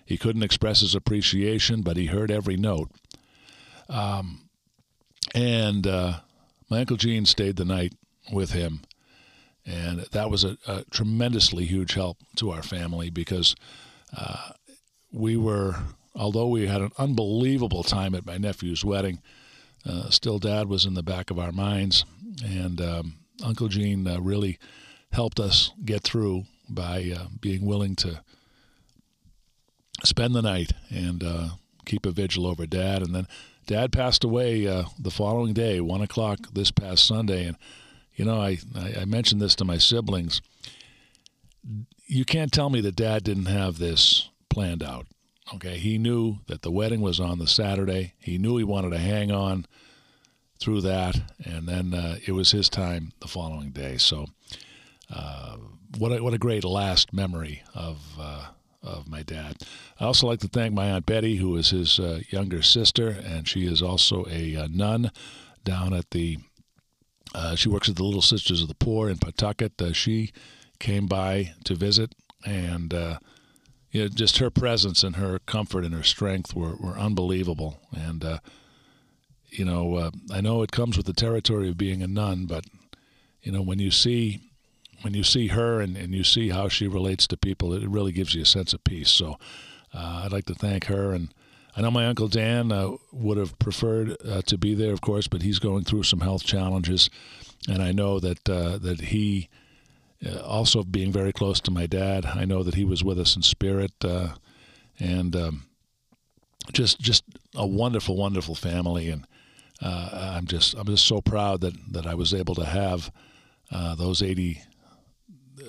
He 0.05 0.17
couldn't 0.17 0.43
express 0.43 0.81
his 0.81 0.93
appreciation, 0.93 1.81
but 1.81 1.97
he 1.97 2.05
heard 2.05 2.29
every 2.29 2.57
note. 2.57 2.91
Um, 3.89 4.49
and 5.33 5.85
uh, 5.85 6.19
my 6.69 6.81
uncle 6.81 6.95
Gene 6.95 7.25
stayed 7.25 7.55
the 7.57 7.65
night 7.65 7.93
with 8.31 8.51
him 8.51 8.81
and 9.67 9.99
that 9.99 10.29
was 10.29 10.45
a, 10.45 10.57
a 10.65 10.85
tremendously 10.85 11.65
huge 11.65 11.93
help 11.93 12.17
to 12.37 12.51
our 12.51 12.63
family 12.63 13.09
because 13.09 13.53
uh, 14.17 14.51
we 15.11 15.35
were, 15.35 15.75
although 16.15 16.47
we 16.47 16.67
had 16.67 16.81
an 16.81 16.91
unbelievable 16.97 17.83
time 17.83 18.15
at 18.15 18.25
my 18.25 18.37
nephew's 18.37 18.85
wedding, 18.85 19.21
uh, 19.85 20.09
still 20.09 20.39
dad 20.39 20.67
was 20.67 20.85
in 20.85 20.93
the 20.93 21.03
back 21.03 21.29
of 21.29 21.37
our 21.37 21.51
minds. 21.51 22.05
And 22.45 22.79
um, 22.79 23.15
Uncle 23.43 23.67
Gene 23.67 24.07
uh, 24.07 24.19
really 24.19 24.57
helped 25.11 25.39
us 25.39 25.71
get 25.83 26.01
through 26.01 26.45
by 26.69 27.11
uh, 27.15 27.27
being 27.41 27.65
willing 27.65 27.95
to 27.97 28.21
spend 30.03 30.33
the 30.33 30.41
night 30.41 30.71
and 30.89 31.23
uh, 31.23 31.49
keep 31.85 32.05
a 32.05 32.11
vigil 32.11 32.47
over 32.47 32.65
dad. 32.65 33.01
And 33.01 33.13
then 33.13 33.27
dad 33.65 33.91
passed 33.91 34.23
away 34.23 34.65
uh, 34.65 34.83
the 34.97 35.11
following 35.11 35.53
day, 35.53 35.81
1 35.81 36.01
o'clock 36.01 36.39
this 36.53 36.71
past 36.71 37.05
Sunday. 37.05 37.45
And 37.45 37.57
you 38.17 38.25
know, 38.25 38.41
I, 38.41 38.57
I 38.99 39.05
mentioned 39.05 39.41
this 39.41 39.55
to 39.55 39.65
my 39.65 39.77
siblings. 39.77 40.41
You 42.07 42.25
can't 42.25 42.51
tell 42.51 42.69
me 42.69 42.81
that 42.81 42.95
dad 42.95 43.23
didn't 43.23 43.45
have 43.45 43.77
this 43.77 44.29
planned 44.49 44.83
out. 44.83 45.05
Okay, 45.55 45.77
he 45.77 45.97
knew 45.97 46.39
that 46.47 46.61
the 46.61 46.71
wedding 46.71 46.99
was 46.99 47.19
on 47.21 47.39
the 47.39 47.47
Saturday. 47.47 48.13
He 48.19 48.37
knew 48.37 48.57
he 48.57 48.65
wanted 48.65 48.89
to 48.89 48.97
hang 48.97 49.31
on 49.31 49.65
through 50.59 50.81
that, 50.81 51.15
and 51.45 51.67
then 51.67 51.93
uh, 51.93 52.17
it 52.25 52.33
was 52.33 52.51
his 52.51 52.69
time 52.69 53.13
the 53.21 53.27
following 53.27 53.69
day. 53.69 53.97
So, 53.97 54.25
uh, 55.13 55.57
what 55.97 56.11
a, 56.11 56.21
what 56.21 56.33
a 56.33 56.37
great 56.37 56.65
last 56.65 57.13
memory 57.13 57.63
of 57.73 57.99
uh, 58.19 58.47
of 58.83 59.07
my 59.07 59.23
dad. 59.23 59.57
I 59.99 60.05
also 60.05 60.27
like 60.27 60.39
to 60.39 60.47
thank 60.47 60.73
my 60.73 60.89
aunt 60.91 61.05
Betty, 61.05 61.37
who 61.37 61.55
is 61.55 61.69
his 61.69 61.99
uh, 61.99 62.21
younger 62.29 62.61
sister, 62.61 63.09
and 63.09 63.47
she 63.47 63.65
is 63.65 63.81
also 63.81 64.25
a, 64.29 64.55
uh, 64.55 64.67
nun 64.71 65.11
down 65.63 65.93
at 65.93 66.11
the. 66.11 66.39
Uh, 67.33 67.55
she 67.55 67.69
works 67.69 67.89
at 67.89 67.95
the 67.95 68.03
Little 68.03 68.21
Sisters 68.21 68.61
of 68.61 68.67
the 68.67 68.75
Poor 68.75 69.09
in 69.09 69.17
Pawtucket. 69.17 69.81
Uh, 69.81 69.93
she 69.93 70.31
came 70.79 71.07
by 71.07 71.53
to 71.65 71.75
visit, 71.75 72.15
and 72.45 72.93
uh, 72.93 73.19
you 73.91 74.01
know, 74.01 74.07
just 74.07 74.37
her 74.37 74.49
presence 74.49 75.03
and 75.03 75.15
her 75.17 75.39
comfort 75.39 75.83
and 75.83 75.93
her 75.93 76.03
strength 76.03 76.55
were, 76.55 76.75
were 76.75 76.97
unbelievable. 76.97 77.79
And 77.91 78.23
uh, 78.23 78.39
you 79.49 79.65
know, 79.65 80.11
I 80.31 80.41
know 80.41 80.61
it 80.61 80.71
comes 80.71 80.97
with 80.97 81.05
the 81.05 81.13
territory 81.13 81.69
of 81.69 81.77
being 81.77 82.03
a 82.03 82.07
nun, 82.07 82.45
but 82.45 82.65
you 83.41 83.51
know, 83.51 83.61
when 83.61 83.79
you 83.79 83.91
see 83.91 84.41
when 85.01 85.13
you 85.13 85.23
see 85.23 85.47
her 85.47 85.79
and, 85.79 85.95
and 85.95 86.13
you 86.13 86.23
see 86.23 86.49
how 86.49 86.67
she 86.67 86.87
relates 86.87 87.27
to 87.27 87.37
people, 87.37 87.73
it 87.73 87.87
really 87.87 88.11
gives 88.11 88.33
you 88.33 88.41
a 88.41 88.45
sense 88.45 88.73
of 88.73 88.83
peace. 88.83 89.09
So 89.09 89.37
uh, 89.93 90.23
I'd 90.23 90.31
like 90.31 90.45
to 90.45 90.55
thank 90.55 90.85
her. 90.85 91.13
And 91.13 91.33
I 91.77 91.81
know 91.81 91.91
my 91.91 92.07
Uncle 92.07 92.27
Dan 92.27 92.71
uh, 92.71 92.93
would 93.11 93.37
have 93.37 93.57
preferred 93.59 94.17
uh, 94.27 94.41
to 94.47 94.57
be 94.57 94.73
there, 94.73 94.91
of 94.93 95.01
course, 95.01 95.27
but 95.27 95.43
he's 95.43 95.59
going 95.59 95.83
through 95.83 96.03
some 96.03 96.21
health 96.21 96.43
challenges. 96.43 97.11
And 97.69 97.83
I 97.83 97.91
know 97.91 98.19
that, 98.19 98.49
uh, 98.49 98.79
that 98.79 98.99
he, 98.99 99.47
uh, 100.25 100.39
also 100.39 100.83
being 100.83 101.11
very 101.11 101.31
close 101.31 101.59
to 101.61 101.71
my 101.71 101.85
dad, 101.85 102.25
I 102.25 102.45
know 102.45 102.63
that 102.63 102.73
he 102.73 102.83
was 102.83 103.03
with 103.03 103.19
us 103.19 103.35
in 103.35 103.43
spirit. 103.43 103.91
Uh, 104.03 104.29
and 104.99 105.35
um, 105.35 105.67
just 106.73 106.99
just 106.99 107.23
a 107.55 107.67
wonderful, 107.67 108.17
wonderful 108.17 108.55
family. 108.55 109.09
And 109.09 109.27
I'm 109.79 110.47
just 110.47 110.73
I'm 110.73 110.87
just 110.87 111.05
so 111.05 111.21
proud 111.21 111.61
that, 111.61 111.75
that 111.93 112.07
I 112.07 112.15
was 112.15 112.33
able 112.33 112.55
to 112.55 112.65
have 112.65 113.11
those 113.71 114.23
80 114.23 114.63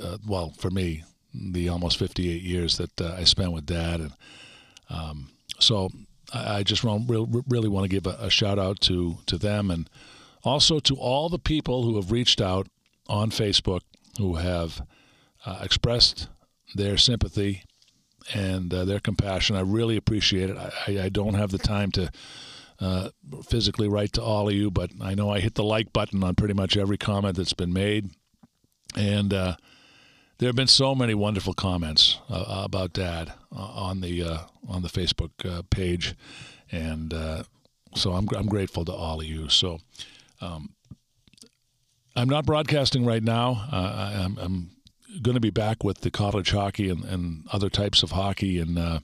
uh, 0.03 0.19
well, 0.27 0.51
for 0.57 0.71
me, 0.71 1.05
the 1.35 1.69
almost 1.69 1.99
58 1.99 2.43
years 2.43 2.79
that 2.79 3.01
uh, 3.01 3.15
I 3.17 3.25
spent 3.25 3.53
with 3.53 3.67
Dad, 3.67 4.01
and 4.01 4.13
um, 4.91 5.31
so 5.59 5.91
I, 6.33 6.59
I 6.59 6.63
just 6.63 6.85
really, 6.85 7.43
really 7.49 7.69
want 7.69 7.85
to 7.85 7.89
give 7.89 8.07
a, 8.07 8.17
a, 8.21 8.31
shout 8.31 8.59
out 8.59 8.81
to 8.83 9.19
to 9.27 9.39
them, 9.39 9.71
and 9.71 9.89
also 10.45 10.81
to 10.81 10.95
all 10.95 11.29
the 11.29 11.39
people 11.39 11.83
who 11.83 11.97
have 11.97 12.11
reached 12.11 12.41
out 12.41 12.69
on 13.09 13.31
Facebook 13.31 13.81
who 14.19 14.37
have 14.37 14.83
uh, 15.47 15.61
expressed 15.63 16.29
their 16.75 16.97
sympathy 16.97 17.63
and 18.35 18.73
uh, 18.75 18.85
their 18.85 19.01
compassion. 19.01 19.57
I 19.57 19.61
really 19.61 19.97
appreciate 19.97 20.51
it. 20.51 20.57
I, 20.57 21.05
I 21.05 21.09
don't 21.09 21.35
have 21.35 21.51
the 21.51 21.59
time 21.59 21.91
to. 21.93 22.11
Uh, 22.81 23.09
physically 23.43 23.89
write 23.89 24.13
to 24.13 24.23
all 24.23 24.49
of 24.49 24.55
you, 24.55 24.71
but 24.71 24.93
I 25.01 25.17
know 25.17 25.31
I 25.31 25.41
hit 25.41 25.57
the 25.57 25.65
like 25.65 25.93
button 25.93 26.23
on 26.23 26.37
pretty 26.37 26.55
much 26.55 26.77
every 26.77 26.97
comment 26.97 27.37
that's 27.37 27.53
been 27.53 27.73
made. 27.73 28.09
And 28.97 29.35
uh, 29.35 29.57
there 30.39 30.49
have 30.49 30.57
been 30.57 30.69
so 30.69 30.95
many 30.95 31.15
wonderful 31.15 31.53
comments 31.53 32.19
uh, 32.31 32.63
about 32.65 32.93
Dad 32.93 33.33
uh, 33.55 33.59
on 33.59 34.01
the 34.01 34.23
uh, 34.23 34.39
on 34.69 34.83
the 34.83 34.89
Facebook 34.89 35.31
uh, 35.45 35.63
page, 35.71 36.15
and 36.71 37.13
uh, 37.13 37.43
so 37.95 38.13
I'm 38.13 38.29
I'm 38.37 38.47
grateful 38.47 38.85
to 38.87 38.93
all 38.93 39.21
of 39.21 39.27
you. 39.27 39.49
So. 39.49 39.81
Um, 40.41 40.75
I'm 42.15 42.29
not 42.29 42.47
broadcasting 42.47 43.05
right 43.05 43.23
now. 43.23 43.69
Uh, 43.71 44.25
I'm, 44.25 44.39
I'm 44.39 44.71
going 45.23 45.37
to 45.37 45.41
be 45.41 45.51
back 45.51 45.85
with 45.85 46.01
the 46.01 46.11
college 46.11 46.51
hockey 46.51 46.91
and, 46.91 47.05
and 47.05 47.45
other 47.53 47.69
types 47.71 48.03
of 48.03 48.11
hockey 48.11 48.59
in 48.59 49.03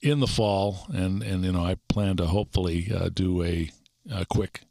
in 0.00 0.18
the 0.18 0.26
fall, 0.26 0.86
and, 0.92 1.22
and 1.22 1.44
you 1.44 1.52
know 1.52 1.64
I 1.64 1.76
plan 1.88 2.16
to 2.16 2.26
hopefully 2.26 2.92
do 3.12 3.44
a, 3.44 3.70
a 4.10 4.26
quick 4.26 4.62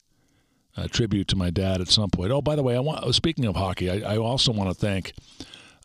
a 0.75 0.87
tribute 0.87 1.27
to 1.29 1.35
my 1.35 1.49
dad 1.49 1.81
at 1.81 1.87
some 1.87 2.09
point. 2.09 2.31
Oh, 2.31 2.41
by 2.41 2.55
the 2.55 2.63
way, 2.63 2.75
I 2.75 2.79
want. 2.79 3.13
Speaking 3.15 3.45
of 3.45 3.55
hockey, 3.55 3.89
I, 3.89 4.13
I 4.13 4.17
also 4.17 4.51
want 4.51 4.69
to 4.69 4.75
thank 4.75 5.13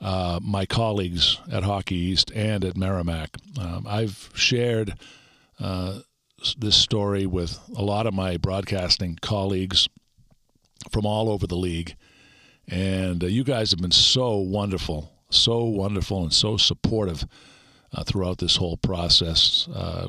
uh, 0.00 0.38
my 0.42 0.66
colleagues 0.66 1.38
at 1.50 1.62
Hockey 1.62 1.96
East 1.96 2.30
and 2.34 2.64
at 2.64 2.76
Merrimack. 2.76 3.36
Um, 3.60 3.86
I've 3.88 4.30
shared 4.34 4.94
uh, 5.60 6.00
this 6.56 6.76
story 6.76 7.26
with 7.26 7.58
a 7.76 7.82
lot 7.82 8.06
of 8.06 8.14
my 8.14 8.36
broadcasting 8.36 9.18
colleagues 9.20 9.88
from 10.90 11.04
all 11.04 11.28
over 11.28 11.46
the 11.46 11.56
league, 11.56 11.96
and 12.68 13.24
uh, 13.24 13.26
you 13.26 13.44
guys 13.44 13.70
have 13.72 13.80
been 13.80 13.90
so 13.90 14.36
wonderful, 14.36 15.12
so 15.30 15.64
wonderful, 15.64 16.22
and 16.22 16.32
so 16.32 16.56
supportive 16.56 17.26
uh, 17.92 18.04
throughout 18.04 18.38
this 18.38 18.56
whole 18.56 18.76
process. 18.76 19.68
Uh, 19.74 20.08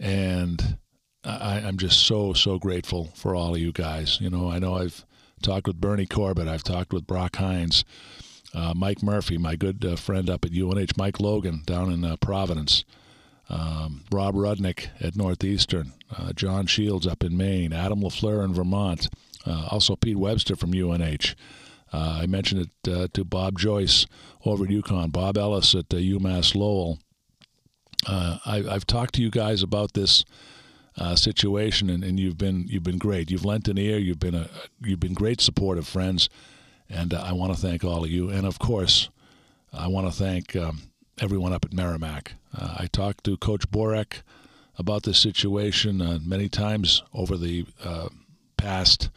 and 0.00 0.78
I, 1.24 1.60
am 1.60 1.78
just 1.78 2.06
so 2.06 2.32
so 2.32 2.58
grateful 2.58 3.10
for 3.14 3.34
all 3.34 3.54
of 3.54 3.60
you 3.60 3.72
guys. 3.72 4.20
You 4.20 4.30
know, 4.30 4.50
I 4.50 4.58
know 4.58 4.74
I've 4.74 5.04
talked 5.42 5.66
with 5.66 5.80
Bernie 5.80 6.06
Corbett, 6.06 6.48
I've 6.48 6.62
talked 6.62 6.92
with 6.92 7.06
Brock 7.06 7.36
Hines, 7.36 7.84
uh, 8.52 8.72
Mike 8.74 9.02
Murphy, 9.02 9.38
my 9.38 9.56
good 9.56 9.84
uh, 9.84 9.96
friend 9.96 10.28
up 10.28 10.44
at 10.44 10.52
UNH, 10.52 10.96
Mike 10.96 11.20
Logan 11.20 11.62
down 11.66 11.92
in 11.92 12.04
uh, 12.04 12.16
Providence, 12.16 12.84
um, 13.48 14.04
Rob 14.10 14.34
Rudnick 14.34 14.88
at 15.00 15.16
Northeastern, 15.16 15.92
uh, 16.16 16.32
John 16.32 16.66
Shields 16.66 17.06
up 17.06 17.22
in 17.22 17.36
Maine, 17.36 17.72
Adam 17.72 18.00
Lafleur 18.00 18.44
in 18.44 18.54
Vermont, 18.54 19.08
uh, 19.46 19.68
also 19.70 19.96
Pete 19.96 20.18
Webster 20.18 20.56
from 20.56 20.72
UNH. 20.72 21.34
Uh, 21.92 22.20
I 22.22 22.26
mentioned 22.26 22.68
it 22.86 23.12
to 23.14 23.24
Bob 23.24 23.58
Joyce 23.58 24.06
over 24.44 24.64
at 24.64 24.70
UConn, 24.70 25.12
Bob 25.12 25.38
Ellis 25.38 25.74
at 25.74 25.88
UMass 25.90 26.54
Lowell. 26.54 26.98
I, 28.06 28.64
I've 28.68 28.86
talked 28.86 29.14
to 29.14 29.22
you 29.22 29.30
guys 29.30 29.62
about 29.62 29.92
this 29.94 30.24
uh, 30.96 31.16
situation, 31.16 31.90
and, 31.90 32.04
and 32.04 32.20
you've 32.20 32.38
been 32.38 32.66
you've 32.68 32.82
been 32.82 32.98
great. 32.98 33.30
You've 33.30 33.44
lent 33.44 33.68
an 33.68 33.78
ear. 33.78 33.98
You've 33.98 34.20
been 34.20 34.34
a 34.34 34.48
you've 34.80 35.00
been 35.00 35.14
great 35.14 35.40
supportive 35.40 35.86
friends, 35.86 36.28
and 36.88 37.12
uh, 37.12 37.22
I 37.22 37.32
want 37.32 37.54
to 37.54 37.60
thank 37.60 37.84
all 37.84 38.04
of 38.04 38.10
you. 38.10 38.30
And 38.30 38.46
of 38.46 38.58
course, 38.58 39.08
I 39.72 39.88
want 39.88 40.06
to 40.06 40.12
thank 40.12 40.54
um, 40.54 40.82
everyone 41.20 41.52
up 41.52 41.64
at 41.64 41.72
Merrimack. 41.72 42.34
Uh, 42.56 42.76
I 42.78 42.86
talked 42.86 43.24
to 43.24 43.36
Coach 43.36 43.68
Borek 43.70 44.22
about 44.78 45.02
this 45.02 45.18
situation 45.18 46.00
uh, 46.00 46.18
many 46.24 46.48
times 46.48 47.02
over 47.12 47.36
the 47.36 47.66
uh, 47.82 48.08
past 48.56 49.10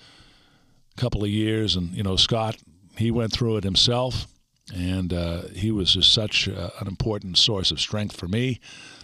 couple 0.96 1.24
of 1.24 1.30
years, 1.30 1.76
and 1.76 1.94
you 1.94 2.04
know 2.04 2.16
Scott 2.16 2.58
he 2.98 3.12
went 3.12 3.32
through 3.32 3.58
it 3.58 3.64
himself, 3.64 4.26
and 4.74 5.14
uh, 5.14 5.44
he 5.50 5.72
was 5.72 5.94
just 5.94 6.12
such 6.12 6.48
an 6.48 6.88
important 6.88 7.38
source 7.38 7.70
of 7.70 7.80
strength 7.80 8.16
for 8.16 8.28
me. 8.28 8.60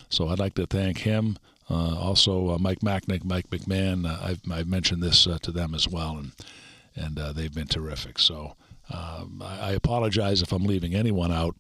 So 0.09 0.28
I'd 0.30 0.39
like 0.39 0.55
to 0.55 0.65
thank 0.65 0.99
him. 0.99 1.38
Uh, 1.70 1.97
also, 1.97 2.49
uh, 2.49 2.57
Mike 2.57 2.80
Macknick, 2.80 3.24
Mike 3.24 3.49
McMahon, 3.49 4.07
uh, 4.09 4.20
I've, 4.22 4.41
I've 4.51 4.68
mentioned 4.68 5.01
this 5.01 5.28
to 5.41 5.51
them 5.51 5.74
as 5.74 5.88
well, 5.88 6.18
and 6.18 6.32
and 6.95 7.36
they've 7.36 7.53
been 7.53 7.68
terrific. 7.68 8.20
So 8.20 8.55
um, 8.93 9.41
I, 9.43 9.70
I, 9.70 9.72
apologize 9.72 10.43
if 10.43 10.51
I'm 10.51 10.64
leaving 10.64 10.93
anyone 10.93 11.32
out. 11.32 11.55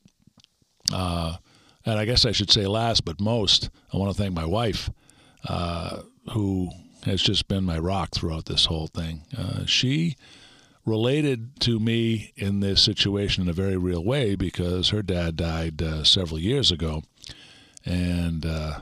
and 0.91 1.99
I 1.99 2.05
guess 2.05 2.23
I 2.23 2.31
should 2.31 2.51
say 2.51 2.67
last 2.67 3.03
but 3.03 3.19
most, 3.19 3.71
I 3.91 3.97
want 3.97 4.15
to 4.15 4.21
thank 4.21 4.35
my 4.35 4.45
wife, 4.45 4.91
who 6.31 6.69
has 7.05 7.19
just 7.19 7.47
been 7.47 7.63
my 7.63 7.79
rock 7.79 8.11
throughout 8.13 8.45
this 8.45 8.65
whole 8.65 8.87
thing. 8.87 9.23
she 9.65 10.15
related 10.85 11.59
to 11.61 11.79
me 11.79 12.33
in 12.35 12.59
this 12.59 12.81
situation 12.81 13.43
in 13.43 13.49
a 13.49 13.53
very 13.53 13.77
real 13.77 14.03
way 14.03 14.35
because 14.35 14.89
her 14.89 15.01
dad 15.01 15.35
died 15.35 15.81
uh, 15.81 16.03
several 16.03 16.39
years 16.39 16.71
ago. 16.71 17.03
And 17.85 18.45
uh, 18.45 18.81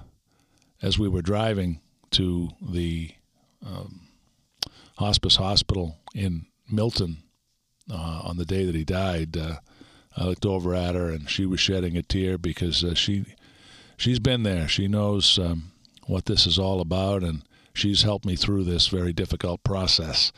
as 0.82 0.98
we 0.98 1.08
were 1.08 1.22
driving 1.22 1.80
to 2.12 2.50
the 2.62 3.12
um, 3.66 4.08
hospice 4.98 5.36
hospital 5.36 5.98
in 6.14 6.46
Milton 6.70 7.18
uh, 7.90 8.22
on 8.24 8.38
the 8.38 8.46
day 8.46 8.66
that 8.66 8.76
he 8.76 8.84
died, 8.84 9.38
uh, 9.38 9.58
I 10.16 10.26
looked 10.26 10.46
over 10.46 10.76
at 10.76 10.96
her 10.96 11.10
and 11.10 11.30
she 11.30 11.46
was 11.46 11.60
shedding 11.60 11.98
a 11.98 12.02
tear 12.02 12.38
because 12.38 12.84
uh, 12.84 12.96
she 12.96 13.26
she's 13.98 14.20
been 14.20 14.44
there. 14.44 14.68
She 14.68 14.88
knows 14.88 15.40
um, 15.40 15.72
what 16.06 16.26
this 16.26 16.46
is 16.46 16.60
all 16.60 16.82
about, 16.82 17.24
and 17.24 17.44
she's 17.74 18.04
helped 18.04 18.26
me 18.26 18.36
through 18.36 18.66
this 18.66 18.88
very 18.88 19.14
difficult 19.14 19.64
process. 19.64 20.32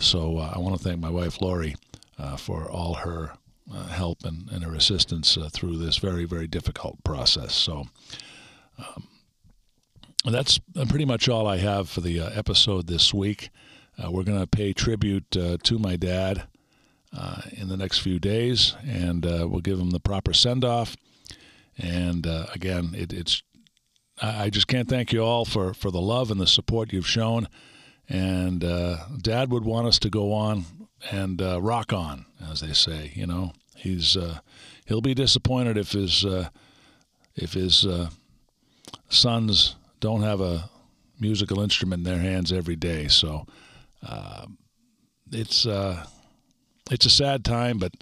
So 0.00 0.38
uh, 0.38 0.52
I 0.54 0.58
want 0.58 0.76
to 0.76 0.82
thank 0.82 0.98
my 0.98 1.10
wife 1.10 1.40
Lori 1.40 1.76
uh, 2.18 2.36
for 2.36 2.68
all 2.68 2.94
her 2.94 3.32
uh, 3.72 3.86
help 3.86 4.24
and, 4.24 4.50
and, 4.50 4.64
her 4.64 4.74
assistance 4.74 5.38
through 5.52 5.78
this 5.78 5.96
very 5.98 6.24
very 6.24 6.46
difficult 6.46 7.02
process. 7.04 7.54
So. 7.54 7.86
Um, 8.78 9.08
that's 10.32 10.58
pretty 10.88 11.04
much 11.04 11.28
all 11.28 11.46
I 11.46 11.58
have 11.58 11.90
for 11.90 12.00
the 12.00 12.20
uh, 12.20 12.30
episode 12.30 12.86
this 12.86 13.12
week. 13.12 13.50
Uh, 14.02 14.10
we're 14.10 14.22
going 14.22 14.40
to 14.40 14.46
pay 14.46 14.72
tribute 14.72 15.36
uh, 15.36 15.58
to 15.64 15.78
my 15.78 15.96
dad 15.96 16.44
uh, 17.16 17.42
in 17.52 17.68
the 17.68 17.76
next 17.76 17.98
few 17.98 18.18
days, 18.18 18.74
and 18.86 19.26
uh, 19.26 19.46
we'll 19.48 19.60
give 19.60 19.78
him 19.78 19.90
the 19.90 20.00
proper 20.00 20.32
send 20.32 20.64
off. 20.64 20.96
And 21.76 22.26
uh, 22.26 22.46
again, 22.54 22.94
it, 22.94 23.12
it's 23.12 23.42
I 24.22 24.48
just 24.48 24.66
can't 24.66 24.88
thank 24.88 25.12
you 25.12 25.22
all 25.22 25.44
for, 25.44 25.74
for 25.74 25.90
the 25.90 26.00
love 26.00 26.30
and 26.30 26.40
the 26.40 26.46
support 26.46 26.92
you've 26.92 27.06
shown. 27.06 27.48
And 28.08 28.60
Dad 29.22 29.50
would 29.50 29.64
want 29.64 29.86
us 29.88 29.98
to 30.00 30.10
go 30.10 30.32
on 30.32 30.64
and 31.10 31.40
rock 31.40 31.92
on, 31.92 32.26
as 32.50 32.60
they 32.60 32.72
say. 32.72 33.12
You 33.14 33.26
know, 33.26 33.52
he's 33.76 34.16
he'll 34.86 35.00
be 35.00 35.14
disappointed 35.14 35.76
if 35.76 35.92
his 35.92 36.24
if 37.34 37.54
his 37.54 37.86
sons 39.08 39.76
don't 40.04 40.20
have 40.20 40.42
a 40.42 40.68
musical 41.18 41.62
instrument 41.62 42.00
in 42.00 42.04
their 42.04 42.20
hands 42.20 42.52
every 42.52 42.76
day. 42.76 43.08
So 43.08 43.46
uh, 44.06 44.44
it's 45.32 45.64
uh, 45.64 46.04
it's 46.90 47.06
a 47.06 47.10
sad 47.10 47.42
time, 47.42 47.78
but 47.78 47.92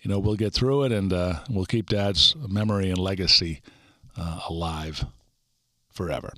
you 0.00 0.10
know, 0.10 0.18
we'll 0.18 0.36
get 0.36 0.54
through 0.54 0.84
it 0.84 0.92
and 0.92 1.12
uh, 1.12 1.40
we'll 1.50 1.66
keep 1.66 1.90
Dad's 1.90 2.34
memory 2.48 2.88
and 2.88 2.96
legacy 2.96 3.60
uh, 4.16 4.40
alive 4.48 5.04
forever. 5.92 6.32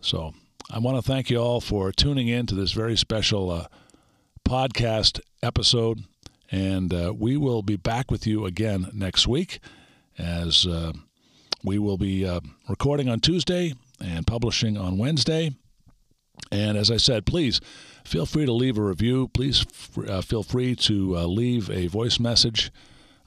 So 0.00 0.32
I 0.70 0.78
want 0.78 0.96
to 0.96 1.02
thank 1.02 1.28
you 1.28 1.36
all 1.36 1.60
for 1.60 1.92
tuning 1.92 2.28
in 2.28 2.46
to 2.46 2.54
this 2.54 2.72
very 2.72 2.96
special 2.96 3.50
uh, 3.50 3.66
podcast 4.48 5.20
episode. 5.42 6.04
And 6.50 6.94
uh, 6.94 7.12
we 7.14 7.36
will 7.36 7.60
be 7.60 7.76
back 7.76 8.10
with 8.10 8.26
you 8.26 8.46
again 8.46 8.90
next 8.94 9.28
week 9.28 9.60
as 10.16 10.66
we 11.62 11.78
will 11.78 11.98
be 11.98 12.26
recording 12.66 13.10
on 13.10 13.20
Tuesday 13.20 13.74
and 14.02 14.26
publishing 14.26 14.76
on 14.76 14.98
Wednesday. 14.98 15.52
And 16.50 16.76
as 16.76 16.90
I 16.90 16.96
said, 16.96 17.26
please 17.26 17.60
feel 18.04 18.26
free 18.26 18.46
to 18.46 18.52
leave 18.52 18.78
a 18.78 18.82
review. 18.82 19.28
Please 19.28 19.64
uh, 20.06 20.22
feel 20.22 20.42
free 20.42 20.74
to 20.76 21.16
uh, 21.16 21.26
leave 21.26 21.70
a 21.70 21.86
voice 21.86 22.18
message. 22.18 22.72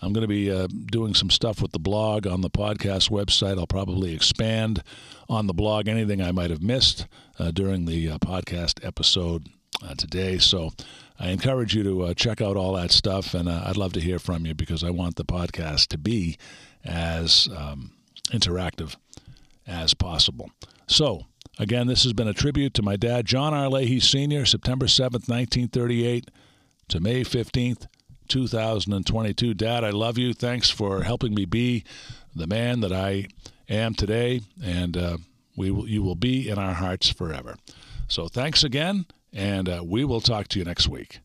I'm 0.01 0.13
going 0.13 0.23
to 0.23 0.28
be 0.28 0.51
uh, 0.51 0.67
doing 0.91 1.13
some 1.13 1.30
stuff 1.30 1.61
with 1.61 1.71
the 1.71 1.80
blog 1.80 2.28
on 2.28 2.41
the 2.41 2.49
podcast 2.49 3.09
website. 3.09 3.57
I'll 3.57 3.65
probably 3.65 4.13
expand 4.13 4.84
on 5.30 5.47
the 5.47 5.53
blog 5.53 5.88
anything 5.88 6.21
I 6.21 6.32
might 6.32 6.49
have 6.49 6.61
missed 6.61 7.07
uh, 7.39 7.51
during 7.51 7.86
the 7.86 8.11
uh, 8.11 8.17
podcast 8.19 8.86
episode 8.86 9.47
uh, 9.84 9.95
today. 9.95 10.38
So 10.38 10.71
I 11.19 11.30
encourage 11.30 11.73
you 11.73 11.84
to 11.84 12.13
check 12.13 12.41
out 12.41 12.57
all 12.57 12.73
that 12.73 12.91
stuff, 12.91 13.34
and 13.34 13.49
I'd 13.49 13.78
love 13.78 13.93
to 13.93 14.01
hear 14.01 14.19
from 14.19 14.45
you 14.45 14.53
because 14.53 14.84
I 14.84 14.89
want 14.89 15.15
the 15.15 15.26
podcast 15.26 15.88
to 15.88 15.97
be 15.97 16.38
as 16.84 17.47
um, 17.55 17.91
interactive 18.32 18.97
as 19.68 19.93
possible. 19.93 20.49
So, 20.88 21.26
Again, 21.57 21.88
this 21.88 22.03
has 22.03 22.11
been 22.11 22.28
a 22.28 22.34
tribute 22.34 22.74
to 22.74 22.82
my 22.82 22.97
dad, 22.97 23.26
John 23.26 23.53
R. 23.53 23.70
Leahy 23.70 24.01
Sr., 24.01 24.45
September 24.45 24.88
7th, 24.88 25.30
1938 25.30 26.30
to 26.89 26.99
May 26.99 27.22
15th, 27.24 27.88
2022. 28.28 29.53
Dad, 29.53 29.84
I 29.86 29.91
love 29.91 30.18
you. 30.18 30.34
Thanks 30.34 30.70
for 30.70 31.03
helping 31.03 31.34
me 31.34 31.45
be 31.45 31.86
the 32.36 32.47
man 32.47 32.82
that 32.82 32.91
I 32.91 33.28
am 33.70 33.93
today, 33.93 34.41
and 34.61 34.97
uh, 34.97 35.18
we 35.55 35.72
will, 35.72 35.88
you 35.88 36.03
will 36.03 36.16
be 36.16 36.49
in 36.49 36.57
our 36.57 36.74
hearts 36.74 37.09
forever. 37.09 37.55
So 38.09 38.28
thanks 38.28 38.66
again, 38.66 39.05
and 39.32 39.70
uh, 39.70 39.82
we 39.86 40.03
will 40.03 40.22
talk 40.22 40.49
to 40.49 40.59
you 40.59 40.66
next 40.66 40.89
week. 40.89 41.22